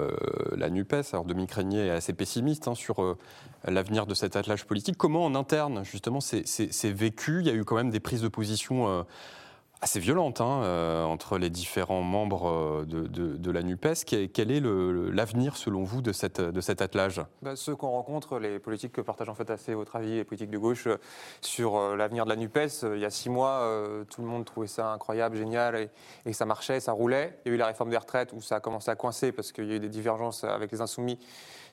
la 0.56 0.70
NUPES, 0.70 1.14
alors 1.14 1.26
Dominique 1.26 1.52
Régnier 1.52 1.88
est 1.88 1.92
assez 1.92 2.14
pessimiste 2.14 2.68
hein, 2.68 2.76
sur 2.76 3.18
l'avenir 3.66 4.06
de 4.06 4.14
cet 4.14 4.36
attelage 4.36 4.66
politique. 4.66 4.98
Comment 4.98 5.26
en 5.26 5.36
interne, 5.36 5.84
justement, 5.84 6.22
c'est- 6.22 6.86
vécu? 6.86 7.40
Il 7.42 7.48
y 7.48 7.50
a 7.50 7.54
eu 7.54 7.64
quand 7.64 7.76
même 7.76 7.90
des 7.90 8.00
prises 8.00 8.22
de 8.22 8.28
position 8.28 8.88
euh, 8.88 9.04
assez 9.82 10.00
violentes 10.00 10.42
hein, 10.42 10.62
euh, 10.64 11.04
entre 11.04 11.38
les 11.38 11.50
différents 11.50 12.02
membres 12.02 12.50
euh, 12.50 12.86
de, 12.86 13.52
la 13.52 13.62
NUPES. 13.62 14.06
Quel, 14.34 14.52
est 14.52 14.62
l'avenir, 14.62 15.58
selon 15.58 15.84
vous, 15.84 16.02
de, 16.02 16.12
cet 16.12 16.40
attelage? 16.82 17.22
Bah, 17.42 17.56
ceux 17.56 17.76
qu'on 17.76 17.92
rencontre, 17.92 18.40
les 18.40 18.60
politiques 18.60 18.94
que 18.94 19.02
partagent 19.02 19.30
en 19.30 19.36
fait 19.36 19.50
assez 19.50 19.74
votre 19.74 19.96
avis, 19.96 20.16
les 20.16 20.24
politiques 20.24 20.50
de 20.50 20.58
gauche, 20.58 20.88
sur 21.42 21.96
l'avenir 21.96 22.26
de 22.26 22.30
la 22.30 22.36
NUPES, 22.36 22.86
il 22.96 23.00
y 23.00 23.06
a 23.06 23.10
six 23.10 23.30
mois, 23.30 23.70
tout 24.10 24.22
le 24.22 24.28
monde 24.28 24.46
trouvait 24.46 24.68
ça 24.68 24.92
incroyable, 24.92 25.38
génial, 25.38 25.76
et, 25.76 25.90
et 26.26 26.34
ça 26.34 26.46
marchait, 26.46 26.80
ça 26.80 26.94
roulait. 26.94 27.40
Il 27.46 27.50
y 27.50 27.52
a 27.52 27.56
eu 27.56 27.58
la 27.58 27.68
réforme 27.68 27.90
des 27.90 27.98
retraites 27.98 28.34
où 28.34 28.42
ça 28.42 28.56
a 28.56 28.60
commencé 28.60 28.90
à 28.90 28.96
coincer 28.96 29.32
parce 29.32 29.52
qu'il 29.52 29.66
y 29.66 29.74
a 29.74 29.76
eu 29.76 29.80
des 29.80 29.90
divergences 29.90 30.44
avec 30.44 30.72
les 30.72 30.82
insoumis 30.82 31.20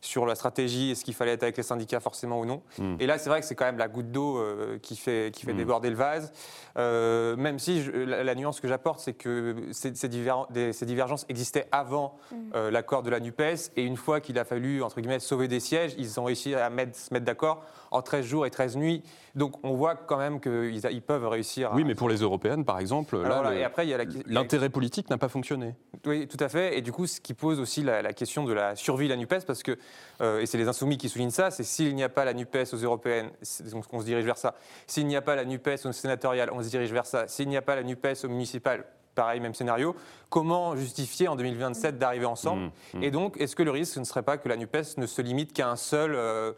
sur 0.04 0.26
la 0.26 0.34
stratégie, 0.34 0.90
est-ce 0.90 1.04
qu'il 1.04 1.14
fallait 1.14 1.32
être 1.32 1.42
avec 1.42 1.56
les 1.56 1.62
syndicats 1.62 1.98
forcément 2.00 2.38
ou 2.40 2.44
non. 2.44 2.62
Mm. 2.78 2.96
Et 3.00 3.06
là, 3.06 3.18
c'est 3.18 3.30
vrai 3.30 3.40
que 3.40 3.46
c'est 3.46 3.54
quand 3.54 3.64
même 3.64 3.78
la 3.78 3.88
goutte 3.88 4.10
d'eau 4.12 4.36
euh, 4.38 4.78
qui 4.78 4.96
fait, 4.96 5.32
qui 5.34 5.46
fait 5.46 5.54
Mm. 5.54 5.56
déborder 5.56 5.90
le 5.90 5.96
vase. 5.96 6.32
Euh, 6.76 7.36
même 7.36 7.58
si 7.58 7.82
je- 7.82 7.90
la, 7.92 8.22
la 8.24 8.34
nuance 8.34 8.60
que 8.60 8.68
j'apporte, 8.68 9.00
c'est 9.00 9.14
que 9.14 9.56
ces, 9.72 9.94
ces 9.94 10.08
diver- 10.08 10.46
des- 10.50 10.72
ces 10.72 10.86
divergences 10.86 11.24
existaient 11.28 11.66
avant 11.72 12.16
euh, 12.54 12.70
l'accord 12.70 13.02
de 13.02 13.10
la 13.10 13.20
NUPES. 13.20 13.70
Et 13.76 13.82
une 13.84 13.96
fois 13.96 14.20
qu'il 14.20 14.38
a 14.38 14.44
fallu, 14.44 14.82
entre 14.82 15.00
guillemets, 15.00 15.20
sauver 15.20 15.48
des 15.48 15.60
sièges, 15.60 15.94
ils 15.98 16.20
ont 16.20 16.24
réussi 16.24 16.54
à 16.54 16.68
mettre- 16.70 16.96
se 16.98 17.12
mettre 17.14 17.24
d'accord 17.24 17.64
en 17.94 18.02
13 18.02 18.24
jours 18.26 18.44
et 18.46 18.50
13 18.50 18.76
nuits. 18.76 19.02
Donc 19.34 19.54
on 19.64 19.74
voit 19.74 19.94
quand 19.94 20.18
même 20.18 20.40
qu'ils 20.40 20.80
ils 20.90 21.02
peuvent 21.02 21.26
réussir 21.26 21.72
à... 21.72 21.74
Oui, 21.74 21.84
mais 21.84 21.94
pour 21.94 22.08
les 22.08 22.18
européennes, 22.18 22.64
par 22.64 22.78
exemple, 22.78 23.16
là, 23.16 23.22
voilà, 23.42 23.50
la- 23.96 24.04
l'intérêt 24.26 24.68
politique 24.68 25.08
n'a 25.10 25.18
pas 25.18 25.28
fonctionné. 25.28 25.74
Oui, 26.06 26.26
tout 26.28 26.36
à 26.40 26.48
fait. 26.48 26.76
Et 26.78 26.82
du 26.82 26.92
coup, 26.92 27.06
ce 27.06 27.20
qui 27.20 27.34
pose 27.34 27.58
aussi 27.60 27.82
la, 27.82 28.02
la 28.02 28.12
question 28.12 28.44
de 28.44 28.52
la 28.52 28.76
survie 28.76 29.06
de 29.06 29.10
la 29.12 29.16
NUPES, 29.16 29.44
parce 29.46 29.62
que, 29.62 29.76
euh, 30.20 30.40
et 30.40 30.46
c'est 30.46 30.58
les 30.58 30.68
insoumis 30.68 30.98
qui 30.98 31.08
soulignent 31.08 31.30
ça, 31.30 31.50
c'est 31.50 31.62
s'il 31.64 31.94
n'y 31.94 32.02
a 32.02 32.08
pas 32.08 32.24
la 32.24 32.34
NUPES 32.34 32.72
aux 32.72 32.76
européennes, 32.76 33.30
donc 33.72 33.84
on 33.92 34.00
se 34.00 34.04
dirige 34.04 34.24
vers 34.24 34.38
ça. 34.38 34.54
S'il 34.86 35.06
n'y 35.06 35.16
a 35.16 35.22
pas 35.22 35.34
la 35.36 35.44
NUPES 35.44 35.86
aux 35.86 35.92
sénatoriales, 35.92 36.50
on 36.52 36.62
se 36.62 36.68
dirige 36.68 36.92
vers 36.92 37.06
ça. 37.06 37.26
S'il 37.28 37.48
n'y 37.48 37.56
a 37.56 37.62
pas 37.62 37.74
la 37.76 37.82
NUPES 37.82 38.24
aux 38.24 38.28
municipales, 38.28 38.84
pareil, 39.14 39.40
même 39.40 39.54
scénario. 39.54 39.94
Comment 40.30 40.76
justifier 40.76 41.28
en 41.28 41.36
2027 41.36 41.98
d'arriver 41.98 42.26
ensemble 42.26 42.64
Mmh, 42.64 42.98
mmh. 42.98 43.02
Et 43.02 43.10
donc, 43.10 43.36
est-ce 43.40 43.56
que 43.56 43.62
le 43.62 43.70
risque, 43.70 43.94
ce 43.94 44.00
ne 44.00 44.04
serait 44.04 44.22
pas 44.22 44.36
que 44.38 44.48
la 44.48 44.56
NUPES 44.56 44.96
ne 44.98 45.06
se 45.06 45.22
limite 45.22 45.52
qu'à 45.52 45.68
un 45.68 45.76
seul 45.76 46.14
euh, 46.14 46.52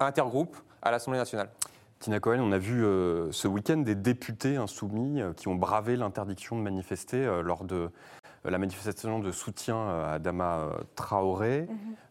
intergroupe 0.00 0.56
à 0.82 0.90
l'Assemblée 0.90 1.18
nationale? 1.18 1.50
Tina 2.00 2.18
Cohen, 2.18 2.40
on 2.40 2.50
a 2.50 2.58
vu 2.58 2.82
euh, 2.82 3.30
ce 3.30 3.46
week-end 3.46 3.76
des 3.76 3.94
députés 3.94 4.56
insoumis 4.56 5.20
euh, 5.20 5.34
qui 5.34 5.48
ont 5.48 5.54
bravé 5.54 5.96
l'interdiction 5.96 6.56
de 6.56 6.62
manifester 6.62 7.18
euh, 7.18 7.42
lors 7.42 7.64
de 7.64 7.90
la 8.44 8.56
manifestation 8.56 9.18
de 9.18 9.30
soutien 9.32 9.76
à 9.76 10.12
Adama 10.14 10.70
Traoré. 10.94 11.68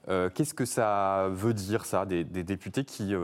Mhm. 0.07 0.29
Qu'est-ce 0.35 0.53
que 0.53 0.65
ça 0.65 1.27
veut 1.31 1.55
dire, 1.55 1.85
ça, 1.85 2.05
des, 2.05 2.23
députés 2.23 2.83
qui 2.83 3.15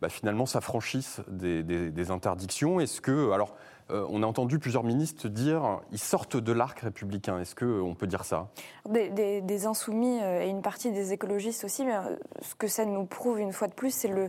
bah, 0.00 0.08
finalement 0.08 0.46
s'affranchissent 0.46 1.20
des, 1.28 1.62
des, 1.62 2.10
interdictions? 2.10 2.80
Est-ce 2.80 3.02
que. 3.02 3.30
Alors, 3.32 3.56
on 3.90 4.22
a 4.22 4.26
entendu 4.26 4.58
plusieurs 4.58 4.82
ministres 4.82 5.28
dire 5.28 5.80
ils 5.92 5.98
sortent 5.98 6.36
de 6.36 6.52
l'arc 6.52 6.80
républicain. 6.80 7.38
Est-ce 7.40 7.54
qu'on 7.54 7.94
peut 7.94 8.06
dire 8.06 8.24
ça? 8.24 8.48
Des, 8.88 9.40
des, 9.40 9.66
insoumis 9.66 10.18
et 10.18 10.48
une 10.48 10.62
partie 10.62 10.90
des 10.90 11.12
écologistes 11.12 11.64
aussi, 11.64 11.84
mais 11.84 11.94
ce 12.42 12.54
que 12.54 12.66
ça 12.66 12.84
nous 12.84 13.04
prouve 13.04 13.38
une 13.38 13.52
fois 13.52 13.68
de 13.68 13.74
plus, 13.74 13.90
c'est 13.90 14.08
le, 14.08 14.28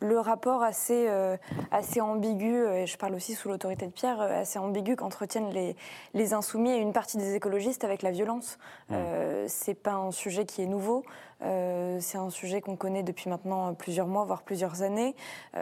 le 0.00 0.18
rapport 0.18 0.62
assez, 0.62 1.06
euh, 1.08 1.36
assez 1.70 2.00
ambigu, 2.00 2.66
et 2.68 2.86
je 2.86 2.96
parle 2.96 3.14
aussi 3.14 3.34
sous 3.34 3.48
l'autorité 3.48 3.86
de 3.86 3.92
Pierre, 3.92 4.20
euh, 4.20 4.42
assez 4.42 4.58
ambigu 4.58 4.96
qu'entretiennent 4.96 5.50
les, 5.50 5.76
les 6.14 6.34
insoumis 6.34 6.70
et 6.70 6.78
une 6.78 6.92
partie 6.92 7.16
des 7.16 7.34
écologistes 7.34 7.84
avec 7.84 8.02
la 8.02 8.10
violence. 8.10 8.58
Mmh. 8.88 8.94
Euh, 8.94 9.44
c'est 9.48 9.74
pas 9.74 9.94
un 9.94 10.10
sujet 10.12 10.44
qui 10.44 10.62
est 10.62 10.66
nouveau. 10.66 11.04
Euh, 11.42 11.98
c'est 12.00 12.18
un 12.18 12.30
sujet 12.30 12.60
qu'on 12.60 12.76
connaît 12.76 13.02
depuis 13.02 13.30
maintenant 13.30 13.74
plusieurs 13.74 14.06
mois, 14.06 14.24
voire 14.24 14.42
plusieurs 14.42 14.82
années. 14.82 15.14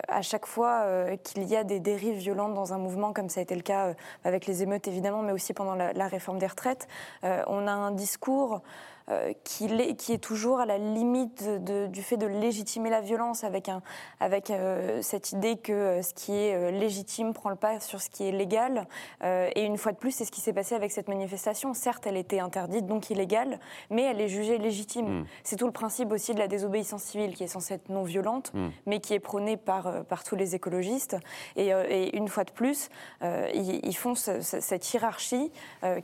à 0.09 0.23
chaque 0.23 0.47
fois 0.47 0.85
qu'il 1.23 1.45
y 1.45 1.57
a 1.57 1.65
des 1.65 1.81
dérives 1.81 2.17
violentes 2.17 2.55
dans 2.55 2.73
un 2.73 2.79
mouvement, 2.79 3.12
comme 3.12 3.29
ça 3.29 3.41
a 3.41 3.43
été 3.43 3.55
le 3.55 3.62
cas 3.62 3.95
avec 4.25 4.47
les 4.47 4.62
émeutes 4.62 4.89
évidemment, 4.89 5.23
mais 5.23 5.33
aussi 5.33 5.53
pendant 5.53 5.75
la 5.75 6.09
réforme 6.09 6.39
des 6.39 6.47
retraites, 6.47 6.89
on 7.23 7.67
a 7.67 7.73
un 7.73 7.93
discours 7.93 8.62
euh, 9.09 9.33
qui, 9.45 9.66
est, 9.66 9.95
qui, 9.95 10.12
est, 10.12 10.19
toujours 10.19 10.59
à 10.59 10.66
la 10.66 10.79
limite 10.79 11.49
du 11.62 12.03
fait 12.03 12.16
de 12.16 12.27
légitimer 12.27 12.90
la 12.90 13.01
violence 13.01 13.45
avec, 13.45 13.69
un, 13.69 13.81
avec 14.19 14.51
euh, 14.51 15.01
cette 15.01 15.31
idée 15.31 15.57
que 15.57 15.73
euh, 15.73 16.03
ce 16.03 16.12
qui 16.12 16.33
est 16.33 16.73
légitime 16.73 17.33
prend 17.33 17.51
le 17.51 17.55
pas 17.55 17.79
sur 17.79 18.01
ce 18.01 18.11
qui 18.11 18.27
est 18.27 18.33
légal. 18.33 18.88
et 19.23 19.62
une 19.64 19.79
fois 19.79 19.92
de 19.92 19.97
plus, 19.97 20.11
c'est 20.11 20.25
ce 20.25 20.33
qui 20.33 20.40
s'est 20.40 20.53
passé 20.53 20.75
avec 20.75 20.90
cette 20.90 21.07
manifestation. 21.07 21.73
Certes, 21.73 22.05
elle 22.09 22.16
était 22.16 22.40
interdite, 22.40 22.87
donc 22.87 23.09
illégale, 23.11 23.61
mais 23.90 24.03
elle 24.03 24.21
est 24.21 24.27
jugée 24.27 24.59
légitime. 24.59 25.21
Mm. 25.21 25.27
C'est 25.45 25.55
tout 25.55 25.66
le 25.66 25.73
principe 25.73 26.11
aussi 26.11 26.35
de 26.35 26.40
la 26.40 26.49
désobéissance 26.49 27.05
civile 27.05 27.35
qui 27.35 27.45
est 27.45 27.49
censée 27.49 27.75
être 27.75 27.88
non 27.88 28.03
violente, 28.03 28.53
mm. 28.55 28.69
mais 28.87 28.99
qui 28.99 29.14
est 29.14 29.21
prônée 29.21 29.57
par, 29.57 30.05
par 30.07 30.25
tous 30.25 30.35
les 30.35 30.57
écologistes. 30.57 31.16
Et, 31.55 32.16
une 32.16 32.27
fois 32.27 32.42
de 32.42 32.51
plus, 32.51 32.88
ils, 33.23 33.97
font 33.97 34.16
cette 34.16 34.92
hiérarchie 34.92 35.53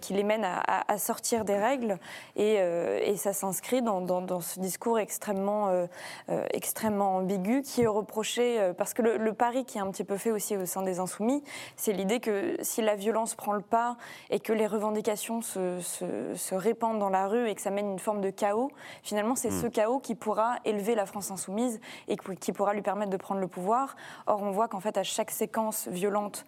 qui 0.01 0.13
les 0.13 0.23
mène 0.23 0.45
à, 0.45 0.63
à, 0.87 0.99
sortir 0.99 1.45
des 1.45 1.57
règles 1.57 1.99
et 2.37 2.61
et 3.03 3.17
ça 3.17 3.33
s'inscrit 3.33 3.83
dans, 3.83 4.41
ce 4.41 4.61
discours 4.61 4.99
extrêmement, 4.99 5.69
euh, 5.69 5.87
euh, 6.29 6.45
extrêmement 6.53 7.17
ambigu 7.17 7.63
qui 7.63 7.83
est 7.83 7.87
reproché, 7.87 8.73
parce 8.77 8.95
que 8.95 9.03
le, 9.03 9.33
pari 9.33 9.65
qui 9.65 9.79
est 9.79 9.81
un 9.81 9.91
petit 9.91 10.05
peu 10.05 10.17
fait 10.17 10.31
aussi 10.31 10.57
au 10.57 10.67
sein 10.67 10.83
des 10.83 10.99
Insoumis, 10.99 11.43
c'est 11.77 11.93
l'idée 11.93 12.21
que 12.21 12.57
si 12.61 12.83
la 12.83 12.97
violence 12.97 13.35
prend 13.35 13.53
le 13.53 13.63
pas 13.63 13.97
et 14.31 14.41
que 14.41 14.53
les 14.53 14.67
revendications 14.67 15.41
se, 15.41 15.81
se, 15.81 16.55
répandent 16.55 16.99
dans 16.99 17.09
la 17.09 17.27
rue 17.29 17.49
et 17.49 17.55
que 17.55 17.63
ça 17.63 17.71
mène 17.71 17.93
une 17.93 17.99
forme 17.99 18.21
de 18.21 18.31
chaos, 18.31 18.71
finalement 19.03 19.35
c'est 19.35 19.51
ce 19.51 19.67
hmm. 19.67 19.71
chaos 19.71 19.99
qui 20.01 20.15
pourra 20.15 20.57
élever 20.65 20.95
la 20.95 21.07
France 21.07 21.31
insoumise 21.31 21.81
et 22.09 22.17
qui 22.17 22.53
pourra 22.53 22.75
lui 22.75 22.83
permettre 22.83 23.11
de 23.11 23.17
prendre 23.17 23.41
le 23.41 23.49
pouvoir. 23.49 23.97
Or 24.27 24.43
on 24.43 24.51
voit 24.51 24.69
qu'en 24.69 24.81
fait 24.81 24.99
à 24.99 25.03
chaque 25.03 25.31
séquence 25.31 25.89
violente 25.89 26.45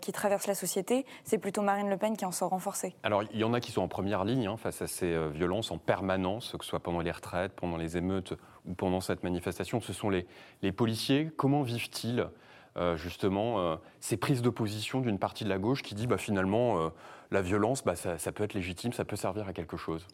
qui 0.00 0.12
traverse 0.12 0.46
la 0.46 0.54
société, 0.54 1.06
c'est 1.24 1.38
plutôt 1.38 1.62
Marine 1.62 1.88
Le 1.88 1.96
Pen 1.96 2.16
qui 2.16 2.24
en 2.24 2.32
sort 2.32 2.50
renforcée. 2.50 2.94
Alors 3.02 3.22
il 3.32 3.38
y 3.38 3.44
en 3.44 3.54
a 3.54 3.60
qui 3.60 3.72
sont 3.72 3.82
en 3.82 3.88
première 3.88 4.24
ligne 4.24 4.46
hein, 4.46 4.56
face 4.56 4.82
à 4.82 4.86
ces 4.86 5.28
violences 5.30 5.70
en 5.70 5.78
permanence, 5.86 6.54
que 6.58 6.64
ce 6.64 6.70
soit 6.70 6.80
pendant 6.80 7.00
les 7.00 7.10
retraites, 7.10 7.52
pendant 7.52 7.76
les 7.76 7.96
émeutes 7.96 8.34
ou 8.66 8.74
pendant 8.74 9.00
cette 9.00 9.22
manifestation. 9.24 9.80
Ce 9.80 9.92
sont 9.92 10.10
les, 10.10 10.26
les 10.62 10.72
policiers. 10.72 11.30
Comment 11.36 11.62
vivent-ils 11.62 12.28
euh, 12.76 12.94
justement 12.98 13.58
euh, 13.58 13.76
ces 14.00 14.18
prises 14.18 14.42
d'opposition 14.42 15.00
d'une 15.00 15.18
partie 15.18 15.44
de 15.44 15.48
la 15.48 15.58
gauche 15.58 15.82
qui 15.82 15.94
dit 15.94 16.06
bah, 16.06 16.18
finalement 16.18 16.78
euh, 16.78 16.88
la 17.30 17.40
violence, 17.40 17.82
bah, 17.82 17.96
ça, 17.96 18.32
peut 18.32 18.44
être 18.44 18.52
légitime, 18.52 18.92
ça 18.92 19.06
peut 19.06 19.16
servir 19.16 19.48
à 19.48 19.54
quelque 19.54 19.78
chose? 19.78 20.06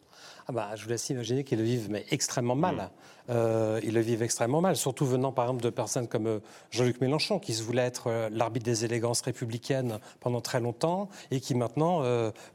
Ah 0.47 0.53
bah, 0.53 0.69
je 0.75 0.83
vous 0.83 0.89
laisse 0.89 1.09
imaginer 1.09 1.43
qu'ils 1.43 1.57
le 1.57 1.65
vivent 1.65 1.89
mais 1.89 2.05
extrêmement 2.09 2.55
mal. 2.55 2.75
Mm. 2.75 3.22
Euh, 3.29 3.79
ils 3.83 3.93
le 3.93 4.01
vivent 4.01 4.23
extrêmement 4.23 4.61
mal, 4.61 4.75
surtout 4.75 5.05
venant 5.05 5.31
par 5.31 5.45
exemple 5.45 5.63
de 5.63 5.69
personnes 5.69 6.07
comme 6.07 6.27
euh, 6.27 6.39
Jean-Luc 6.71 6.99
Mélenchon, 6.99 7.39
qui 7.39 7.53
se 7.53 7.63
voulait 7.63 7.83
être 7.83 8.07
euh, 8.07 8.29
l'arbitre 8.31 8.65
des 8.65 8.85
élégances 8.85 9.21
républicaines 9.21 9.99
pendant 10.19 10.41
très 10.41 10.59
longtemps 10.59 11.09
et 11.31 11.39
qui 11.39 11.55
maintenant 11.55 12.03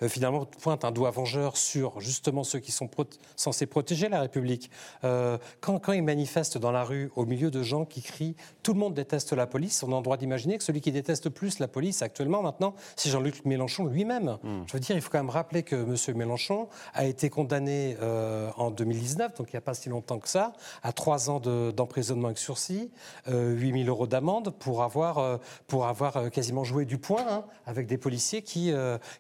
finalement 0.09 0.45
pointe 0.45 0.85
un 0.85 0.91
doigt 0.91 1.11
vengeur 1.11 1.57
sur 1.57 2.01
justement 2.01 2.45
ceux 2.45 2.59
qui 2.59 2.73
sont 2.73 2.89
censés 3.37 3.67
protéger 3.67 4.09
la 4.09 4.21
République. 4.21 4.71
quand, 5.03 5.79
quand 5.79 5.93
ils 5.93 6.03
manifestent 6.03 6.59
dans 6.59 6.71
la 6.71 6.85
rue 6.85 7.11
au 7.17 7.25
milieu 7.25 7.51
de 7.51 7.63
gens 7.63 7.85
qui 7.85 8.03
crient 8.03 8.35
tout 8.63 8.73
le 8.73 8.79
monde 8.79 8.95
déteste 8.95 9.33
la 9.33 9.47
police, 9.47 9.83
on 9.83 9.93
a 9.93 9.97
le 9.97 10.03
droit 10.03 10.17
d'imaginer 10.17 10.59
que 10.59 10.65
celui 10.65 10.81
qui 10.81 10.93
déteste 10.93 11.29
plus 11.29 11.59
la 11.59 11.69
police 11.69 12.03
actuellement 12.03 12.43
maintenant, 12.43 12.75
c'est 12.97 13.11
Jean-Luc 13.11 13.45
Mélenchon 13.45 13.87
lui-même. 13.87 14.39
Hmm. 14.43 14.63
Je 14.67 14.73
veux 14.73 14.81
dire, 14.81 14.97
il 14.97 15.03
faut 15.03 15.11
quand 15.11 15.19
même 15.19 15.31
rappeler 15.31 15.63
que 15.63 15.77
M. 15.77 16.17
Mélenchon 16.17 16.69
a 16.95 17.05
été 17.05 17.31
condamné 17.31 17.97
en 18.57 18.71
2019, 18.71 19.35
donc 19.35 19.49
il 19.53 19.57
n'y 19.57 19.59
a 19.59 19.63
pas 19.63 19.75
si 19.75 19.89
longtemps 19.89 20.19
que 20.19 20.29
ça, 20.29 20.53
à 20.83 20.93
trois 20.93 21.31
ans 21.31 21.41
d'emprisonnement 21.41 22.29
avec 22.29 22.39
sursis, 22.39 22.91
euh, 23.29 23.53
8 23.55 23.85
000 23.85 23.89
euros 23.89 24.07
d'amende 24.07 24.55
pour 24.59 24.83
avoir, 24.83 25.19
euh, 25.19 25.37
pour 25.67 25.87
avoir 25.87 26.17
euh, 26.17 26.29
quasiment 26.29 26.65
joué 26.65 26.85
du 26.85 26.99
poing 26.99 27.25
hein, 27.29 27.45
avec 27.67 27.87
des 27.87 27.99
policiers 27.99 28.43
qui, 28.43 28.73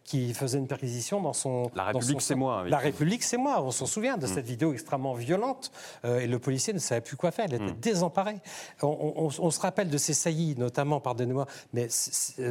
qui 0.04 0.34
faisaient 0.34 0.58
une 0.58 0.66
perquisition 0.66 1.20
dans 1.20 1.32
son. 1.32 1.70
La 1.74 1.84
République, 1.84 2.20
c'est 2.20 2.34
moi. 2.34 2.64
La 2.66 2.78
République, 2.78 3.22
c'est 3.22 3.36
moi. 3.36 3.62
On 3.62 3.70
s'en 3.70 3.86
souvient 3.86 4.16
de 4.16 4.26
hmm. 4.26 4.34
cette 4.34 4.46
vidéo 4.46 4.72
extrêmement 4.72 5.14
violente 5.14 5.70
et 6.04 6.26
le 6.26 6.38
policier 6.38 6.72
ne 6.72 6.78
savait 6.78 7.00
plus 7.00 7.16
quoi 7.16 7.30
faire. 7.30 7.46
Il 7.48 7.54
était 7.54 7.64
hmm. 7.64 7.80
désemparé. 7.80 8.36
On, 8.82 9.50
se 9.50 9.60
rappelle 9.60 9.88
de 9.88 9.98
ces 9.98 10.14
saillies, 10.14 10.54
notamment, 10.56 11.00
pardonnez-moi, 11.00 11.46
mais 11.72 11.88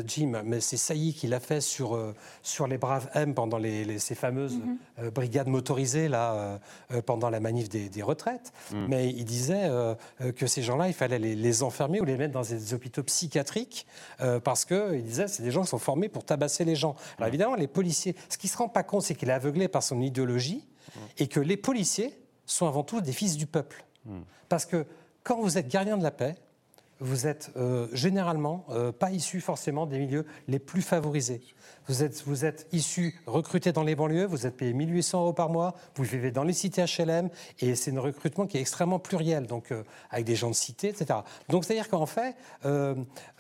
Jim, 0.05 0.41
mais 0.43 0.59
ces 0.59 0.77
saillies 0.77 1.13
qu'il 1.13 1.33
a 1.33 1.39
fait 1.39 1.61
sur, 1.61 1.97
sur 2.41 2.67
les 2.67 2.77
braves 2.77 3.09
M 3.13 3.33
pendant 3.33 3.57
les, 3.57 3.99
ces 3.99 4.15
fameuses 4.15 4.59
euh, 4.99 5.11
brigades 5.11 5.47
motorisées 5.47 6.07
là, 6.07 6.33
euh, 6.33 6.57
euh, 6.91 7.01
pendant 7.01 7.29
la 7.29 7.39
manif 7.39 7.69
des, 7.69 8.01
retraites. 8.01 8.53
Mhm. 8.81 8.87
Mais 8.89 9.09
il 9.09 9.25
disait 9.25 9.69
que 10.35 10.47
ces 10.47 10.61
gens-là, 10.61 10.87
il 10.87 10.93
fallait 10.93 11.19
les, 11.19 11.63
enfermer 11.63 11.99
ou 12.01 12.05
les 12.05 12.17
mettre 12.17 12.33
dans 12.33 12.41
des 12.41 12.73
hôpitaux 12.73 13.03
psychiatriques 13.03 13.87
parce 14.43 14.65
qu'il 14.65 15.03
disait 15.03 15.27
c'est 15.27 15.43
des 15.43 15.51
gens 15.51 15.61
qui 15.61 15.69
sont 15.69 15.79
formés 15.79 16.09
pour 16.09 16.23
tabasser 16.23 16.65
les 16.65 16.75
gens. 16.75 16.95
Alors 17.17 17.27
mhm. 17.27 17.27
évidemment, 17.27 17.55
les 17.55 17.67
policiers, 17.67 18.15
ce 18.29 18.37
qui 18.37 18.47
ne 18.47 18.51
se 18.51 18.57
rend 18.57 18.69
pas 18.69 18.83
compte, 18.83 19.03
c'est 19.03 19.15
qu'il 19.15 19.29
est 19.29 19.33
aveuglé 19.33 19.67
par 19.67 19.83
son 19.83 20.01
idéologie 20.01 20.65
et 21.17 21.27
que 21.27 21.39
les 21.39 21.57
policiers 21.57 22.13
sont 22.45 22.67
avant 22.67 22.83
tout 22.83 23.01
des 23.01 23.13
fils 23.13 23.37
du 23.37 23.47
peuple. 23.47 23.85
Parce 24.49 24.65
que 24.65 24.85
quand 25.23 25.41
vous 25.41 25.57
êtes 25.57 25.67
gardien 25.67 25.97
de 25.97 26.03
la 26.03 26.11
paix, 26.11 26.35
vous 26.99 27.27
êtes 27.27 27.51
généralement 27.93 28.65
pas 28.99 29.11
issu 29.11 29.41
forcément 29.41 29.85
des 29.85 29.99
milieux 29.99 30.25
les 30.47 30.59
plus 30.59 30.81
favorisés. 30.81 31.41
Vous 31.87 32.03
êtes, 32.03 32.23
vous 32.25 32.43
êtes 32.43 32.67
issu, 32.73 33.19
recruté 33.27 33.71
dans 33.71 33.83
les 33.83 33.95
banlieues, 33.95 34.25
vous 34.25 34.45
êtes 34.45 34.57
payé 34.57 34.73
1800 34.73 35.21
euros 35.21 35.33
par 35.33 35.49
mois, 35.49 35.73
vous 35.95 36.03
vivez 36.03 36.31
dans 36.31 36.43
les 36.43 36.53
cités 36.53 36.83
HLM, 36.83 37.29
et 37.59 37.75
c'est 37.75 37.95
un 37.95 38.01
recrutement 38.01 38.45
qui 38.45 38.57
est 38.57 38.61
extrêmement 38.61 38.99
pluriel, 38.99 39.47
donc 39.47 39.71
euh, 39.71 39.83
avec 40.09 40.25
des 40.25 40.35
gens 40.35 40.49
de 40.49 40.55
cité, 40.55 40.89
etc. 40.89 41.19
Donc 41.49 41.63
c'est-à-dire 41.63 41.87
qu'en 41.87 42.05
fait, 42.05 42.35
euh, 42.65 42.95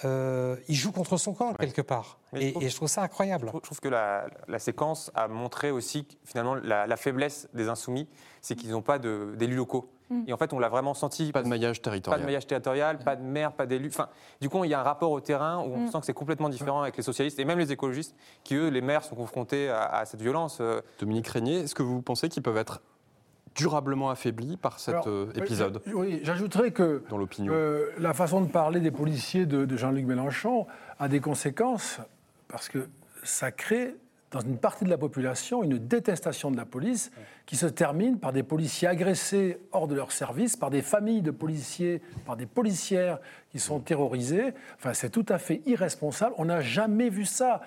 euh, 0.05 0.55
il 0.69 0.75
joue 0.75 0.93
contre 0.93 1.17
son 1.17 1.33
camp 1.33 1.53
quelque 1.55 1.81
part. 1.81 2.19
Et, 2.35 2.69
je 2.69 2.75
trouve 2.75 2.87
ça 2.87 3.01
incroyable. 3.01 3.51
Je 3.53 3.59
trouve 3.59 3.79
que 3.79 3.89
la, 3.89 4.29
séquence 4.59 5.11
a 5.13 5.27
montré 5.27 5.71
aussi 5.71 6.07
finalement 6.23 6.55
la, 6.55 6.87
la 6.87 6.97
faiblesse 6.97 7.49
des 7.53 7.67
insoumis, 7.67 8.07
c'est 8.41 8.55
qu'ils 8.55 8.71
n'ont 8.71 8.81
pas 8.81 8.99
d'élus 8.99 9.55
locaux. 9.55 9.89
Et 10.25 10.33
en 10.33 10.37
fait, 10.37 10.53
on 10.53 10.59
l'a 10.59 10.69
vraiment 10.69 10.93
senti. 10.93 11.31
Pas 11.31 11.43
de 11.43 11.47
maillage 11.47 11.81
territorial. 11.81 12.19
Pas 12.19 12.21
de 12.21 12.25
maillage 12.25 12.47
territorial, 12.47 12.97
pas 12.99 13.15
de 13.15 13.23
maire, 13.23 13.51
pas 13.51 13.65
d'élus. 13.65 13.89
Enfin, 13.89 14.07
du 14.39 14.49
coup, 14.49 14.63
il 14.63 14.69
y 14.69 14.73
a 14.73 14.79
un 14.79 14.83
rapport 14.83 15.11
au 15.11 15.19
terrain 15.19 15.59
où 15.59 15.73
on 15.73 15.79
mm. 15.81 15.87
sent 15.87 15.99
que 15.99 16.05
c'est 16.05 16.13
complètement 16.13 16.49
différent 16.49 16.81
avec 16.81 16.95
les 16.97 17.03
socialistes 17.03 17.39
et 17.39 17.45
même 17.45 17.59
les 17.59 17.71
écologistes, 17.71 18.15
qui 18.43 18.55
eux, 18.55 18.69
les 18.69 18.81
maires, 18.81 19.03
sont 19.03 19.15
confrontés 19.15 19.69
à, 19.69 20.05
cette 20.05 20.21
violence. 20.21 20.59
Euh. 20.61 20.81
Dominique 20.99 21.27
Régnier, 21.27 21.59
est-ce 21.59 21.75
que 21.75 21.83
vous 21.83 22.01
pensez 22.01 22.29
qu'ils 22.29 22.43
peuvent 22.43 22.57
être 22.57 22.81
durablement 23.55 24.09
affaiblis 24.09 24.55
par 24.55 24.79
cet 24.79 25.07
euh, 25.07 25.31
épisode 25.33 25.81
Oui, 25.93 26.19
j'ajouterais 26.23 26.71
que 26.71 27.03
dans 27.09 27.17
l'opinion, 27.17 27.51
euh, 27.55 27.89
la 27.97 28.13
façon 28.13 28.41
de 28.41 28.47
parler 28.47 28.79
des 28.79 28.91
policiers 28.91 29.45
de 29.47 29.75
Jean-Luc 29.75 30.05
Mélenchon 30.05 30.67
a 30.99 31.07
des 31.07 31.19
conséquences 31.19 31.99
parce 32.47 32.69
que 32.69 32.87
ça 33.23 33.51
crée 33.51 33.95
dans 34.31 34.41
une 34.41 34.57
partie 34.57 34.83
de 34.83 34.89
la 34.89 34.97
population 34.97 35.63
une 35.63 35.77
détestation 35.77 36.51
de 36.51 36.57
la 36.57 36.65
police 36.65 37.11
qui 37.45 37.55
se 37.55 37.65
termine 37.65 38.19
par 38.19 38.33
des 38.33 38.43
policiers 38.43 38.87
agressés 38.87 39.57
hors 39.71 39.87
de 39.87 39.95
leur 39.95 40.11
service, 40.11 40.57
par 40.57 40.69
des 40.69 40.81
familles 40.81 41.21
de 41.21 41.31
policiers, 41.31 42.01
par 42.25 42.35
des 42.35 42.45
policières 42.45 43.19
qui 43.51 43.59
sont 43.59 43.79
terrorisées. 43.79 44.53
Enfin, 44.77 44.93
c'est 44.93 45.09
tout 45.09 45.25
à 45.29 45.37
fait 45.37 45.61
irresponsable. 45.65 46.35
On 46.37 46.45
n'a 46.45 46.59
jamais 46.59 47.09
vu 47.09 47.23
ça 47.23 47.61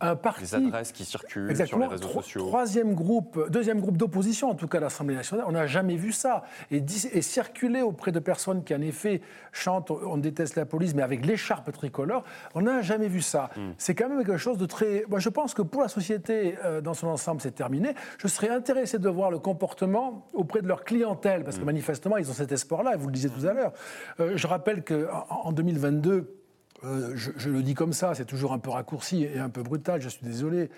un 0.00 0.16
parti. 0.16 0.42
Les 0.42 0.54
adresses 0.54 0.92
qui 0.92 1.04
circulent 1.04 1.66
sur 1.66 1.78
les 1.78 1.86
réseaux 1.86 2.08
sociaux. 2.08 2.46
Troisième 2.46 2.94
groupe, 2.94 3.48
deuxième 3.50 3.80
groupe 3.80 3.96
d'opposition, 3.96 4.50
en 4.50 4.54
tout 4.54 4.66
cas 4.66 4.78
à 4.78 4.80
l'Assemblée 4.82 5.14
nationale, 5.14 5.46
on 5.48 5.52
n'a 5.52 5.66
jamais 5.66 5.96
vu 5.96 6.12
ça. 6.12 6.42
Et, 6.70 6.82
et, 7.12 7.22
circuler 7.22 7.80
auprès 7.80 8.12
de 8.12 8.18
personnes 8.18 8.64
qui, 8.64 8.74
en 8.74 8.80
effet, 8.80 9.20
chantent 9.52 9.90
On 9.90 10.16
déteste 10.16 10.56
la 10.56 10.66
police, 10.66 10.94
mais 10.94 11.02
avec 11.02 11.24
l'écharpe 11.24 11.70
tricolore, 11.72 12.24
on 12.54 12.62
n'a 12.62 12.82
jamais 12.82 13.08
vu 13.08 13.22
ça. 13.22 13.50
Hmm. 13.56 13.72
C'est 13.78 13.94
quand 13.94 14.08
même 14.08 14.24
quelque 14.24 14.36
chose 14.36 14.58
de 14.58 14.66
très. 14.66 15.04
Moi, 15.08 15.20
je 15.20 15.28
pense 15.28 15.54
que 15.54 15.62
pour 15.62 15.82
la 15.82 15.88
société 15.88 16.56
euh, 16.64 16.80
dans 16.80 16.94
son 16.94 17.06
ensemble, 17.06 17.40
c'est 17.40 17.54
terminé. 17.54 17.94
Je 18.18 18.26
serais 18.26 18.48
intéressé 18.48 18.98
de 18.98 19.08
voir 19.08 19.30
le 19.30 19.38
comportement 19.38 20.28
auprès 20.32 20.60
de 20.60 20.68
leur 20.68 20.84
clientèle, 20.84 21.44
parce 21.44 21.56
que 21.56 21.62
hmm. 21.62 21.66
manifestement, 21.66 22.16
ils 22.16 22.28
ont 22.28 22.34
cet 22.34 22.52
espoir-là, 22.52 22.96
vous 22.96 23.06
le 23.06 23.12
disiez 23.12 23.30
tout 23.30 23.46
à 23.46 23.52
l'heure. 23.52 23.72
Euh, 24.20 24.32
je 24.36 24.46
rappelle 24.46 24.82
qu'en 24.84 25.26
en 25.28 25.52
2022, 25.52 26.43
euh, 26.84 27.12
je, 27.16 27.30
je 27.36 27.50
le 27.50 27.62
dis 27.62 27.74
comme 27.74 27.92
ça, 27.92 28.14
c'est 28.14 28.24
toujours 28.24 28.52
un 28.52 28.58
peu 28.58 28.70
raccourci 28.70 29.24
et 29.24 29.38
un 29.38 29.48
peu 29.48 29.62
brutal, 29.62 30.00
je 30.00 30.08
suis 30.08 30.24
désolé. 30.24 30.70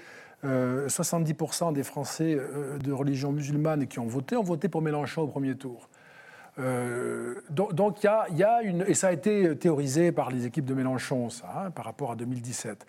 Euh, 0.44 0.86
70% 0.88 1.72
des 1.72 1.82
Français 1.82 2.36
euh, 2.38 2.78
de 2.78 2.92
religion 2.92 3.32
musulmane 3.32 3.86
qui 3.86 3.98
ont 3.98 4.06
voté 4.06 4.36
ont 4.36 4.42
voté 4.42 4.68
pour 4.68 4.82
Mélenchon 4.82 5.22
au 5.22 5.26
premier 5.26 5.54
tour. 5.56 5.88
Euh, 6.58 7.34
donc 7.50 8.02
il 8.02 8.06
y, 8.06 8.08
a- 8.08 8.26
il 8.30 8.36
y 8.38 8.44
a 8.44 8.62
une... 8.62 8.84
Et 8.86 8.94
ça 8.94 9.08
a 9.08 9.12
été 9.12 9.56
théorisé 9.56 10.12
par 10.12 10.30
les 10.30 10.46
équipes 10.46 10.64
de 10.64 10.74
Mélenchon, 10.74 11.28
ça, 11.30 11.46
hein, 11.66 11.70
par 11.70 11.84
rapport 11.84 12.12
à 12.12 12.16
2017. 12.16 12.86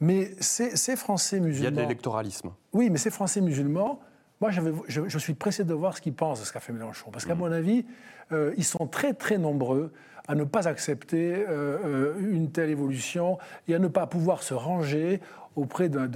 Mais 0.00 0.30
ces, 0.40 0.76
ces 0.76 0.96
Français 0.96 1.36
Il 1.36 1.40
y 1.40 1.44
a 1.44 1.48
musulmans... 1.48 1.70
de 1.76 1.80
l'électoralisme. 1.82 2.50
Oui, 2.72 2.90
mais 2.90 2.98
ces 2.98 3.10
Français 3.10 3.40
musulmans, 3.40 4.00
moi, 4.40 4.50
je, 4.50 4.60
je 5.08 5.18
suis 5.18 5.34
pressé 5.34 5.64
de 5.64 5.74
voir 5.74 5.96
ce 5.96 6.00
qu'ils 6.00 6.14
pensent 6.14 6.40
de 6.40 6.44
ce 6.46 6.52
qu'a 6.52 6.60
fait 6.60 6.72
Mélenchon. 6.72 7.10
Parce 7.12 7.24
qu'à 7.26 7.34
mon 7.34 7.52
avis, 7.52 7.84
euh, 8.32 8.52
ils 8.56 8.64
sont 8.64 8.86
très, 8.86 9.12
très 9.14 9.38
nombreux 9.38 9.92
à 10.28 10.34
ne 10.34 10.44
pas 10.44 10.68
accepter 10.68 11.44
euh, 11.48 11.78
euh, 11.84 12.14
une 12.20 12.50
telle 12.50 12.70
évolution 12.70 13.38
et 13.68 13.74
à 13.74 13.78
ne 13.78 13.88
pas 13.88 14.06
pouvoir 14.06 14.42
se 14.42 14.54
ranger 14.54 15.20
auprès 15.54 15.90
d'un- 15.90 16.08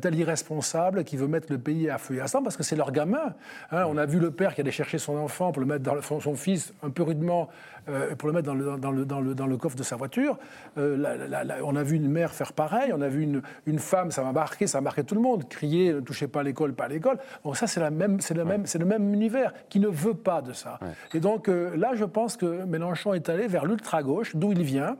tel 0.00 0.14
irresponsable 0.14 1.04
qui 1.04 1.18
veut 1.18 1.26
mettre 1.26 1.52
le 1.52 1.58
pays 1.58 1.90
à 1.90 1.98
feu 1.98 2.14
et 2.14 2.20
à 2.22 2.26
sang, 2.26 2.42
parce 2.42 2.56
que 2.56 2.62
c'est 2.62 2.76
leur 2.76 2.90
gamin. 2.90 3.34
hein. 3.70 3.84
on 3.86 3.98
a 3.98 4.06
vu 4.06 4.18
le 4.18 4.30
père 4.30 4.54
qui 4.54 4.62
allait 4.62 4.70
chercher 4.70 4.96
son 4.98 5.16
enfant 5.18 5.52
pour 5.52 5.60
le 5.60 5.66
mettre 5.66 5.82
dans 5.82 5.94
le, 5.94 6.00
son 6.00 6.34
fils, 6.34 6.72
un 6.82 6.88
peu 6.88 7.02
rudement, 7.02 7.50
euh, 7.88 8.14
pour 8.14 8.28
le 8.28 8.34
mettre 8.34 8.46
dans 8.46 8.54
le, 8.54 8.76
dans 8.78 8.90
le, 8.90 9.04
dans 9.04 9.20
le, 9.20 9.34
dans 9.34 9.46
le 9.46 9.56
coffre 9.56 9.76
de 9.76 9.82
sa 9.82 9.96
voiture. 9.96 10.38
Euh, 10.78 10.96
la- 10.96 11.16
la- 11.16 11.44
la- 11.44 11.64
on 11.64 11.74
a 11.76 11.82
vu 11.82 11.96
une 11.96 12.08
mère 12.08 12.32
faire 12.32 12.52
pareil, 12.52 12.92
on 12.94 13.00
a 13.00 13.08
vu 13.08 13.22
une, 13.22 13.42
une 13.66 13.78
femme, 13.78 14.10
ça 14.10 14.22
m'a 14.22 14.32
marqué, 14.32 14.66
ça 14.66 14.78
a 14.78 14.80
marqué 14.80 15.04
tout 15.04 15.14
le 15.14 15.20
monde, 15.20 15.48
crier 15.48 15.92
ne 15.94 16.00
touchez 16.00 16.28
pas 16.28 16.42
l'école, 16.42 16.74
pas 16.74 16.88
l'école. 16.88 17.18
Bon, 17.44 17.54
ça, 17.54 17.66
c'est 17.66 17.80
la 17.80 17.90
même- 17.90 18.20
c'est 18.20 18.34
le, 18.34 18.44
même- 18.44 18.66
c'est 18.66 18.78
le 18.78 18.84
même 18.86 19.12
univers 19.14 19.52
qui 19.68 19.80
ne 19.80 19.88
veut 19.88 20.14
pas 20.14 20.42
de 20.42 20.52
ça. 20.52 20.78
Et 21.14 21.20
donc 21.20 21.48
euh, 21.48 21.76
là, 21.76 21.92
je 21.94 22.04
pense 22.04 22.36
que 22.36 22.64
Mélenchon 22.64 23.14
est 23.14 23.28
allé 23.28 23.46
vers 23.46 23.64
l'ultra-gauche, 23.66 24.36
d'où 24.36 24.52
il 24.52 24.62
vient. 24.62 24.96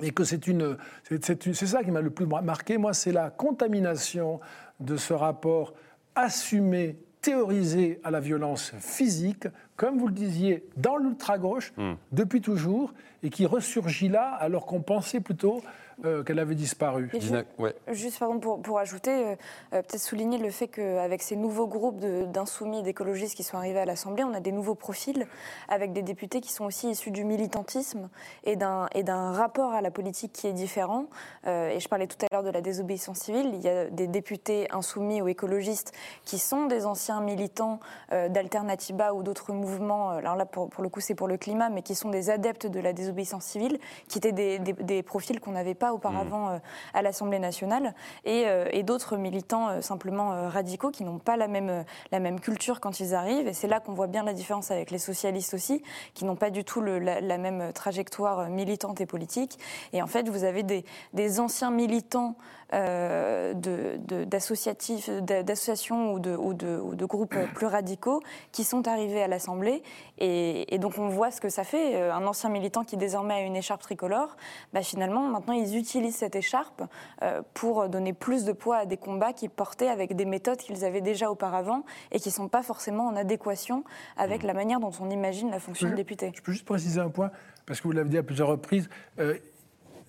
Et 0.00 0.10
que 0.10 0.24
c'est 0.24 0.46
une, 0.46 0.76
c'est- 1.04 1.22
c'est 1.24 1.46
une- 1.46 1.54
c'est 1.54 1.66
ça 1.66 1.82
qui 1.84 1.90
m'a 1.90 2.00
le 2.00 2.10
plus 2.10 2.24
marqué, 2.26 2.78
moi, 2.78 2.94
c'est 2.94 3.12
la 3.12 3.28
contamination 3.28 4.40
de 4.80 4.96
ce 4.96 5.12
rapport 5.12 5.74
assumé, 6.14 6.96
théorisé 7.22 8.00
à 8.04 8.10
la 8.10 8.20
violence 8.20 8.72
physique, 8.80 9.46
comme 9.76 9.98
vous 9.98 10.08
le 10.08 10.12
disiez, 10.12 10.64
dans 10.76 10.96
l'ultra-gauche, 10.96 11.72
depuis 12.10 12.40
toujours, 12.40 12.92
et 13.22 13.30
qui 13.30 13.46
ressurgit 13.46 14.08
là, 14.08 14.34
alors 14.34 14.66
qu'on 14.66 14.82
pensait 14.82 15.20
plutôt 15.20 15.62
euh, 16.04 16.22
qu'elle 16.22 16.38
avait 16.38 16.54
disparu. 16.54 17.10
Ouais. 17.58 17.74
Juste 17.90 18.18
pardon, 18.18 18.38
pour, 18.38 18.60
pour 18.62 18.78
ajouter, 18.78 19.10
euh, 19.10 19.36
euh, 19.74 19.82
peut-être 19.82 20.00
souligner 20.00 20.38
le 20.38 20.50
fait 20.50 20.68
qu'avec 20.68 21.22
ces 21.22 21.36
nouveaux 21.36 21.66
groupes 21.66 21.98
d'insoumis 21.98 22.80
et 22.80 22.82
d'écologistes 22.82 23.34
qui 23.34 23.42
sont 23.42 23.56
arrivés 23.56 23.80
à 23.80 23.84
l'Assemblée, 23.84 24.24
on 24.24 24.34
a 24.34 24.40
des 24.40 24.52
nouveaux 24.52 24.74
profils 24.74 25.26
avec 25.68 25.92
des 25.92 26.02
députés 26.02 26.40
qui 26.40 26.52
sont 26.52 26.64
aussi 26.64 26.90
issus 26.90 27.10
du 27.10 27.24
militantisme 27.24 28.08
et 28.44 28.56
d'un 28.56 28.88
et 28.94 29.02
d'un 29.02 29.32
rapport 29.32 29.72
à 29.72 29.80
la 29.80 29.90
politique 29.90 30.32
qui 30.32 30.46
est 30.46 30.52
différent. 30.52 31.06
Euh, 31.46 31.68
et 31.70 31.80
je 31.80 31.88
parlais 31.88 32.06
tout 32.06 32.16
à 32.24 32.26
l'heure 32.34 32.42
de 32.42 32.50
la 32.50 32.60
désobéissance 32.60 33.18
civile. 33.18 33.50
Il 33.54 33.60
y 33.60 33.68
a 33.68 33.90
des 33.90 34.06
députés 34.06 34.66
insoumis 34.72 35.22
ou 35.22 35.28
écologistes 35.28 35.92
qui 36.24 36.38
sont 36.38 36.66
des 36.66 36.86
anciens 36.86 37.20
militants 37.20 37.80
euh, 38.12 38.28
d'Alternativa 38.28 39.14
ou 39.14 39.22
d'autres 39.22 39.52
mouvements. 39.52 40.10
Alors 40.10 40.36
là, 40.36 40.46
pour, 40.46 40.68
pour 40.68 40.82
le 40.82 40.88
coup, 40.88 41.00
c'est 41.00 41.14
pour 41.14 41.28
le 41.28 41.36
climat, 41.36 41.70
mais 41.70 41.82
qui 41.82 41.94
sont 41.94 42.10
des 42.10 42.30
adeptes 42.30 42.66
de 42.66 42.80
la 42.80 42.92
désobéissance 42.92 43.44
civile, 43.44 43.78
qui 44.08 44.18
étaient 44.18 44.32
des, 44.32 44.58
des- 44.58 44.72
des 44.72 45.02
profils 45.02 45.40
qu'on 45.40 45.52
n'avait 45.52 45.74
pas 45.74 45.91
auparavant 45.92 46.48
euh, 46.48 46.58
à 46.94 47.02
l'Assemblée 47.02 47.38
nationale, 47.38 47.94
et, 48.24 48.44
euh, 48.46 48.66
et 48.72 48.82
d'autres 48.82 49.16
militants 49.16 49.68
euh, 49.68 49.80
simplement 49.80 50.48
radicaux 50.48 50.90
qui 50.90 51.04
n'ont 51.04 51.18
pas 51.18 51.36
la 51.36 51.48
même, 51.48 51.84
la 52.10 52.20
même 52.20 52.40
culture 52.40 52.80
quand 52.80 53.00
ils 53.00 53.14
arrivent. 53.14 53.48
Et 53.48 53.52
c'est 53.52 53.68
là 53.68 53.80
qu'on 53.80 53.92
voit 53.92 54.06
bien 54.06 54.22
la 54.22 54.32
différence 54.32 54.70
avec 54.70 54.90
les 54.90 54.98
socialistes 54.98 55.54
aussi, 55.54 55.82
qui 56.14 56.24
n'ont 56.24 56.36
pas 56.36 56.50
du 56.50 56.64
tout 56.64 56.80
le- 56.80 56.98
la, 56.98 57.20
la 57.20 57.38
même 57.38 57.72
trajectoire 57.72 58.48
militante 58.48 59.00
et 59.00 59.06
politique. 59.06 59.58
Et 59.92 60.02
en 60.02 60.06
fait, 60.06 60.28
vous 60.28 60.44
avez 60.44 60.62
des, 60.62 60.84
des 61.12 61.40
anciens 61.40 61.70
militants 61.70 62.36
d'associatifs, 62.72 65.10
d'a- 65.10 65.42
d'associations 65.42 66.12
ou 66.14 66.18
de, 66.18 66.36
ou, 66.36 66.54
de, 66.54 66.78
ou 66.78 66.94
de 66.94 67.04
groupes 67.04 67.34
euh, 67.34 67.46
plus 67.54 67.66
radicaux 67.66 68.22
qui 68.52 68.64
sont 68.64 68.86
arrivés 68.88 69.22
à 69.22 69.28
l'Assemblée. 69.28 69.82
Et, 70.18 70.72
et 70.74 70.78
donc 70.78 70.94
on 70.98 71.08
voit 71.08 71.30
ce 71.30 71.40
que 71.40 71.48
ça 71.48 71.64
fait. 71.64 71.96
Euh, 71.96 72.12
Un 72.12 72.26
ancien 72.26 72.50
militant 72.50 72.84
qui 72.84 72.96
désormais 72.96 73.34
a 73.34 73.40
une 73.40 73.56
écharpe 73.56 73.82
tricolore, 73.82 74.36
bah, 74.72 74.82
finalement 74.82 75.26
maintenant 75.28 75.54
ils 75.54 75.76
utilisent 75.76 76.16
cette 76.16 76.36
écharpe 76.36 76.82
euh, 77.22 77.42
pour 77.54 77.88
donner 77.88 78.12
plus 78.12 78.44
de 78.44 78.52
poids 78.52 78.78
à 78.78 78.86
des 78.86 78.96
combats 78.96 79.32
qu'ils 79.32 79.50
portaient 79.50 79.88
avec 79.88 80.14
des 80.16 80.24
méthodes 80.24 80.58
qu'ils 80.58 80.84
avaient 80.84 81.00
déjà 81.00 81.30
auparavant 81.30 81.84
et 82.10 82.20
qui 82.20 82.28
ne 82.28 82.34
sont 82.34 82.48
pas 82.48 82.62
forcément 82.62 83.06
en 83.06 83.16
adéquation 83.16 83.84
avec 84.16 84.42
la 84.42 84.54
manière 84.54 84.80
dont 84.80 84.92
on 85.00 85.10
imagine 85.10 85.50
la 85.50 85.58
fonction 85.60 85.90
de 85.90 85.94
député. 85.94 86.32
Je 86.34 86.42
peux 86.42 86.52
juste 86.52 86.64
préciser 86.66 87.00
un 87.00 87.08
point, 87.08 87.30
parce 87.66 87.80
que 87.80 87.88
vous 87.88 87.92
l'avez 87.92 88.08
dit 88.08 88.18
à 88.18 88.22
plusieurs 88.22 88.48
reprises. 88.48 88.88
euh, 89.18 89.34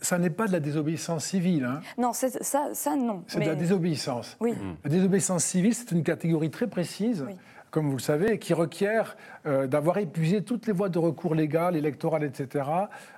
ça 0.03 0.19
n'est 0.19 0.29
pas 0.29 0.45
de 0.47 0.51
la 0.51 0.59
désobéissance 0.59 1.25
civile. 1.25 1.63
hein. 1.65 1.81
Non, 1.97 2.13
c'est- 2.13 2.43
ça, 2.43 2.69
ça 2.73 2.95
non. 2.95 3.23
C'est 3.27 3.39
de 3.39 3.45
la 3.45 3.55
désobéissance. 3.55 4.37
Oui. 4.39 4.53
La 4.83 4.89
désobéissance 4.89 5.43
civile, 5.43 5.73
c'est 5.73 5.91
une 5.91 6.03
catégorie 6.03 6.51
très 6.51 6.67
précise, 6.67 7.23
Oui. 7.27 7.35
comme 7.71 7.87
vous 7.87 7.97
le 7.97 8.01
savez, 8.01 8.37
qui 8.37 8.53
requiert 8.53 9.15
euh, 9.45 9.67
d'avoir 9.67 9.97
épuisé 9.97 10.41
toutes 10.41 10.67
les 10.67 10.73
voies 10.73 10.87
de 10.87 10.99
recours 10.99 11.35
légales, 11.35 11.75
électorales, 11.75 12.23
etc. 12.23 12.65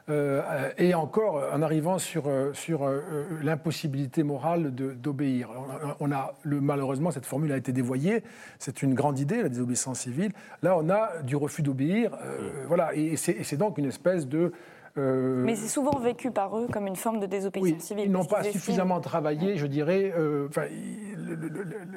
euh, 0.10 0.42
et 0.80 0.96
encore 0.96 1.44
en 1.54 1.62
arrivant 1.62 2.00
sur, 2.00 2.24
euh, 2.28 2.52
sur 2.54 2.84
euh, 2.84 3.02
l'impossibilité 3.44 4.24
morale 4.24 4.74
de- 4.74 4.92
d'obéir. 4.94 5.50
On 5.52 5.90
a- 5.90 5.96
On 6.00 6.12
a, 6.12 6.34
le, 6.44 6.62
malheureusement, 6.62 7.12
cette 7.12 7.26
formule 7.28 7.52
a 7.52 7.58
été 7.58 7.72
dévoyée. 7.72 8.24
C'est 8.60 8.82
une 8.82 8.94
grande 8.96 9.20
idée, 9.20 9.42
la 9.44 9.50
désobéissance 9.50 10.00
civile. 10.00 10.32
Là, 10.64 10.76
on 10.78 10.90
a 10.90 11.22
du 11.24 11.36
refus 11.36 11.62
d'obéir. 11.62 12.12
euh, 12.24 12.66
Voilà. 12.68 12.94
Et, 12.96 13.18
c'est 13.18 13.34
et 13.34 13.44
c'est 13.44 13.58
donc 13.58 13.78
une 13.78 13.86
espèce 13.86 14.28
de. 14.28 14.52
Euh, 14.98 15.43
Mais 15.43 15.56
c'est 15.56 15.68
souvent 15.68 15.98
vécu 16.00 16.32
par 16.32 16.58
eux 16.58 16.68
comme 16.72 16.88
une 16.88 16.96
forme 16.96 17.20
de 17.20 17.26
désobéissance 17.26 17.72
oui, 17.74 17.80
civile. 17.82 18.06
ils 18.06 18.12
n'ont 18.12 18.26
pas 18.26 18.43
suffisamment 18.43 19.00
travaillé, 19.02 19.58
je 19.58 19.68
dirais. 19.68 20.14
euh, 20.18 20.48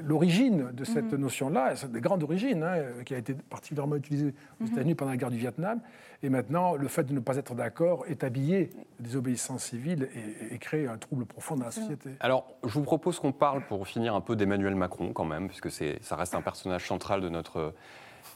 L'origine 0.05 0.71
de 0.73 0.85
cette 0.85 1.13
Mhm. 1.13 1.21
notion-là, 1.21 1.77
c'est 1.77 1.91
de 1.93 1.99
grande 1.99 2.23
origine, 2.23 2.63
hein, 2.63 2.77
qui 3.05 3.15
a 3.15 3.19
été 3.19 3.35
particulièrement 3.35 3.97
utilisée 3.97 4.35
aux 4.61 4.65
Mhm. 4.65 4.71
États-Unis 4.73 4.95
pendant 4.95 5.11
la 5.11 5.17
guerre 5.17 5.31
du 5.31 5.37
Vietnam. 5.37 5.81
Et 6.23 6.31
maintenant, 6.31 6.75
le 6.75 6.89
fait 6.89 7.05
de 7.05 7.13
ne 7.13 7.21
pas 7.21 7.37
être 7.37 7.55
d'accord 7.55 8.05
est 8.09 8.25
habillé 8.25 8.71
de 8.99 9.05
désobéissance 9.05 9.65
civile 9.65 10.09
et, 10.51 10.55
et 10.55 10.59
crée 10.59 10.87
un 10.87 10.97
trouble 10.99 11.25
profond 11.27 11.57
dans 11.57 11.67
la 11.67 11.71
société. 11.71 12.11
Alors, 12.21 12.47
je 12.65 12.71
vous 12.71 12.83
propose 12.83 13.21
qu'on 13.21 13.33
parle, 13.33 13.63
pour 13.67 13.87
finir, 13.87 14.15
un 14.15 14.21
peu 14.21 14.35
d'Emmanuel 14.35 14.75
Macron, 14.75 15.13
quand 15.13 15.25
même, 15.25 15.47
puisque 15.49 15.71
ça 15.71 16.17
reste 16.17 16.35
un 16.35 16.43
personnage 16.43 16.87
central 16.89 17.21
de 17.21 17.29
notre 17.29 17.75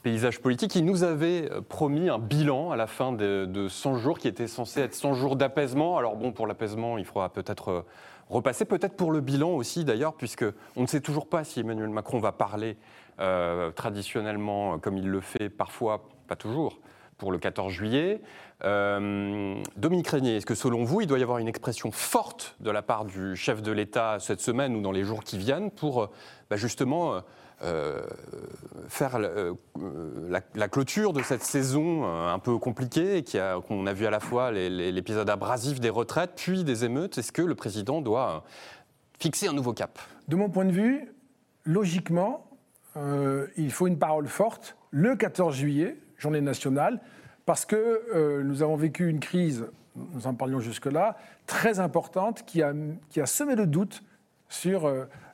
paysage 0.03 0.41
politique. 0.41 0.75
Il 0.75 0.85
nous 0.85 1.05
avait 1.05 1.51
euh, 1.51 1.61
promis 1.61 2.09
un 2.09 2.19
bilan 2.19 2.71
à 2.71 2.77
la 2.77 2.87
fin 2.87 3.13
de, 3.13 3.47
de 3.47 3.69
100 3.69 3.97
jours, 3.97 4.19
qui 4.19 4.29
était 4.29 4.49
censé 4.49 4.81
être 4.81 4.95
100 4.95 5.15
jours 5.15 5.37
d'apaisement. 5.37 5.97
Alors 5.99 6.17
bon, 6.17 6.33
pour 6.33 6.47
l'apaisement, 6.47 6.99
il 6.99 7.05
faudra 7.05 7.29
peut-être 7.31 7.69
euh, 7.69 7.83
repasser, 8.29 8.65
peut-être 8.65 8.97
pour 8.97 9.13
le 9.13 9.21
bilan 9.21 9.51
aussi, 9.51 9.85
d'ailleurs, 9.85 10.15
puisque 10.15 10.45
on 10.77 10.83
ne 10.83 10.87
sait 10.87 11.01
toujours 11.01 11.29
pas 11.29 11.45
si 11.45 11.61
Emmanuel 11.61 11.91
Macron 11.91 12.19
va 12.19 12.33
parler 12.33 12.77
euh, 13.21 13.71
traditionnellement, 13.71 14.79
comme 14.79 14.99
il 14.99 15.09
le 15.09 15.21
fait 15.21 15.49
parfois, 15.49 16.09
pas 16.27 16.37
toujours, 16.37 16.81
pour 17.19 17.31
le 17.31 17.39
14 17.39 17.73
juillet. 17.73 18.21
Dominique 18.65 20.09
Régnier, 20.09 20.37
est-ce 20.37 20.47
que 20.47 20.55
selon 20.55 20.85
vous, 20.85 21.01
il 21.01 21.07
doit 21.09 21.19
y 21.19 21.23
avoir 21.23 21.39
une 21.39 21.49
expression 21.49 21.91
forte 21.91 22.57
de 22.61 22.71
la 22.71 22.81
part 22.81 23.05
du 23.05 23.35
chef 23.35 23.61
de 23.61 23.73
l'État 23.73 24.19
cette 24.21 24.41
semaine 24.41 24.77
ou 24.77 24.81
dans 24.81 24.93
les 24.93 25.03
jours 25.03 25.25
qui 25.25 25.37
viennent 25.37 25.71
pour 25.71 26.11
bah, 26.49 26.57
justement 26.57 27.23
euh, 27.65 28.01
faire 28.89 29.17
euh, 29.17 29.55
la, 30.55 30.69
clôture 30.69 31.13
de 31.13 31.23
cette 31.23 31.45
saison 31.45 32.05
euh, 32.05 32.35
un 32.35 32.41
peu 32.41 32.59
compliquée 32.59 33.23
qui 33.23 33.39
qu'on 33.69 33.87
a 33.87 33.93
vu 33.93 34.05
à 34.05 34.11
la 34.11 34.19
fois 34.19 34.51
l'épisode 34.51 35.31
abrasif 35.31 35.79
des 35.79 35.89
retraites 35.89 36.33
puis 36.35 36.65
des 36.65 36.85
émeutes 36.85 37.19
Est-ce 37.19 37.31
que 37.31 37.43
le 37.43 37.55
président 37.55 38.01
doit 38.01 38.43
fixer 39.21 39.47
un 39.47 39.53
nouveau 39.53 39.73
cap? 39.73 40.01
De 40.27 40.35
mon 40.35 40.49
point 40.49 40.65
de 40.65 40.73
vue, 40.73 41.15
logiquement, 41.65 42.45
il 42.97 43.71
faut 43.71 43.87
une 43.87 43.99
parole 43.99 44.27
forte 44.27 44.77
le 44.91 45.15
14 45.15 45.55
juillet, 45.55 45.97
journée 46.19 46.41
nationale, 46.41 47.01
parce 47.47 47.65
que 47.65 48.43
nous 48.43 48.63
avons 48.63 48.77
vécu 48.77 49.09
une 49.09 49.21
crise, 49.21 49.67
nous 49.97 50.27
en 50.27 50.35
parlions 50.35 50.61
jusque-là, 50.61 51.17
très 51.47 51.79
importante 51.81 52.45
qui 52.45 52.63
a, 52.63 52.73
qui 53.09 53.21
a 53.21 53.27
semé 53.27 53.55
le 53.55 53.67
doute 53.67 54.03
sur 54.49 54.93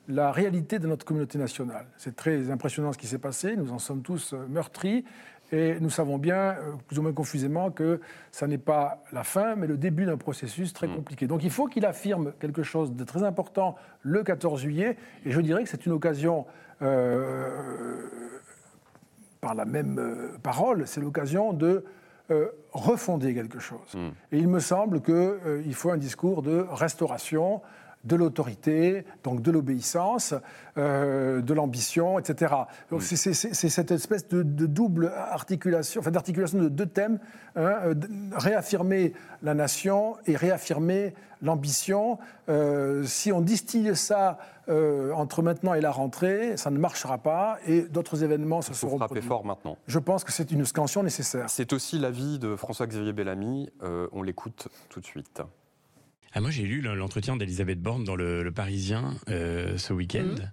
la 0.09 0.31
réalité 0.31 0.79
de 0.79 0.87
notre 0.87 1.05
communauté 1.05 1.37
nationale. 1.37 1.85
C'est 1.97 2.15
très 2.15 2.49
impressionnant 2.49 2.91
ce 2.91 2.97
qui 2.97 3.07
s'est 3.07 3.19
passé, 3.19 3.55
nous 3.55 3.71
en 3.71 3.79
sommes 3.79 4.01
tous 4.01 4.33
euh, 4.33 4.45
meurtris. 4.49 5.05
Et 5.51 5.79
nous 5.79 5.89
savons 5.89 6.19
bien, 6.19 6.35
euh, 6.35 6.73
plus 6.87 6.99
ou 6.99 7.01
moins 7.01 7.13
confusément, 7.13 7.71
que 7.71 8.01
ça 8.31 8.45
n'est 8.45 8.59
pas 8.59 9.03
la 9.11 9.23
fin, 9.23 9.55
mais 9.55 9.65
le 9.65 9.77
début 9.77 10.05
d'un 10.05 10.17
processus 10.17 10.73
très 10.73 10.87
compliqué. 10.87 11.25
Donc 11.25 11.43
il 11.43 11.49
faut 11.49 11.67
qu'il 11.67 11.85
affirme 11.85 12.33
quelque 12.39 12.61
chose 12.61 12.93
de 12.93 13.03
très 13.03 13.23
important 13.23 13.75
le 14.01 14.23
14 14.23 14.61
juillet, 14.61 14.97
et 15.25 15.31
je 15.31 15.41
dirais 15.41 15.63
que 15.63 15.69
c'est 15.69 15.85
une 15.85 15.91
occasion, 15.91 16.45
euh, 16.81 18.07
par 19.41 19.55
la 19.55 19.65
même 19.65 19.97
euh, 19.99 20.37
parole, 20.43 20.85
c'est 20.85 21.01
l'occasion 21.01 21.53
de 21.53 21.83
euh, 22.31 22.49
refonder 22.71 23.33
quelque 23.33 23.59
chose. 23.59 23.95
Et 24.31 24.37
il 24.37 24.47
me 24.47 24.59
semble 24.59 25.01
qu'il 25.01 25.73
faut 25.73 25.89
un 25.89 25.97
discours 25.97 26.43
de 26.43 26.65
restauration, 26.69 27.61
de 28.05 28.15
l'autorité, 28.15 29.03
donc 29.23 29.41
de 29.41 29.51
l'obéissance, 29.51 30.33
euh, 30.77 31.41
de 31.41 31.53
l'ambition, 31.53 32.17
etc. 32.17 32.53
Donc 32.91 33.03
c'est 33.03 33.33
cette 33.33 33.91
espèce 33.91 34.27
de, 34.29 34.43
double 34.43 35.11
articulation, 35.15 35.99
enfin 35.99 36.11
d'articulation 36.11 36.59
de 36.59 36.69
deux 36.69 36.85
thèmes, 36.85 37.19
hein, 37.55 37.73
euh, 37.83 37.93
réaffirmer 38.31 39.13
la 39.41 39.53
nation 39.53 40.15
et 40.25 40.35
réaffirmer 40.37 41.13
l'ambition. 41.41 42.19
Euh, 42.47 43.03
si 43.03 43.31
on 43.31 43.41
distille 43.41 43.95
ça 43.95 44.37
entre 45.15 45.41
maintenant 45.41 45.73
et 45.73 45.81
la 45.81 45.89
rentrée, 45.89 46.55
ça 46.55 46.69
ne 46.69 46.77
marchera 46.77 47.17
pas 47.17 47.57
et 47.65 47.81
d'autres 47.81 48.23
événements 48.23 48.61
se 48.61 48.75
seront 48.75 48.97
frapper 48.97 49.19
fort 49.19 49.43
maintenant. 49.43 49.79
Je 49.87 49.97
pense 49.97 50.23
que 50.23 50.31
c'est 50.31 50.51
une 50.51 50.63
scansion 50.63 51.01
nécessaire. 51.01 51.49
C'est 51.49 51.73
aussi 51.73 51.97
l'avis 51.97 52.37
de 52.37 52.55
François-Xavier 52.55 53.11
Bellamy. 53.11 53.71
on 53.81 54.21
l'écoute 54.21 54.67
tout 54.89 54.99
de 54.99 55.05
suite. 55.07 55.41
Ah, 56.33 56.41
moi, 56.41 56.51
j'ai 56.51 56.63
lu 56.63 56.81
l'entretien 56.81 57.37
d'Elisabeth 57.37 57.81
Borne 57.81 58.03
dans 58.03 58.15
Le, 58.15 58.51
Parisien 58.51 59.15
euh, 59.29 59.77
ce 59.77 59.93
week-end. 59.93 60.35
Mmh. 60.35 60.51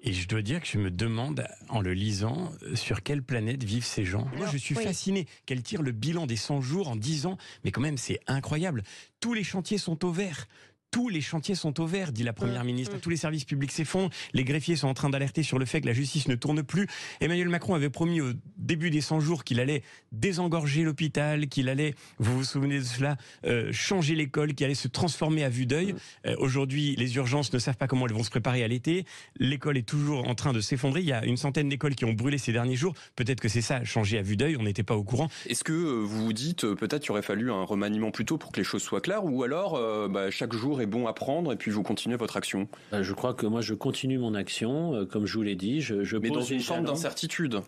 Et 0.00 0.12
je 0.12 0.28
dois 0.28 0.42
dire 0.42 0.60
que 0.60 0.68
je 0.68 0.78
me 0.78 0.92
demande, 0.92 1.44
en 1.68 1.80
le 1.80 1.92
lisant, 1.92 2.52
sur 2.74 3.02
quelle 3.02 3.22
planète 3.22 3.64
vivent 3.64 3.84
ces 3.84 4.04
gens. 4.04 4.28
Moi, 4.36 4.46
je 4.52 4.56
suis 4.56 4.76
fasciné 4.76 5.26
qu'elle 5.44 5.62
tire 5.62 5.82
le 5.82 5.90
bilan 5.90 6.26
des 6.26 6.36
100 6.36 6.60
jours 6.60 6.88
en 6.88 6.94
10 6.94 7.26
ans. 7.26 7.36
Mais 7.64 7.72
quand 7.72 7.80
même, 7.80 7.96
c'est 7.96 8.20
incroyable. 8.28 8.84
Tous 9.18 9.34
les 9.34 9.42
chantiers 9.42 9.78
sont 9.78 10.04
au 10.04 10.12
vert 10.12 10.46
tous 10.90 11.08
les 11.08 11.20
chantiers 11.20 11.54
sont 11.54 11.80
au 11.80 11.86
vert, 11.86 12.12
dit 12.12 12.22
la 12.22 12.32
Première 12.32 12.64
mmh, 12.64 12.66
ministre. 12.66 12.96
Mmh. 12.96 13.00
Tous 13.00 13.10
les 13.10 13.16
services 13.16 13.44
publics 13.44 13.72
s'effondrent. 13.72 14.10
Les 14.32 14.44
greffiers 14.44 14.76
sont 14.76 14.88
en 14.88 14.94
train 14.94 15.10
d'alerter 15.10 15.42
sur 15.42 15.58
le 15.58 15.66
fait 15.66 15.80
que 15.80 15.86
la 15.86 15.92
justice 15.92 16.28
ne 16.28 16.34
tourne 16.34 16.62
plus. 16.62 16.86
Emmanuel 17.20 17.48
Macron 17.48 17.74
avait 17.74 17.90
promis 17.90 18.20
au 18.20 18.32
début 18.56 18.90
des 18.90 19.00
100 19.00 19.20
jours 19.20 19.44
qu'il 19.44 19.60
allait 19.60 19.82
désengorger 20.12 20.82
l'hôpital, 20.84 21.48
qu'il 21.48 21.68
allait, 21.68 21.94
vous 22.18 22.38
vous 22.38 22.44
souvenez 22.44 22.78
de 22.78 22.84
cela, 22.84 23.16
euh, 23.44 23.70
changer 23.72 24.14
l'école, 24.14 24.54
qu'il 24.54 24.64
allait 24.64 24.74
se 24.74 24.88
transformer 24.88 25.44
à 25.44 25.48
vue 25.48 25.66
d'œil. 25.66 25.92
Mmh. 25.92 25.96
Euh, 26.26 26.36
aujourd'hui, 26.38 26.96
les 26.96 27.16
urgences 27.16 27.52
ne 27.52 27.58
savent 27.58 27.76
pas 27.76 27.86
comment 27.86 28.06
elles 28.06 28.14
vont 28.14 28.22
se 28.22 28.30
préparer 28.30 28.64
à 28.64 28.68
l'été. 28.68 29.04
L'école 29.38 29.76
est 29.76 29.88
toujours 29.88 30.26
en 30.26 30.34
train 30.34 30.52
de 30.52 30.60
s'effondrer. 30.60 31.00
Il 31.00 31.06
y 31.06 31.12
a 31.12 31.24
une 31.24 31.36
centaine 31.36 31.68
d'écoles 31.68 31.94
qui 31.94 32.06
ont 32.06 32.12
brûlé 32.12 32.38
ces 32.38 32.52
derniers 32.52 32.76
jours. 32.76 32.94
Peut-être 33.14 33.40
que 33.40 33.48
c'est 33.48 33.62
ça, 33.62 33.84
changer 33.84 34.18
à 34.18 34.22
vue 34.22 34.36
d'œil. 34.36 34.56
On 34.58 34.62
n'était 34.62 34.82
pas 34.82 34.96
au 34.96 35.04
courant. 35.04 35.28
Est-ce 35.46 35.64
que 35.64 35.72
euh, 35.72 36.02
vous 36.02 36.24
vous 36.24 36.32
dites 36.32 36.66
peut-être 36.74 37.02
qu'il 37.02 37.12
aurait 37.12 37.22
fallu 37.22 37.52
un 37.52 37.62
remaniement 37.62 38.10
plus 38.10 38.24
tôt 38.24 38.38
pour 38.38 38.52
que 38.52 38.56
les 38.58 38.64
choses 38.64 38.82
soient 38.82 39.00
claires, 39.00 39.24
ou 39.24 39.42
alors 39.42 39.78
bah, 40.08 40.30
chaque 40.30 40.52
jour 40.52 40.77
est 40.80 40.86
bon 40.86 41.06
à 41.06 41.12
prendre 41.12 41.54
puis 41.58 41.70
vous 41.70 41.82
continuez 41.82 42.16
votre 42.16 42.36
action 42.36 42.68
bah, 42.90 43.02
Je 43.02 43.12
crois 43.12 43.34
que 43.34 43.46
moi, 43.46 43.60
je 43.60 43.74
continue 43.74 44.18
mon 44.18 44.34
action. 44.34 44.94
Euh, 44.94 45.04
comme 45.04 45.26
je 45.26 45.34
vous 45.34 45.42
l'ai 45.42 45.56
dit, 45.56 45.80
je, 45.80 46.04
je 46.04 46.16
Mais 46.16 46.30
dans 46.30 46.40
une 46.40 46.60
forme 46.60 46.84
d'incertitude 46.84 47.60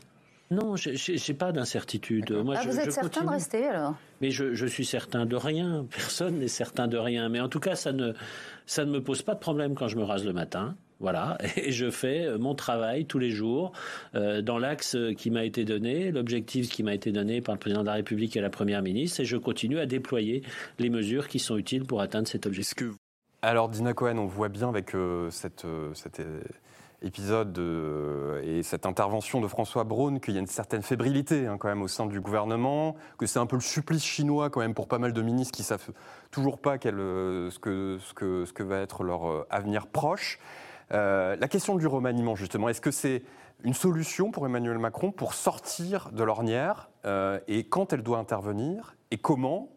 non, 0.52 0.74
j'ai 0.74 1.34
pas 1.34 1.52
d'incertitude. 1.52 2.32
Moi, 2.32 2.56
ah, 2.58 2.66
vous 2.66 2.80
êtes 2.80 2.90
certain 2.90 3.22
de 3.22 3.28
rester 3.28 3.66
alors? 3.66 3.94
Mais 4.20 4.32
je, 4.32 4.52
je, 4.52 4.66
suis 4.66 4.84
certain 4.84 5.24
de 5.24 5.36
rien. 5.36 5.86
Personne 5.96 6.40
n'est 6.40 6.48
certain 6.48 6.88
de 6.88 6.96
rien. 6.96 7.28
Mais 7.28 7.38
en 7.38 7.48
tout 7.48 7.60
cas, 7.60 7.76
ça 7.76 7.92
ne, 7.92 8.14
ça 8.66 8.84
ne 8.84 8.90
me 8.90 9.00
pose 9.00 9.22
pas 9.22 9.34
de 9.34 9.38
problème 9.38 9.76
quand 9.76 9.86
je 9.86 9.96
me 9.96 10.02
rase 10.02 10.24
le 10.24 10.32
matin. 10.32 10.74
Voilà, 11.00 11.38
et 11.56 11.72
je 11.72 11.90
fais 11.90 12.26
euh, 12.26 12.38
mon 12.38 12.54
travail 12.54 13.06
tous 13.06 13.18
les 13.18 13.30
jours 13.30 13.72
euh, 14.14 14.42
dans 14.42 14.58
l'axe 14.58 14.96
qui 15.16 15.30
m'a 15.30 15.44
été 15.44 15.64
donné, 15.64 16.12
l'objectif 16.12 16.68
qui 16.68 16.82
m'a 16.82 16.94
été 16.94 17.10
donné 17.10 17.40
par 17.40 17.54
le 17.54 17.58
président 17.58 17.80
de 17.80 17.86
la 17.86 17.94
République 17.94 18.36
et 18.36 18.40
la 18.40 18.50
première 18.50 18.82
ministre, 18.82 19.20
et 19.20 19.24
je 19.24 19.38
continue 19.38 19.78
à 19.78 19.86
déployer 19.86 20.42
les 20.78 20.90
mesures 20.90 21.26
qui 21.28 21.38
sont 21.38 21.56
utiles 21.56 21.84
pour 21.84 22.02
atteindre 22.02 22.28
cet 22.28 22.46
objectif. 22.46 22.99
Alors, 23.42 23.70
Dina 23.70 23.94
Cohen, 23.94 24.18
on 24.18 24.26
voit 24.26 24.50
bien 24.50 24.68
avec 24.68 24.94
euh, 24.94 25.30
euh, 25.64 25.94
cet 25.94 26.22
épisode 27.00 27.58
et 28.44 28.62
cette 28.62 28.84
intervention 28.84 29.40
de 29.40 29.48
François 29.48 29.84
Braun 29.84 30.18
qu'il 30.20 30.34
y 30.34 30.36
a 30.36 30.40
une 30.40 30.46
certaine 30.46 30.82
fébrilité 30.82 31.46
hein, 31.46 31.56
quand 31.56 31.68
même 31.68 31.80
au 31.80 31.88
sein 31.88 32.04
du 32.04 32.20
gouvernement, 32.20 32.96
que 33.16 33.24
c'est 33.24 33.38
un 33.38 33.46
peu 33.46 33.56
le 33.56 33.62
supplice 33.62 34.04
chinois 34.04 34.50
quand 34.50 34.60
même 34.60 34.74
pour 34.74 34.88
pas 34.88 34.98
mal 34.98 35.14
de 35.14 35.22
ministres 35.22 35.56
qui 35.56 35.62
savent 35.62 35.88
toujours 36.30 36.58
pas 36.58 36.76
euh, 36.84 37.50
ce 37.50 37.58
que 37.58 38.62
va 38.62 38.80
être 38.80 39.04
leur 39.04 39.46
avenir 39.48 39.86
proche. 39.86 40.38
la 40.90 41.48
question 41.48 41.76
du 41.76 41.86
remaniement, 41.86 42.36
justement, 42.36 42.68
est-ce 42.68 42.82
que 42.82 42.90
c'est 42.90 43.22
une 43.64 43.72
solution 43.72 44.30
pour 44.30 44.44
Emmanuel 44.44 44.78
Macron 44.78 45.12
pour 45.12 45.32
sortir 45.32 46.10
de 46.12 46.22
l'ornière 46.22 46.90
et 47.48 47.64
quand 47.64 47.94
elle 47.94 48.02
doit 48.02 48.18
intervenir 48.18 48.96
et 49.10 49.16
comment 49.16 49.70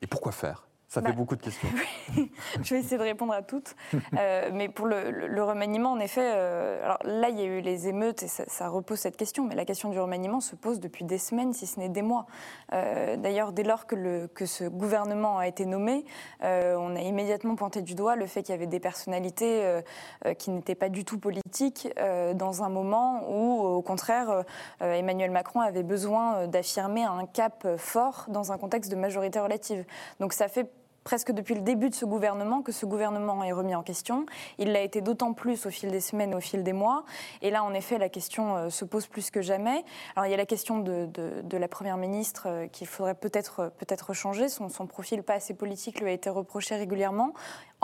et 0.00 0.06
pourquoi 0.06 0.32
faire? 0.32 0.63
Ça 0.94 1.02
fait 1.02 1.08
bah, 1.08 1.14
beaucoup 1.16 1.34
de 1.34 1.42
questions. 1.42 1.68
je 2.62 2.74
vais 2.74 2.80
essayer 2.80 2.98
de 2.98 3.02
répondre 3.02 3.32
à 3.32 3.42
toutes. 3.42 3.74
Euh, 4.16 4.50
mais 4.52 4.68
pour 4.68 4.86
le, 4.86 5.42
remaniement, 5.42 5.90
en 5.90 5.98
effet, 5.98 6.30
euh, 6.34 6.84
alors 6.84 6.98
là, 7.04 7.30
il 7.30 7.38
y 7.38 7.42
a 7.42 7.46
eu 7.46 7.60
les 7.60 7.88
émeutes 7.88 8.22
et 8.22 8.28
ça, 8.28 8.68
repose 8.68 9.00
cette 9.00 9.16
question. 9.16 9.44
Mais 9.44 9.56
la 9.56 9.64
question 9.64 9.90
du 9.90 9.98
remaniement 9.98 10.40
se 10.40 10.54
pose 10.54 10.78
depuis 10.78 11.04
des 11.04 11.18
semaines, 11.18 11.52
si 11.52 11.66
ce 11.66 11.80
n'est 11.80 11.88
des 11.88 12.02
mois. 12.02 12.26
Euh, 12.72 13.16
d'ailleurs, 13.16 13.52
dès 13.52 13.64
lors 13.64 13.86
que, 13.86 13.96
le, 13.96 14.28
que, 14.28 14.46
ce 14.46 14.64
gouvernement 14.64 15.38
a 15.38 15.48
été 15.48 15.66
nommé, 15.66 16.04
on 16.42 16.94
a 16.94 17.00
immédiatement 17.00 17.56
pointé 17.56 17.82
du 17.82 17.94
doigt 17.94 18.14
le 18.14 18.26
fait 18.26 18.42
qu'il 18.42 18.52
y 18.52 18.56
avait 18.56 18.66
des 18.66 18.80
personnalités 18.80 19.80
qui 20.38 20.50
n'étaient 20.50 20.74
pas 20.74 20.88
du 20.88 21.04
tout 21.04 21.18
politiques 21.18 21.88
dans 22.34 22.62
un 22.62 22.68
moment 22.68 23.24
où, 23.28 23.62
au 23.62 23.82
contraire, 23.82 24.44
Emmanuel 24.80 25.30
Macron 25.30 25.60
avait 25.60 25.82
besoin 25.82 26.46
d'affirmer 26.46 27.04
un 27.04 27.26
cap 27.26 27.66
fort 27.78 28.26
dans 28.28 28.52
un 28.52 28.58
contexte 28.58 28.90
de 28.90 28.96
majorité 28.96 29.40
relative. 29.40 29.84
Donc 30.20 30.32
ça 30.32 30.48
fait 30.48 30.70
presque 31.04 31.32
depuis 31.32 31.54
le 31.54 31.60
début 31.60 31.90
de 31.90 31.94
ce 31.94 32.04
gouvernement 32.04 32.62
que 32.62 32.72
ce 32.72 32.86
gouvernement 32.86 33.44
est 33.44 33.52
remis 33.52 33.74
en 33.74 33.82
question. 33.82 34.26
Il 34.58 34.72
l'a 34.72 34.80
été 34.80 35.00
d'autant 35.02 35.34
plus 35.34 35.66
au 35.66 35.70
fil 35.70 35.90
des 35.90 36.00
semaines, 36.00 36.34
au 36.34 36.40
fil 36.40 36.64
des 36.64 36.72
mois. 36.72 37.04
Et 37.42 37.50
là, 37.50 37.62
en 37.62 37.74
effet, 37.74 37.98
la 37.98 38.08
question 38.08 38.56
euh, 38.56 38.70
se 38.70 38.84
pose 38.84 39.06
plus 39.06 39.30
que 39.30 39.42
jamais. 39.42 39.84
Alors, 40.16 40.26
il 40.26 40.30
y 40.30 40.34
a 40.34 40.38
la 40.38 40.46
question 40.46 40.78
de, 40.78 41.08
la 41.56 41.68
Première 41.68 41.96
ministre 41.96 42.46
euh, 42.48 42.66
qu'il 42.66 42.86
faudrait 42.86 43.14
peut-être 43.14 43.70
peut-être 43.78 44.12
changer. 44.12 44.48
Son, 44.48 44.68
profil 44.86 45.22
pas 45.22 45.34
assez 45.34 45.54
politique 45.54 46.00
lui 46.00 46.08
a 46.08 46.12
été 46.12 46.30
reproché 46.30 46.74
régulièrement. 46.76 47.32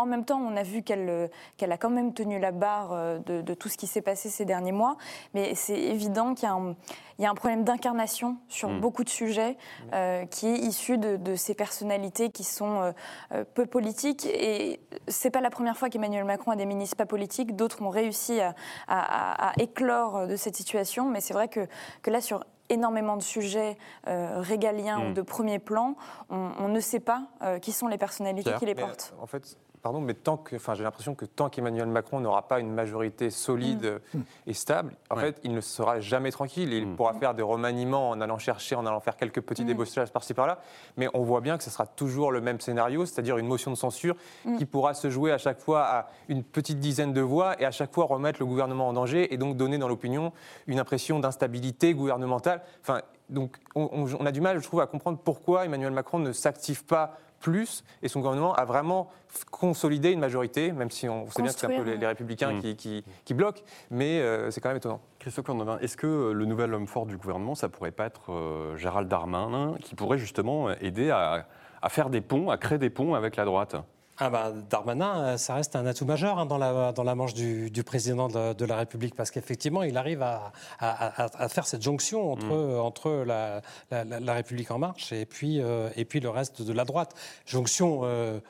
En 0.00 0.06
même 0.06 0.24
temps, 0.24 0.40
on 0.40 0.56
a 0.56 0.62
vu 0.62 0.82
qu'elle 0.82 1.08
euh, 1.08 1.28
a 1.60 1.76
quand 1.76 1.90
même 1.90 2.12
tenu 2.12 2.38
la 2.38 2.52
barre 2.52 3.20
de, 3.26 3.42
de 3.42 3.54
tout 3.54 3.68
ce 3.68 3.76
qui 3.76 3.86
s'est 3.86 4.02
passé 4.02 4.28
ces 4.28 4.44
derniers 4.44 4.72
mois. 4.72 4.96
Mais 5.34 5.54
c'est 5.54 5.78
évident 5.78 6.34
qu'il 6.34 6.48
y 6.48 6.50
a 6.50 6.54
un 6.54 6.74
il 7.20 7.24
y 7.24 7.26
a 7.26 7.30
un 7.30 7.34
problème 7.34 7.64
d'incarnation 7.64 8.38
sur 8.48 8.70
mm. 8.70 8.80
beaucoup 8.80 9.04
de 9.04 9.10
sujets 9.10 9.58
euh, 9.92 10.24
qui 10.24 10.46
est 10.46 10.56
issu 10.56 10.96
de, 10.96 11.36
ces 11.36 11.52
personnalités 11.52 12.30
qui 12.30 12.44
sont 12.44 12.80
euh, 12.80 12.92
euh, 13.32 13.44
peu 13.44 13.66
politiques. 13.66 14.24
Et 14.24 14.80
c'est 15.06 15.28
pas 15.28 15.42
la 15.42 15.50
première 15.50 15.76
fois 15.76 15.90
qu'Emmanuel 15.90 16.24
Macron 16.24 16.52
a 16.52 16.56
des 16.56 16.64
ministres 16.64 16.96
pas 16.96 17.04
politiques. 17.04 17.54
D'autres 17.56 17.82
ont 17.82 17.90
réussi 17.90 18.40
à, 18.88 19.52
éclore 19.58 20.26
de 20.26 20.34
cette 20.34 20.56
situation. 20.56 21.10
Mais 21.10 21.20
c'est 21.20 21.34
vrai 21.34 21.48
que, 21.48 21.68
que 22.00 22.10
là, 22.10 22.22
sur 22.22 22.42
énormément 22.70 23.18
de 23.18 23.22
sujets 23.22 23.76
régaliens 24.06 25.00
ou 25.00 25.10
mm. 25.10 25.14
de 25.14 25.22
premier 25.22 25.58
plan, 25.58 25.96
on, 26.30 26.68
ne 26.68 26.80
sait 26.80 27.00
pas 27.00 27.26
qui 27.60 27.72
sont 27.72 27.86
les 27.86 27.98
personnalités 27.98 28.52
qui 28.58 28.64
les 28.64 28.74
portent. 28.74 29.14
En 29.20 29.26
fait, 29.26 29.58
pardon, 29.82 30.00
mais 30.00 30.14
tant 30.14 30.36
que, 30.36 30.56
enfin, 30.56 30.74
j'ai 30.74 30.82
l'impression 30.82 31.14
que 31.14 31.24
tant 31.24 31.48
qu'Emmanuel 31.48 31.88
Macron 31.88 32.20
n'aura 32.20 32.46
pas 32.46 32.60
une 32.60 32.72
majorité 32.72 33.30
solide 33.30 34.00
mm. 34.14 34.20
et 34.46 34.52
stable, 34.52 34.94
en 35.08 35.16
fait, 35.16 35.40
il 35.42 35.52
ne 35.52 35.60
sera 35.60 36.00
jamais 36.00 36.30
tranquille. 36.30 36.72
Il 36.72 36.86
mm. 36.86 36.96
pourra 36.96 37.14
faire 37.14 37.34
des 37.34 37.42
remaniements 37.42 38.10
en 38.10 38.20
allant 38.20 38.38
chercher, 38.38 38.74
en 38.74 38.86
allant 38.86 39.00
faire 39.00 39.16
quelques 39.16 39.40
petits 39.40 39.64
mm. 39.64 39.68
débauchages 39.68 40.12
par-ci 40.12 40.34
par-là, 40.34 40.60
mais 40.96 41.08
on 41.14 41.22
voit 41.22 41.40
bien 41.40 41.56
que 41.56 41.64
ce 41.64 41.70
sera 41.70 41.86
toujours 41.86 42.32
le 42.32 42.40
même 42.40 42.60
scénario, 42.60 43.06
c'est-à-dire 43.06 43.38
une 43.38 43.46
motion 43.46 43.70
de 43.70 43.76
censure 43.76 44.16
qui 44.58 44.66
pourra 44.66 44.94
se 44.94 45.10
jouer 45.10 45.32
à 45.32 45.38
chaque 45.38 45.60
fois 45.60 45.84
à 45.84 46.10
une 46.28 46.44
petite 46.44 46.78
dizaine 46.78 47.12
de 47.12 47.20
voix 47.20 47.60
et 47.60 47.64
à 47.64 47.70
chaque 47.70 47.92
fois 47.92 48.04
remettre 48.04 48.40
le 48.40 48.46
gouvernement 48.46 48.88
en 48.88 48.92
danger 48.92 49.32
et 49.32 49.36
donc 49.36 49.56
donner 49.56 49.78
dans 49.78 49.88
l'opinion 49.88 50.32
une 50.66 50.78
impression 50.78 51.20
d'instabilité 51.20 51.94
gouvernementale. 51.94 52.62
Enfin, 52.82 53.00
donc 53.28 53.56
on, 53.74 54.06
on, 54.18 54.26
a 54.26 54.32
du 54.32 54.40
mal, 54.40 54.58
je 54.58 54.64
trouve, 54.64 54.80
à 54.80 54.86
comprendre 54.86 55.18
pourquoi 55.22 55.64
Emmanuel 55.64 55.92
Macron 55.92 56.18
ne 56.18 56.32
s'active 56.32 56.84
pas 56.84 57.16
plus, 57.40 57.84
et 58.02 58.08
son 58.08 58.20
gouvernement 58.20 58.54
a 58.54 58.64
vraiment 58.64 59.10
consolidé 59.50 60.12
une 60.12 60.20
majorité, 60.20 60.72
même 60.72 60.90
si 60.90 61.08
on 61.08 61.28
sait 61.30 61.42
bien 61.42 61.52
que 61.52 61.58
c'est 61.58 61.66
un 61.66 61.82
peu 61.82 61.94
les, 61.94 62.06
républicains 62.06 62.52
mm. 62.52 62.74
qui, 62.76 63.04
qui, 63.24 63.34
bloquent, 63.34 63.62
mais 63.90 64.20
euh, 64.20 64.50
c'est 64.50 64.60
quand 64.60 64.68
même 64.68 64.76
étonnant. 64.76 65.00
Christophe 65.18 65.46
Cornevin, 65.46 65.78
est-ce 65.78 65.96
que 65.96 66.06
euh, 66.06 66.32
le 66.32 66.44
nouvel 66.44 66.72
homme 66.74 66.86
fort 66.86 67.06
du 67.06 67.16
gouvernement, 67.16 67.54
ça 67.54 67.68
pourrait 67.68 67.90
pas 67.90 68.06
être 68.06 68.32
euh, 68.32 68.76
Gérald 68.76 69.08
Darmanin, 69.08 69.74
qui 69.80 69.94
pourrait 69.94 70.18
justement 70.18 70.70
aider 70.70 71.10
à, 71.10 71.46
à 71.82 71.88
faire 71.88 72.10
des 72.10 72.20
ponts, 72.20 72.50
à 72.50 72.58
créer 72.58 72.78
des 72.78 72.90
ponts 72.90 73.14
avec 73.14 73.36
la 73.36 73.44
droite? 73.44 73.76
Ah 74.22 74.28
bah, 74.28 74.52
Darmanin, 74.68 75.20
euh, 75.20 75.36
ça 75.38 75.54
reste 75.54 75.76
un 75.76 75.86
atout 75.86 76.04
majeur 76.04 76.38
hein, 76.38 76.44
dans, 76.44 76.58
la, 76.58 76.92
dans 76.92 77.04
la 77.04 77.14
manche 77.14 77.32
du, 77.32 77.82
président 77.84 78.28
de, 78.28 78.64
la 78.66 78.76
République, 78.76 79.14
parce 79.14 79.30
qu'effectivement, 79.30 79.82
il 79.82 79.96
arrive 79.96 80.22
à, 80.22 80.52
à, 80.78 81.48
faire 81.48 81.66
cette 81.66 81.82
jonction 81.82 82.30
entre, 82.30 82.44
mm. 82.44 82.80
entre 82.80 83.24
la, 83.26 83.62
la, 83.90 84.34
République 84.34 84.70
en 84.70 84.78
marche 84.78 85.12
et 85.12 85.24
puis, 85.24 85.60
euh, 85.60 85.88
et 85.96 86.04
puis 86.04 86.20
le 86.20 86.28
reste 86.28 86.60
de 86.60 86.72
la 86.74 86.84
droite. 86.84 87.14
Jonction 87.46 88.02
euh, 88.04 88.40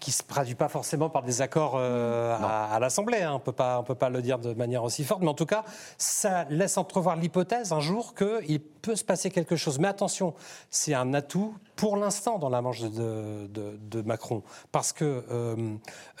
qui 0.00 0.10
ne 0.10 0.14
se 0.14 0.24
traduit 0.24 0.56
pas 0.56 0.68
forcément 0.68 1.08
par 1.08 1.22
des 1.22 1.42
accords 1.42 1.78
à, 1.78 2.76
l'Assemblée, 2.80 3.22
hein. 3.22 3.34
on 3.34 3.34
ne 3.34 3.84
peut 3.84 3.94
pas 3.94 4.10
le 4.10 4.20
dire 4.20 4.40
de 4.40 4.52
manière 4.52 4.82
aussi 4.82 5.04
forte, 5.04 5.22
mais 5.22 5.28
en 5.28 5.34
tout 5.34 5.46
cas, 5.46 5.62
ça 5.96 6.44
laisse 6.50 6.76
entrevoir 6.76 7.14
l'hypothèse 7.14 7.72
un 7.72 7.78
jour 7.78 8.16
qu'il 8.16 8.60
peut 8.60 8.96
se 8.96 9.04
passer 9.04 9.30
quelque 9.30 9.54
chose. 9.54 9.78
Mais 9.78 9.86
attention, 9.86 10.34
c'est 10.70 10.94
un 10.94 11.14
atout 11.14 11.54
pour 11.76 11.96
l'instant 11.96 12.38
dans 12.38 12.48
la 12.48 12.62
manche 12.62 12.80
de, 12.80 13.48
de, 13.48 14.02
Macron. 14.02 14.42
Parce 14.72 14.92
que 14.92 15.24
euh, 15.30 15.74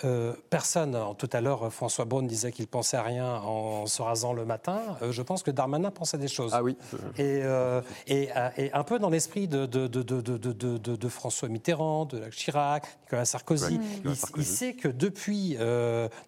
euh, 0.04 0.34
personne, 0.50 0.96
tout 1.18 1.28
à 1.32 1.40
l'heure, 1.40 1.72
François 1.72 2.04
Braun 2.04 2.22
disait 2.26 2.52
qu'il 2.52 2.66
pensait 2.66 2.96
à 2.96 3.02
rien 3.02 3.36
en 3.36 3.86
se 3.86 4.02
rasant 4.02 4.32
le 4.32 4.44
matin. 4.44 4.80
Euh, 5.02 5.12
je 5.12 5.22
pense 5.22 5.42
que 5.42 5.50
Darmanin 5.50 5.90
pensait 5.90 6.18
des 6.18 6.28
choses. 6.28 6.52
Ah 6.54 6.62
oui. 6.62 6.76
Et, 7.18 7.42
et, 8.06 8.72
un 8.72 8.84
peu 8.84 8.98
dans 8.98 9.10
l'esprit 9.10 9.48
de, 9.48 9.66
de, 9.66 11.08
François 11.08 11.48
Mitterrand, 11.48 12.04
de 12.04 12.28
Chirac, 12.30 12.86
Nicolas 13.04 13.24
Sarkozy. 13.24 13.80
Il, 14.36 14.44
sait 14.44 14.74
que 14.74 14.88
depuis, 14.88 15.56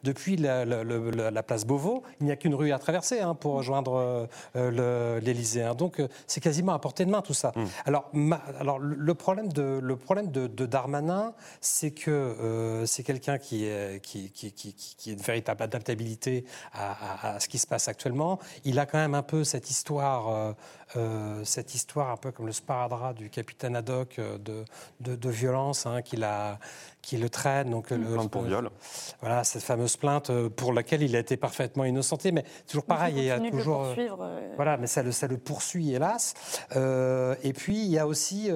depuis 0.03 0.37
la, 0.37 1.43
place 1.43 1.65
Beauvau, 1.65 2.03
il 2.21 2.27
n'y 2.27 2.33
a 2.33 2.37
qu'une 2.37 2.55
rue 2.55 2.73
à 2.73 2.79
traverser 2.79 3.21
hein, 3.21 3.35
pour 3.35 3.55
rejoindre 3.55 4.29
l'Élysée. 4.55 5.63
Hein. 5.63 5.75
Donc 5.75 6.03
c'est 6.27 6.41
quasiment 6.41 6.73
à 6.73 6.79
portée 6.79 7.05
de 7.05 7.11
main 7.11 7.23
tout 7.23 7.35
ça. 7.35 7.53
Hmm. 7.55 7.65
Alors, 7.87 8.11
alors 8.59 8.79
le 8.79 9.14
problème 9.15 9.53
de, 9.53 9.81
le 9.83 9.97
problème 9.97 10.31
de, 10.31 10.67
Darmanin, 10.67 11.35
c'est 11.61 11.91
que 11.91 12.11
euh, 12.11 12.87
c'est 12.87 13.03
quelqu'un 13.03 13.39
qui, 13.39 13.69
qui, 14.03 14.31
qui, 14.31 14.53
qui, 14.53 15.11
a 15.11 15.13
une 15.13 15.19
véritable 15.19 15.63
adaptabilité 15.63 16.45
à, 16.73 17.39
ce 17.41 17.49
qui 17.49 17.59
se 17.59 17.67
passe 17.67 17.89
actuellement. 17.89 18.39
Il 18.65 18.79
a 18.79 18.87
quand 18.87 18.99
même 18.99 19.15
un 19.15 19.23
peu 19.23 19.45
cette 19.45 19.71
histoire, 19.71 20.55
euh, 20.97 21.15
euh, 21.15 21.45
cette 21.45 21.75
histoire 21.75 22.11
un 22.11 22.17
peu 22.17 22.33
comme 22.33 22.47
le 22.47 22.53
sparadrap 22.53 23.15
du 23.15 23.31
capitaine 23.31 23.77
Haddock 23.77 24.21
de, 24.21 24.65
de, 25.01 25.31
violence 25.31 25.87
hein, 25.87 26.03
qu'il 26.03 26.25
a 26.25 26.59
qui 27.03 27.17
le 27.19 27.29
traîne. 27.29 27.71
Donc, 27.71 27.91
Une 27.91 28.05
plainte 28.05 28.31
pour 28.31 28.43
viol. 28.43 28.71
Voilà, 29.21 29.45
cette 29.45 29.63
fameuse 29.63 29.97
plainte 29.97 30.31
pour 30.51 30.73
laquelle 30.73 31.03
il 31.03 31.15
a 31.17 31.19
été 31.19 31.37
parfaitement 31.37 31.85
innocenté. 31.85 32.33
Mais 32.33 32.45
toujours 32.67 32.85
pareil, 32.85 33.15
il 33.17 33.25
y 33.25 33.31
a 33.31 33.39
toujours. 33.39 33.95
Voilà, 34.57 34.77
mais 34.77 34.87
ça 34.87 35.03
le, 35.03 35.13
ça 35.13 35.27
le 35.27 35.37
poursuit, 35.37 35.93
hélas. 35.93 36.35
et 36.75 37.53
puis, 37.53 37.85
il 37.85 37.91
y 37.91 37.99
a 37.99 38.07
aussi 38.07 38.51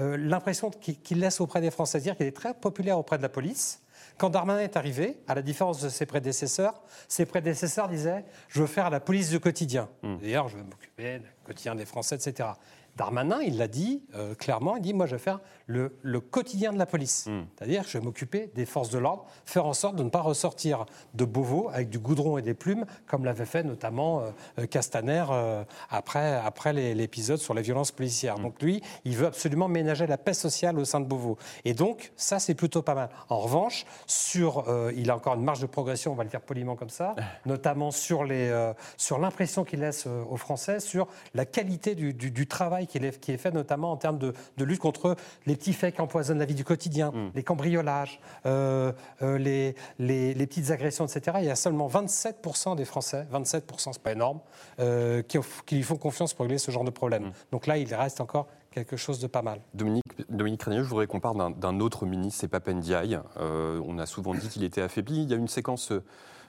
euh, 0.00 0.16
l'impression 0.16 0.70
qu'il 0.70 1.20
laisse 1.20 1.40
auprès 1.40 1.60
des 1.60 1.70
Français, 1.70 2.00
dire 2.00 2.16
qu'il 2.16 2.26
est 2.26 2.36
très 2.36 2.54
populaire 2.54 2.98
auprès 2.98 3.18
de 3.18 3.22
la 3.22 3.28
police. 3.28 3.79
Quand 4.20 4.28
Darmanin 4.28 4.60
est 4.60 4.76
arrivé, 4.76 5.16
à 5.28 5.34
la 5.34 5.40
différence 5.40 5.80
de 5.80 5.88
ses 5.88 6.04
prédécesseurs, 6.04 6.82
ses 7.08 7.24
prédécesseurs 7.24 7.88
disaient 7.88 8.22
Je 8.48 8.60
veux 8.60 8.66
faire 8.66 8.90
la 8.90 9.00
police 9.00 9.30
du 9.30 9.40
quotidien. 9.40 9.88
Hmm. 10.02 10.18
D'ailleurs, 10.18 10.46
je 10.50 10.58
veux 10.58 10.62
m'occuper 10.62 11.20
du 11.20 11.26
quotidien 11.42 11.74
des 11.74 11.86
Français, 11.86 12.16
etc. 12.16 12.50
Darmanin, 12.96 13.40
il 13.40 13.58
l'a 13.58 13.68
dit 13.68 14.02
euh, 14.14 14.34
clairement, 14.34 14.76
il 14.76 14.82
dit 14.82 14.94
Moi, 14.94 15.06
je 15.06 15.12
vais 15.12 15.18
faire 15.18 15.40
le, 15.66 15.90
quotidien 16.20 16.72
de 16.72 16.78
la 16.78 16.86
police. 16.86 17.26
Hmm. 17.26 17.44
C'est-à-dire 17.56 17.84
je 17.86 17.98
vais 17.98 18.04
m'occuper 18.04 18.50
des 18.54 18.66
forces 18.66 18.90
de 18.90 18.98
l'ordre, 18.98 19.24
faire 19.44 19.66
en 19.66 19.72
sorte 19.72 19.96
de 19.96 20.02
ne 20.02 20.10
pas 20.10 20.20
ressortir 20.20 20.86
de 21.14 21.24
Beauvau 21.24 21.70
avec 21.72 21.88
du 21.88 21.98
goudron 21.98 22.38
et 22.38 22.42
des 22.42 22.54
plumes, 22.54 22.84
comme 23.06 23.24
l'avait 23.24 23.46
fait 23.46 23.62
notamment 23.62 24.22
euh, 24.58 24.66
Castaner 24.66 25.24
euh, 25.30 25.64
après, 25.88 26.34
après 26.34 26.72
l'épisode 26.72 27.38
sur 27.38 27.54
les 27.54 27.62
violences 27.62 27.92
policières. 27.92 28.38
Hmm. 28.38 28.42
Donc 28.42 28.62
lui, 28.62 28.82
il 29.04 29.16
veut 29.16 29.26
absolument 29.26 29.68
ménager 29.68 30.06
la 30.06 30.18
paix 30.18 30.34
sociale 30.34 30.78
au 30.78 30.84
sein 30.84 31.00
de 31.00 31.06
Beauvau. 31.06 31.38
Et 31.64 31.74
donc, 31.74 32.12
ça, 32.16 32.38
c'est 32.38 32.54
plutôt 32.54 32.82
pas 32.82 32.94
mal. 32.94 33.10
En 33.28 33.38
revanche, 33.38 33.86
sur, 34.06 34.64
il 34.94 35.10
a 35.10 35.16
encore 35.16 35.34
une 35.34 35.44
marge 35.44 35.60
de 35.60 35.66
progression, 35.66 36.12
on 36.12 36.16
va 36.16 36.24
le 36.24 36.30
dire 36.30 36.40
poliment 36.40 36.76
comme 36.76 36.90
ça, 36.90 37.14
notamment 37.46 37.90
sur 37.90 38.24
l'impression 38.24 39.64
qu'il 39.64 39.80
laisse 39.80 40.06
aux 40.06 40.36
Français, 40.36 40.80
sur 40.80 41.08
la 41.34 41.46
qualité 41.46 41.94
du, 41.94 42.12
du 42.12 42.46
travail 42.46 42.79
qui 42.86 42.98
est, 42.98 43.20
qui 43.20 43.32
est 43.32 43.36
fait 43.36 43.52
notamment 43.52 43.92
en 43.92 43.96
termes 43.96 44.18
de, 44.18 44.34
lutte 44.58 44.80
contre 44.80 45.16
les 45.46 45.56
petits 45.56 45.72
faits 45.72 45.94
qui 45.94 46.00
empoisonnent 46.00 46.38
la 46.38 46.44
vie 46.44 46.54
du 46.54 46.64
quotidien, 46.64 47.10
mm. 47.10 47.30
les 47.34 47.42
cambriolages, 47.42 48.20
euh, 48.46 48.92
euh, 49.22 49.38
les, 49.38 49.74
les, 49.98 50.46
petites 50.46 50.70
agressions, 50.70 51.06
etc. 51.06 51.38
Il 51.40 51.46
y 51.46 51.50
a 51.50 51.56
seulement 51.56 51.88
27% 51.88 52.76
des 52.76 52.84
Français, 52.84 53.26
27%, 53.32 53.92
c'est 53.92 54.02
pas 54.02 54.12
énorme, 54.12 54.40
euh, 54.78 55.22
qui, 55.22 55.38
qui, 55.66 55.76
lui 55.76 55.82
font 55.82 55.96
confiance 55.96 56.34
pour 56.34 56.44
régler 56.44 56.58
ce 56.58 56.70
genre 56.70 56.84
de 56.84 56.90
problème. 56.90 57.24
Mm. 57.24 57.32
Donc 57.52 57.66
là, 57.66 57.78
il 57.78 57.92
reste 57.94 58.20
encore 58.20 58.46
quelque 58.70 58.96
chose 58.96 59.18
de 59.18 59.26
pas 59.26 59.42
mal. 59.42 59.60
Dominique, 59.74 60.04
Dominique 60.28 60.62
je 60.64 60.80
voudrais 60.82 61.08
qu'on 61.08 61.18
parle 61.18 61.58
d'un 61.58 61.80
autre 61.80 62.06
ministre, 62.06 62.40
c'est 62.40 62.48
Papendiaï. 62.48 63.18
on 63.40 63.98
a 63.98 64.06
souvent 64.06 64.32
dit 64.32 64.48
qu'il 64.48 64.62
était 64.62 64.82
affaibli. 64.82 65.24
Il 65.24 65.30
y 65.30 65.34
a 65.34 65.36
une 65.36 65.48
séquence 65.48 65.92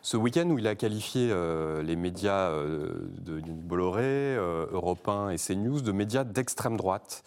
ce 0.02 0.18
week-end 0.18 0.49
où 0.49 0.58
il 0.58 0.68
a 0.68 0.76
qualifié 0.76 1.30
euh, 1.32 1.84
les 1.84 1.95
médias 1.95 2.49
euh, 2.49 3.08
de 3.20 3.39
Bolloré, 3.39 4.04
euh, 4.04 4.66
Europe 4.72 5.08
1 5.08 5.30
et 5.30 5.38
CNews 5.38 5.82
de 5.82 5.91
médias 5.91 6.24
d'extrême 6.24 6.78
droite. 6.78 7.24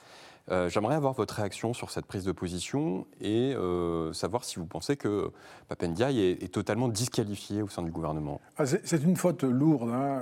J'aimerais 0.69 0.95
avoir 0.95 1.15
votre 1.15 1.37
réaction 1.37 1.73
sur 1.73 1.91
cette 1.91 2.05
prise 2.05 2.25
de 2.25 2.33
position 2.33 3.07
et 3.19 3.57
savoir 4.13 4.45
si 4.45 4.57
vous 4.57 4.67
pensez 4.67 4.95
que 4.95 5.31
Papendiaï 5.69 6.21
est, 6.21 6.53
totalement 6.53 6.89
disqualifié 6.89 7.63
au 7.63 7.69
sein 7.69 7.81
du 7.81 7.91
gouvernement. 7.91 8.43
Ah, 8.59 8.67
c'est 8.67 9.03
une 9.03 9.17
faute 9.17 9.43
lourde. 9.43 9.89
Hein. 9.89 10.21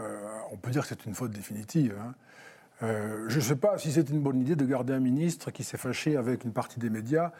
On 0.52 0.56
peut 0.56 0.70
dire 0.70 0.82
que 0.82 0.88
c'est 0.90 1.06
une 1.06 1.14
faute 1.14 1.32
définitive. 1.32 1.96
Hein. 2.00 2.86
je 3.26 3.34
ne 3.34 3.40
sais 3.40 3.56
pas 3.56 3.78
si 3.78 3.90
c'est 3.90 4.10
une 4.10 4.20
bonne 4.20 4.40
idée 4.40 4.54
de 4.54 4.64
garder 4.64 4.92
un 4.92 5.00
ministre 5.00 5.50
qui 5.50 5.64
s'est 5.64 5.76
fâché 5.76 6.16
avec 6.16 6.44
une 6.44 6.52
partie 6.52 6.78
des 6.78 6.88
médias 6.88 7.32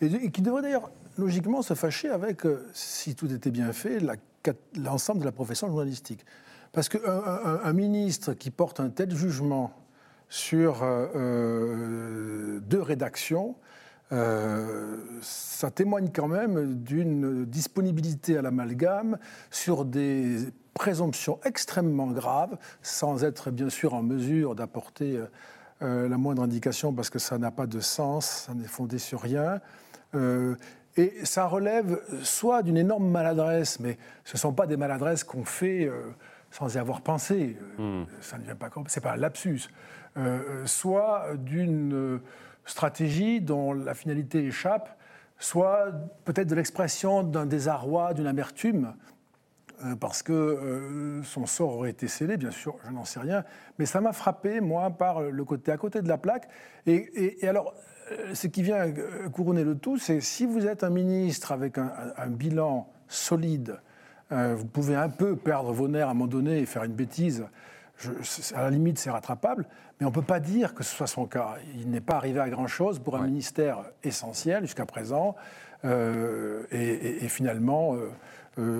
et, 0.00 0.30
qui 0.30 0.40
devrait 0.40 0.62
d'ailleurs 0.62 0.90
logiquement 1.18 1.60
se 1.60 1.74
fâcher 1.74 2.08
avec, 2.08 2.40
si 2.72 3.14
tout 3.14 3.30
était 3.30 3.50
bien 3.50 3.74
fait, 3.74 4.00
la 4.00 4.16
l'ensemble 4.76 5.20
de 5.20 5.24
la 5.24 5.32
profession 5.32 5.68
journalistique. 5.68 6.24
Parce 6.72 6.88
qu'un 6.88 7.72
ministre 7.72 8.32
qui 8.34 8.50
porte 8.50 8.80
un 8.80 8.90
tel 8.90 9.14
jugement 9.14 9.72
sur 10.28 10.82
euh, 10.82 11.08
euh, 11.16 12.60
deux 12.60 12.80
rédactions, 12.80 13.56
euh, 14.12 14.96
ça 15.20 15.70
témoigne 15.70 16.10
quand 16.14 16.28
même 16.28 16.76
d'une 16.76 17.44
disponibilité 17.44 18.38
à 18.38 18.42
l'amalgame 18.42 19.18
sur 19.50 19.84
des 19.84 20.38
présomptions 20.74 21.40
extrêmement 21.44 22.08
graves, 22.12 22.56
sans 22.82 23.24
être 23.24 23.50
bien 23.50 23.68
sûr 23.68 23.94
en 23.94 24.02
mesure 24.02 24.54
d'apporter 24.54 25.20
la 25.80 26.18
moindre 26.18 26.42
indication 26.42 26.92
parce 26.92 27.08
que 27.08 27.18
ça 27.18 27.38
n'a 27.38 27.50
pas 27.50 27.66
de 27.66 27.80
sens, 27.80 28.46
ça 28.46 28.54
n'est 28.54 28.68
fondé 28.68 28.98
sur 28.98 29.20
rien. 29.20 29.60
Et 30.96 31.24
ça 31.24 31.46
relève 31.46 32.00
soit 32.22 32.62
d'une 32.62 32.76
énorme 32.76 33.08
maladresse, 33.08 33.78
mais 33.80 33.96
ce 34.24 34.36
ne 34.36 34.38
sont 34.38 34.52
pas 34.52 34.66
des 34.66 34.76
maladresses 34.76 35.22
qu'on 35.22 35.44
fait 35.44 35.84
euh, 35.84 36.02
sans 36.50 36.74
y 36.74 36.78
avoir 36.78 37.00
pensé. 37.00 37.56
Hmm. 37.78 38.04
Ça 38.20 38.38
ne 38.38 38.44
vient 38.44 38.56
pas 38.56 38.70
comme. 38.70 38.84
C'est 38.88 39.00
pas 39.00 39.12
un 39.12 39.16
lapsus. 39.16 39.68
Euh, 40.16 40.66
soit 40.66 41.36
d'une 41.36 42.20
stratégie 42.64 43.40
dont 43.40 43.72
la 43.72 43.94
finalité 43.94 44.44
échappe, 44.44 44.98
soit 45.38 45.92
peut-être 46.24 46.48
de 46.48 46.56
l'expression 46.56 47.22
d'un 47.22 47.46
désarroi, 47.46 48.12
d'une 48.12 48.26
amertume, 48.26 48.94
parce 49.98 50.22
que 50.22 51.22
son 51.24 51.46
sort 51.46 51.76
aurait 51.76 51.90
été 51.90 52.06
scellé, 52.06 52.36
bien 52.36 52.50
sûr, 52.50 52.76
je 52.84 52.90
n'en 52.90 53.06
sais 53.06 53.18
rien. 53.18 53.44
Mais 53.78 53.86
ça 53.86 54.02
m'a 54.02 54.12
frappé, 54.12 54.60
moi, 54.60 54.90
par 54.90 55.22
le 55.22 55.44
côté 55.44 55.72
à 55.72 55.78
côté 55.78 56.02
de 56.02 56.08
la 56.08 56.18
plaque. 56.18 56.48
et 56.86 57.48
alors, 57.48 57.74
ce 58.34 58.46
qui 58.46 58.62
vient 58.62 58.88
euh, 58.88 59.28
couronner 59.28 59.64
le 59.64 59.76
tout, 59.76 59.98
c'est 59.98 60.20
si 60.20 60.46
vous 60.46 60.66
êtes 60.66 60.84
un 60.84 60.90
ministre 60.90 61.52
avec 61.52 61.78
un, 61.78 62.26
bilan 62.28 62.88
solide, 63.08 63.78
euh, 64.32 64.54
vous 64.56 64.66
pouvez 64.66 64.94
un 64.94 65.08
peu 65.08 65.36
perdre 65.36 65.72
vos 65.72 65.88
nerfs 65.88 66.08
à 66.08 66.10
un 66.10 66.14
moment 66.14 66.26
donné 66.26 66.58
et 66.58 66.66
faire 66.66 66.84
une 66.84 66.92
bêtise. 66.92 67.44
à 68.54 68.62
la 68.62 68.70
limite, 68.70 68.98
c'est 68.98 69.10
rattrapable, 69.10 69.66
mais 69.98 70.06
on 70.06 70.10
ne 70.10 70.14
peut 70.14 70.22
pas 70.22 70.40
dire 70.40 70.74
que 70.74 70.82
ce 70.82 70.94
soit 70.94 71.06
son 71.06 71.26
cas. 71.26 71.56
Il 71.76 71.90
n'est 71.90 72.00
pas 72.00 72.16
arrivé 72.16 72.40
à 72.40 72.48
grand-chose 72.48 72.98
pour 72.98 73.16
un 73.16 73.24
ministère 73.24 73.84
essentiel 74.02 74.62
jusqu'à 74.62 74.86
présent. 74.86 75.36
et, 75.84 77.28
finalement, 77.28 77.96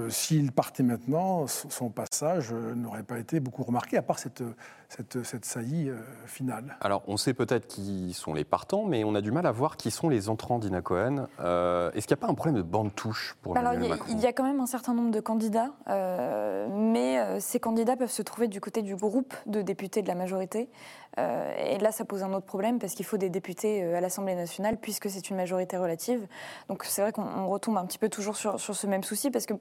s'il 0.08 0.52
partait 0.52 0.82
maintenant, 0.82 1.46
son 1.46 1.90
passage 1.90 2.52
n'aurait 2.52 3.02
pas 3.02 3.18
été 3.18 3.40
beaucoup 3.40 3.62
remarqué, 3.62 3.96
à 3.96 4.02
part 4.02 4.18
cette 4.18 4.42
cette, 4.90 5.22
cette 5.22 5.44
saillie 5.44 5.88
euh, 5.88 5.96
finale. 6.26 6.76
Alors, 6.80 7.02
on 7.06 7.16
sait 7.16 7.32
peut-être 7.32 7.68
qui 7.68 8.12
sont 8.12 8.34
les 8.34 8.44
partants, 8.44 8.84
mais 8.84 9.04
on 9.04 9.14
a 9.14 9.20
du 9.20 9.30
mal 9.30 9.46
à 9.46 9.52
voir 9.52 9.76
qui 9.76 9.92
sont 9.92 10.08
les 10.08 10.28
entrants 10.28 10.58
d'Ina 10.58 10.82
Cohen. 10.82 11.28
Euh, 11.38 11.92
est-ce 11.92 12.08
qu'il 12.08 12.16
n'y 12.16 12.20
a 12.20 12.26
pas 12.26 12.32
un 12.32 12.34
problème 12.34 12.56
de 12.56 12.62
bande 12.62 12.92
touche 12.94 13.36
pour 13.40 13.56
Alors, 13.56 13.74
il 13.74 13.84
y, 13.84 13.90
il 14.08 14.18
y, 14.18 14.26
a 14.26 14.32
quand 14.32 14.42
même 14.42 14.58
un 14.58 14.66
certain 14.66 14.92
nombre 14.92 15.12
de 15.12 15.20
candidats, 15.20 15.70
euh, 15.88 16.66
mais 16.70 17.40
ces 17.40 17.60
candidats 17.60 17.96
peuvent 17.96 18.10
se 18.10 18.22
trouver 18.22 18.48
du 18.48 18.60
côté 18.60 18.82
du 18.82 18.96
groupe 18.96 19.32
de 19.46 19.62
députés 19.62 20.02
de 20.02 20.08
la 20.08 20.16
majorité. 20.16 20.68
et 21.16 21.78
là, 21.78 21.92
ça 21.92 22.04
pose 22.04 22.22
un 22.22 22.32
autre 22.32 22.46
problème 22.46 22.78
parce 22.78 22.94
qu'il 22.94 23.06
faut 23.06 23.16
des 23.16 23.30
députés 23.30 23.94
à 23.94 24.00
l'Assemblée 24.00 24.34
nationale 24.34 24.76
puisque 24.76 25.08
c'est 25.08 25.30
une 25.30 25.36
majorité 25.36 25.76
relative. 25.76 26.26
Donc, 26.68 26.84
c'est 26.84 27.02
vrai 27.02 27.12
qu'on 27.12 27.46
retombe 27.46 27.76
un 27.76 27.86
petit 27.86 27.98
peu 27.98 28.08
toujours 28.08 28.36
sur, 28.36 28.58
sur, 28.58 28.74
ce 28.74 28.86
même 28.86 29.04
souci 29.04 29.30
parce 29.30 29.46
que, 29.46 29.54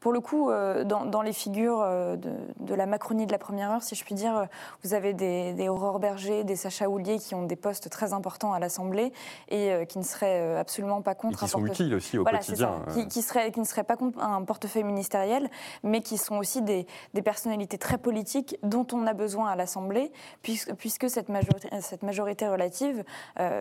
pour 0.00 0.12
le 0.12 0.20
coup, 0.20 0.50
dans, 0.50 1.04
dans 1.04 1.22
les 1.22 1.32
figures 1.32 1.80
de, 1.80 2.16
de, 2.58 2.74
la 2.74 2.86
Macronie 2.86 3.26
de 3.26 3.32
la 3.32 3.38
première 3.38 3.70
heure, 3.70 3.82
si 3.82 3.94
je 3.94 4.04
puis 4.04 4.14
dire, 4.14 4.48
vous 4.84 4.94
avez 4.94 5.12
des, 5.12 5.52
des 5.52 5.68
Aurore 5.68 5.98
Berger, 5.98 6.44
des 6.44 6.56
Sacha 6.56 6.88
Houlier 6.88 7.18
qui 7.18 7.34
ont 7.34 7.44
des 7.44 7.56
postes 7.56 7.88
très 7.90 8.12
importants 8.12 8.52
à 8.52 8.58
l'Assemblée 8.58 9.12
et 9.48 9.70
euh, 9.70 9.84
qui 9.84 9.98
ne 9.98 10.04
seraient 10.04 10.40
euh, 10.40 10.60
absolument 10.60 11.02
pas 11.02 11.14
contre 11.14 11.42
et 11.42 11.46
qui 11.46 11.50
sont 11.50 11.64
utiles 11.64 11.94
aussi 11.94 12.18
au 12.18 12.24
quotidien. 12.24 12.82
Qui, 12.92 13.00
euh. 13.00 13.04
qui, 13.06 13.22
seraient, 13.22 13.52
qui 13.52 13.60
ne 13.60 13.64
seraient 13.64 13.84
pas 13.84 13.96
contre 13.96 14.22
un 14.22 14.42
portefeuille 14.42 14.84
ministériel, 14.84 15.48
mais 15.82 16.00
qui 16.00 16.18
sont 16.18 16.36
aussi 16.36 16.62
des, 16.62 16.86
des 17.14 17.22
personnalités 17.22 17.78
très 17.78 17.98
politiques 17.98 18.56
dont 18.62 18.86
on 18.92 19.06
a 19.06 19.12
besoin 19.12 19.50
à 19.50 19.56
l'Assemblée, 19.56 20.12
puisque, 20.42 20.74
puisque 20.74 21.08
cette, 21.10 21.28
majorité, 21.28 21.68
cette 21.80 22.02
majorité 22.02 22.48
relative 22.48 23.04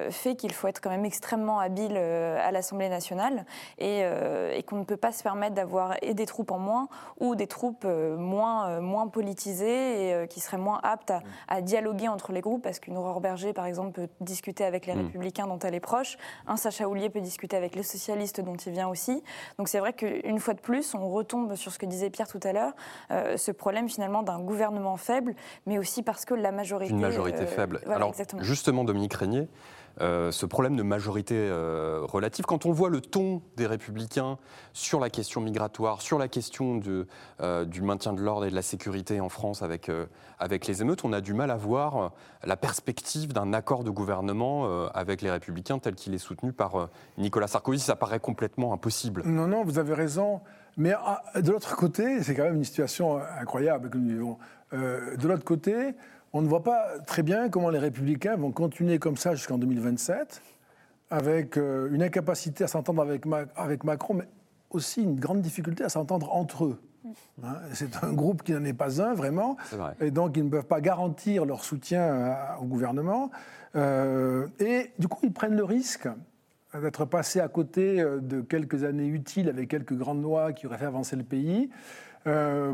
fait 0.10 0.36
qu'il 0.36 0.52
faut 0.54 0.68
être 0.68 0.82
quand 0.82 0.90
même 0.90 1.06
extrêmement 1.06 1.60
habile 1.60 1.98
à 1.98 2.52
l'Assemblée 2.52 2.90
nationale 2.90 3.46
et, 3.78 4.02
et 4.02 4.64
qu'on 4.64 4.78
ne 4.78 4.84
peut 4.84 4.98
pas 4.98 5.12
se 5.12 5.24
permettre 5.24 5.56
d'avoir 5.56 5.96
et 6.02 6.14
des 6.14 6.26
troupes 6.26 6.52
en 6.52 6.60
moins 6.60 6.88
ou 7.20 7.36
des 7.36 7.48
troupes 7.48 7.86
moins, 7.86 8.80
moins 8.80 9.08
politisées 9.08 10.24
et 10.24 10.28
qui 10.28 10.40
seraient 10.40 10.58
moins 10.58 10.80
aptes 10.84 11.01
à, 11.48 11.62
dialoguer 11.62 12.08
entre 12.08 12.32
les 12.32 12.42
groupes, 12.42 12.64
parce 12.64 12.80
qu'une 12.80 12.98
Aurore 12.98 13.22
Berger, 13.22 13.54
par 13.54 13.66
exemple, 13.66 13.92
peut 13.92 14.08
discuter 14.20 14.64
avec 14.64 14.86
les 14.86 14.94
mm. 14.94 15.06
Républicains 15.06 15.48
dont 15.48 15.60
elle 15.60 15.76
est 15.76 15.80
proche, 15.80 16.18
un 16.48 16.58
Sacha 16.58 16.88
Houlier 16.88 17.10
peut 17.10 17.22
discuter 17.22 17.58
avec 17.58 17.76
les 17.76 17.84
socialistes 17.84 18.42
dont 18.42 18.56
il 18.56 18.72
vient 18.72 18.88
aussi. 18.88 19.24
Donc 19.58 19.68
c'est 19.68 19.80
vrai 19.80 19.94
qu'une 19.94 20.40
fois 20.40 20.54
de 20.54 20.62
plus, 20.62 20.94
on 20.94 21.10
retombe 21.10 21.56
sur 21.56 21.72
ce 21.72 21.80
que 21.80 21.86
disait 21.86 22.10
Pierre 22.10 22.28
tout 22.28 22.40
à 22.44 22.54
l'heure, 22.54 22.74
ce 23.10 23.52
problème 23.52 23.90
finalement 23.90 24.24
d'un 24.24 24.40
gouvernement 24.40 24.98
faible, 24.98 25.36
mais 25.66 25.78
aussi 25.78 26.04
parce 26.04 26.26
que 26.26 26.34
la 26.34 26.52
majorité... 26.52 26.94
Une 26.94 27.00
majorité 27.00 27.46
faible. 27.46 27.82
Alors 27.90 28.14
justement, 28.40 28.84
Dominique 28.84 29.14
Régnier, 29.14 29.48
euh, 30.02 30.32
ce 30.32 30.48
problème 30.48 30.76
de 30.76 30.82
majorité 30.82 31.36
euh, 31.38 32.02
relative. 32.04 32.46
Quand 32.46 32.66
on 32.66 32.72
voit 32.72 32.90
le 32.90 33.02
ton 33.02 33.44
des 33.56 33.68
républicains 33.68 34.40
sur 34.74 35.00
la 35.00 35.12
question 35.12 35.42
migratoire, 35.42 36.02
sur 36.02 36.18
la 36.18 36.28
question 36.28 36.82
euh, 37.40 37.66
du 37.66 37.84
maintien 37.84 38.14
de 38.14 38.22
l'ordre 38.22 38.46
et 38.46 38.50
de 38.50 38.56
la 38.56 38.64
sécurité 38.64 39.22
en 39.22 39.30
France 39.30 39.62
avec, 39.62 39.92
avec 40.40 40.66
les 40.66 40.82
émeutes, 40.82 41.06
on 41.06 41.14
a 41.14 41.22
du 41.22 41.34
mal 41.34 41.52
à 41.52 41.56
voir 41.56 42.14
la 42.44 42.58
perspective 42.58 43.32
d'un 43.32 43.54
accord 43.54 43.84
de 43.84 43.92
gouvernement 43.92 44.88
avec 44.94 45.22
les 45.22 45.30
républicains 45.30 45.78
tel 45.78 45.96
qu'il 45.96 46.14
est 46.14 46.20
soutenu 46.20 46.52
par 46.52 46.90
Nicolas 47.18 47.48
Sarkozy. 47.48 47.84
Ça 47.84 47.96
paraît 47.96 48.20
complètement 48.20 48.74
impossible. 48.74 49.24
Non, 49.26 49.48
non, 49.48 49.64
vous 49.64 49.78
avez 49.78 49.94
raison. 49.94 50.42
Mais 50.78 50.94
ah, 50.98 51.22
de 51.40 51.52
l'autre 51.52 51.76
côté, 51.76 52.24
c'est 52.24 52.34
quand 52.34 52.44
même 52.44 52.56
une 52.56 52.64
situation 52.64 53.20
incroyable 53.40 53.90
que 53.90 53.98
nous 53.98 54.10
vivons. 54.10 54.38
de 54.72 55.28
l'autre 55.28 55.44
côté, 55.44 55.94
on 56.34 56.42
ne 56.42 56.48
voit 56.48 56.64
pas 56.64 57.00
très 57.06 57.24
bien 57.24 57.50
comment 57.50 57.70
les 57.70 57.80
républicains 57.80 58.36
vont 58.36 58.52
continuer 58.52 59.00
comme 59.00 59.18
ça 59.18 59.36
jusqu'en 59.36 59.58
2027, 59.58 60.42
avec 61.10 61.58
euh, 61.58 61.90
une 61.92 62.04
incapacité 62.04 62.64
à 62.64 62.68
s'entendre 62.68 63.02
avec, 63.02 63.24
avec, 63.56 63.84
Macron, 63.84 64.14
mais 64.14 64.28
aussi 64.70 65.04
une 65.04 65.20
grande 65.20 65.42
difficulté 65.42 65.84
à 65.84 65.90
s'entendre 65.90 66.34
entre 66.34 66.66
eux. 66.66 66.82
Hein, 67.44 67.56
c'est 67.74 68.04
un 68.04 68.14
groupe 68.14 68.44
qui 68.44 68.54
n'en 68.54 68.64
est 68.64 68.74
pas 68.74 69.02
un, 69.02 69.14
vraiment, 69.14 69.58
et 70.00 70.12
donc 70.12 70.38
ils 70.38 70.46
ne 70.46 70.50
peuvent 70.50 70.68
pas 70.68 70.82
garantir 70.82 71.46
leur 71.46 71.64
soutien 71.64 72.38
au 72.62 72.66
gouvernement. 72.66 73.32
Euh, 73.76 74.48
et 74.60 74.92
du 75.00 75.08
coup, 75.08 75.20
ils 75.24 75.34
prennent 75.34 75.56
le 75.56 75.64
risque 75.64 76.08
d'être 76.80 77.04
passés 77.06 77.42
à 77.42 77.48
côté 77.50 78.00
euh, 78.00 78.20
de 78.20 78.40
quelques 78.40 78.84
années 78.84 79.08
utiles 79.08 79.50
avec 79.50 79.68
quelques 79.68 79.96
grandes 79.96 80.22
lois 80.22 80.54
qui 80.54 80.68
auraient 80.68 80.78
fait 80.78 80.86
avancer 80.86 81.16
le 81.16 81.24
pays, 81.24 81.70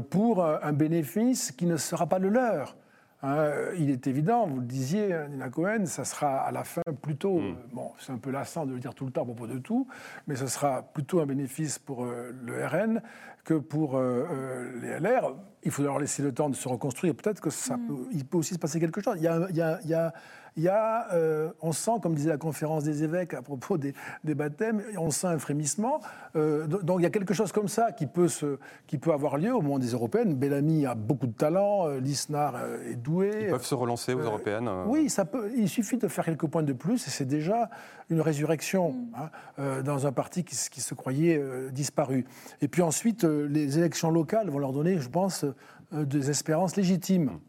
pour 0.09 0.43
un 0.43 0.73
bénéfice 0.73 1.53
qui 1.53 1.67
ne 1.67 1.77
sera 1.77 2.05
pas 2.05 2.19
le 2.19 2.27
leur. 2.27 2.75
Hein, 3.24 3.51
il 3.80 3.89
est 3.89 4.05
évident, 4.05 4.45
vous 4.45 4.59
le 4.59 4.65
disiez, 4.65 5.15
Nina 5.32 5.49
Cohen, 5.49 5.88
ça 5.88 6.05
sera 6.05 6.41
à 6.41 6.51
la 6.51 6.63
fin 6.63 6.84
plutôt, 7.01 7.39
mm. 7.39 7.45
euh, 7.45 7.53
bon, 7.74 7.91
c'est 7.97 8.11
un 8.11 8.18
peu 8.20 8.30
lassant 8.30 8.68
de 8.68 8.74
le 8.74 8.80
dire 8.80 8.93
tout 8.93 9.05
le 9.05 9.11
temps 9.11 9.24
à 9.24 9.26
propos 9.26 9.47
de 9.47 9.57
tout, 9.57 9.88
mais 10.28 10.36
ce 10.36 10.45
sera 10.45 10.84
plutôt 10.84 11.20
un 11.20 11.26
bénéfice 11.26 11.80
pour 11.80 12.05
euh, 12.05 12.32
le 12.43 12.63
RN 12.63 13.01
que 13.43 13.55
pour 13.55 13.97
euh, 13.97 14.72
les 14.82 14.99
LR. 14.99 15.34
Il 15.63 15.72
faut 15.72 15.82
leur 15.82 15.97
laisser 15.97 16.22
le 16.22 16.32
temps 16.32 16.49
de 16.49 16.55
se 16.55 16.68
reconstruire. 16.68 17.15
Peut-être 17.15 17.41
que 17.41 17.49
ça 17.49 17.76
mm. 17.76 17.88
peut, 17.88 18.07
il 18.11 18.26
peut 18.26 18.38
aussi 18.38 18.53
se 18.53 18.59
passer 18.59 18.80
quelque 18.80 19.01
chose. 19.01 19.15
Il 19.18 19.24
y 19.24 19.28
a, 19.28 19.47
il 19.49 19.55
y 19.55 19.61
a, 19.61 19.80
il 19.84 19.89
y 19.89 19.95
a 19.95 20.13
il 20.57 20.63
y 20.63 20.69
a, 20.69 21.13
euh, 21.13 21.51
on 21.61 21.71
sent, 21.71 21.91
comme 22.01 22.15
disait 22.15 22.29
la 22.29 22.37
conférence 22.37 22.83
des 22.83 23.03
évêques 23.03 23.35
à 23.35 23.43
propos 23.43 23.77
des, 23.77 23.93
baptêmes, 24.23 24.81
on 24.97 25.11
sent 25.11 25.27
un 25.27 25.37
frémissement. 25.37 26.01
Euh, 26.35 26.65
donc 26.65 26.99
il 26.99 27.03
y 27.03 27.05
a 27.05 27.11
quelque 27.11 27.35
chose 27.35 27.51
comme 27.51 27.67
ça 27.67 27.91
qui 27.91 28.07
peut, 28.07 28.27
se, 28.27 28.57
qui 28.87 28.97
peut 28.97 29.13
avoir 29.13 29.37
lieu 29.37 29.53
au 29.53 29.61
moment 29.61 29.77
des 29.77 29.91
européennes. 29.91 30.33
Bellamy 30.33 30.87
a 30.87 30.95
beaucoup 30.95 31.27
de 31.27 31.33
talent, 31.33 31.87
euh, 31.87 31.99
Lisnard 31.99 32.55
est 32.89 32.95
doué. 32.95 33.31
Ils 33.43 33.49
peuvent 33.51 33.63
se 33.63 33.75
relancer 33.75 34.15
aux 34.15 34.19
européennes 34.19 34.67
Oui, 34.87 35.11
ça 35.11 35.25
peut, 35.25 35.51
il 35.55 35.69
suffit 35.69 35.97
de 35.97 36.07
faire 36.07 36.25
quelques 36.25 36.47
points 36.47 36.63
de 36.63 36.73
plus 36.73 37.07
et 37.07 37.11
c'est 37.11 37.25
déjà 37.25 37.69
une 38.09 38.21
résurrection 38.21 38.93
mm. 38.93 39.13
hein, 39.59 39.81
dans 39.83 40.07
un 40.07 40.11
parti 40.11 40.43
qui, 40.43 40.57
qui 40.71 40.81
se 40.81 40.95
croyait 40.95 41.39
disparu. 41.71 42.25
Et 42.61 42.67
puis 42.67 42.81
ensuite, 42.81 43.23
les 43.23 43.77
élections 43.77 44.09
locales 44.09 44.49
vont 44.49 44.59
leur 44.59 44.73
donner, 44.73 44.97
je 44.97 45.09
pense, 45.09 45.45
des 45.91 46.31
espérances 46.31 46.75
légitimes. 46.75 47.39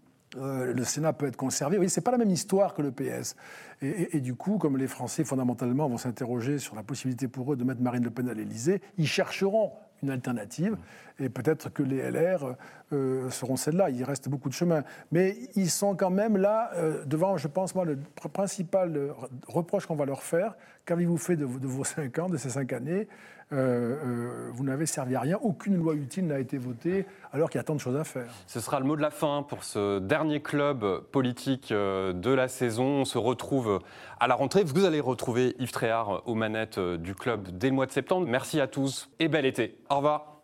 Euh, 0.40 0.72
le 0.72 0.84
Sénat 0.84 1.12
peut 1.12 1.26
être 1.26 1.36
conservé. 1.36 1.78
Oui, 1.78 1.88
c'est 1.88 2.00
pas 2.00 2.10
la 2.10 2.18
même 2.18 2.30
histoire 2.30 2.74
que 2.74 2.82
le 2.82 2.90
PS. 2.90 3.36
Et, 3.80 4.20
du 4.20 4.34
coup, 4.34 4.58
comme 4.58 4.76
les 4.76 4.88
Français 4.88 5.22
fondamentalement 5.22 5.88
vont 5.88 5.98
s'interroger 5.98 6.58
sur 6.58 6.74
la 6.74 6.82
possibilité 6.82 7.28
pour 7.28 7.52
eux 7.52 7.56
de 7.56 7.62
mettre 7.62 7.80
Marine 7.80 8.02
Le 8.02 8.10
Pen 8.10 8.28
à 8.28 8.34
l'Élysée, 8.34 8.80
ils 8.96 9.06
chercheront 9.06 9.70
une 10.02 10.10
alternative. 10.10 10.76
Et 11.20 11.28
peut-être 11.28 11.72
que 11.72 11.84
les 11.84 12.10
LR 12.10 12.56
euh, 12.92 13.30
seront 13.30 13.56
celles-là. 13.56 13.90
Il 13.90 14.02
reste 14.02 14.28
beaucoup 14.28 14.48
de 14.48 14.54
chemin. 14.54 14.82
Mais 15.12 15.36
ils 15.54 15.70
sont 15.70 15.94
quand 15.94 16.10
même 16.10 16.36
là, 16.36 16.70
euh, 16.74 17.04
devant, 17.04 17.36
je 17.36 17.46
pense, 17.46 17.74
moi, 17.76 17.84
le 17.84 17.98
principal 18.32 19.14
reproche 19.46 19.86
qu'on 19.86 19.96
va 19.96 20.06
leur 20.06 20.22
faire. 20.22 20.56
Qu'avez-vous 20.84 21.16
fait 21.16 21.36
de, 21.36 21.46
de, 21.46 21.66
vos 21.66 21.84
cinq 21.84 22.18
ans, 22.18 22.28
de 22.28 22.36
ces 22.36 22.50
cinq 22.50 22.72
années? 22.72 23.06
Vous 23.50 24.64
n'avez 24.64 24.86
servi 24.86 25.14
à 25.14 25.20
rien. 25.20 25.38
Aucune 25.42 25.76
loi 25.76 25.94
utile 25.94 26.26
n'a 26.26 26.38
été 26.38 26.58
votée, 26.58 27.06
alors 27.32 27.50
qu'il 27.50 27.58
y 27.58 27.60
a 27.60 27.64
tant 27.64 27.74
de 27.74 27.80
choses 27.80 27.96
à 27.96 28.04
faire. 28.04 28.30
Ce 28.46 28.60
sera 28.60 28.78
le 28.80 28.86
mot 28.86 28.96
de 28.96 29.02
la 29.02 29.10
fin 29.10 29.42
pour 29.42 29.64
ce 29.64 29.98
dernier 29.98 30.40
club 30.40 31.00
politique 31.12 31.72
euh, 31.72 32.12
de 32.12 32.30
la 32.30 32.48
saison. 32.48 32.84
On 32.84 33.04
se 33.04 33.18
retrouve 33.18 33.80
à 34.20 34.26
la 34.26 34.34
rentrée. 34.34 34.64
Vous 34.64 34.84
allez 34.84 35.00
retrouver 35.00 35.54
Yves 35.58 35.72
Tréhard 35.72 36.22
aux 36.26 36.34
manettes 36.34 36.78
du 36.78 37.14
club 37.14 37.48
dès 37.52 37.68
le 37.68 37.74
mois 37.74 37.86
de 37.86 37.92
septembre. 37.92 38.26
Merci 38.28 38.60
à 38.60 38.66
tous 38.66 39.10
et 39.18 39.28
bel 39.28 39.46
été. 39.46 39.78
Au 39.90 39.96
revoir. 39.96 40.37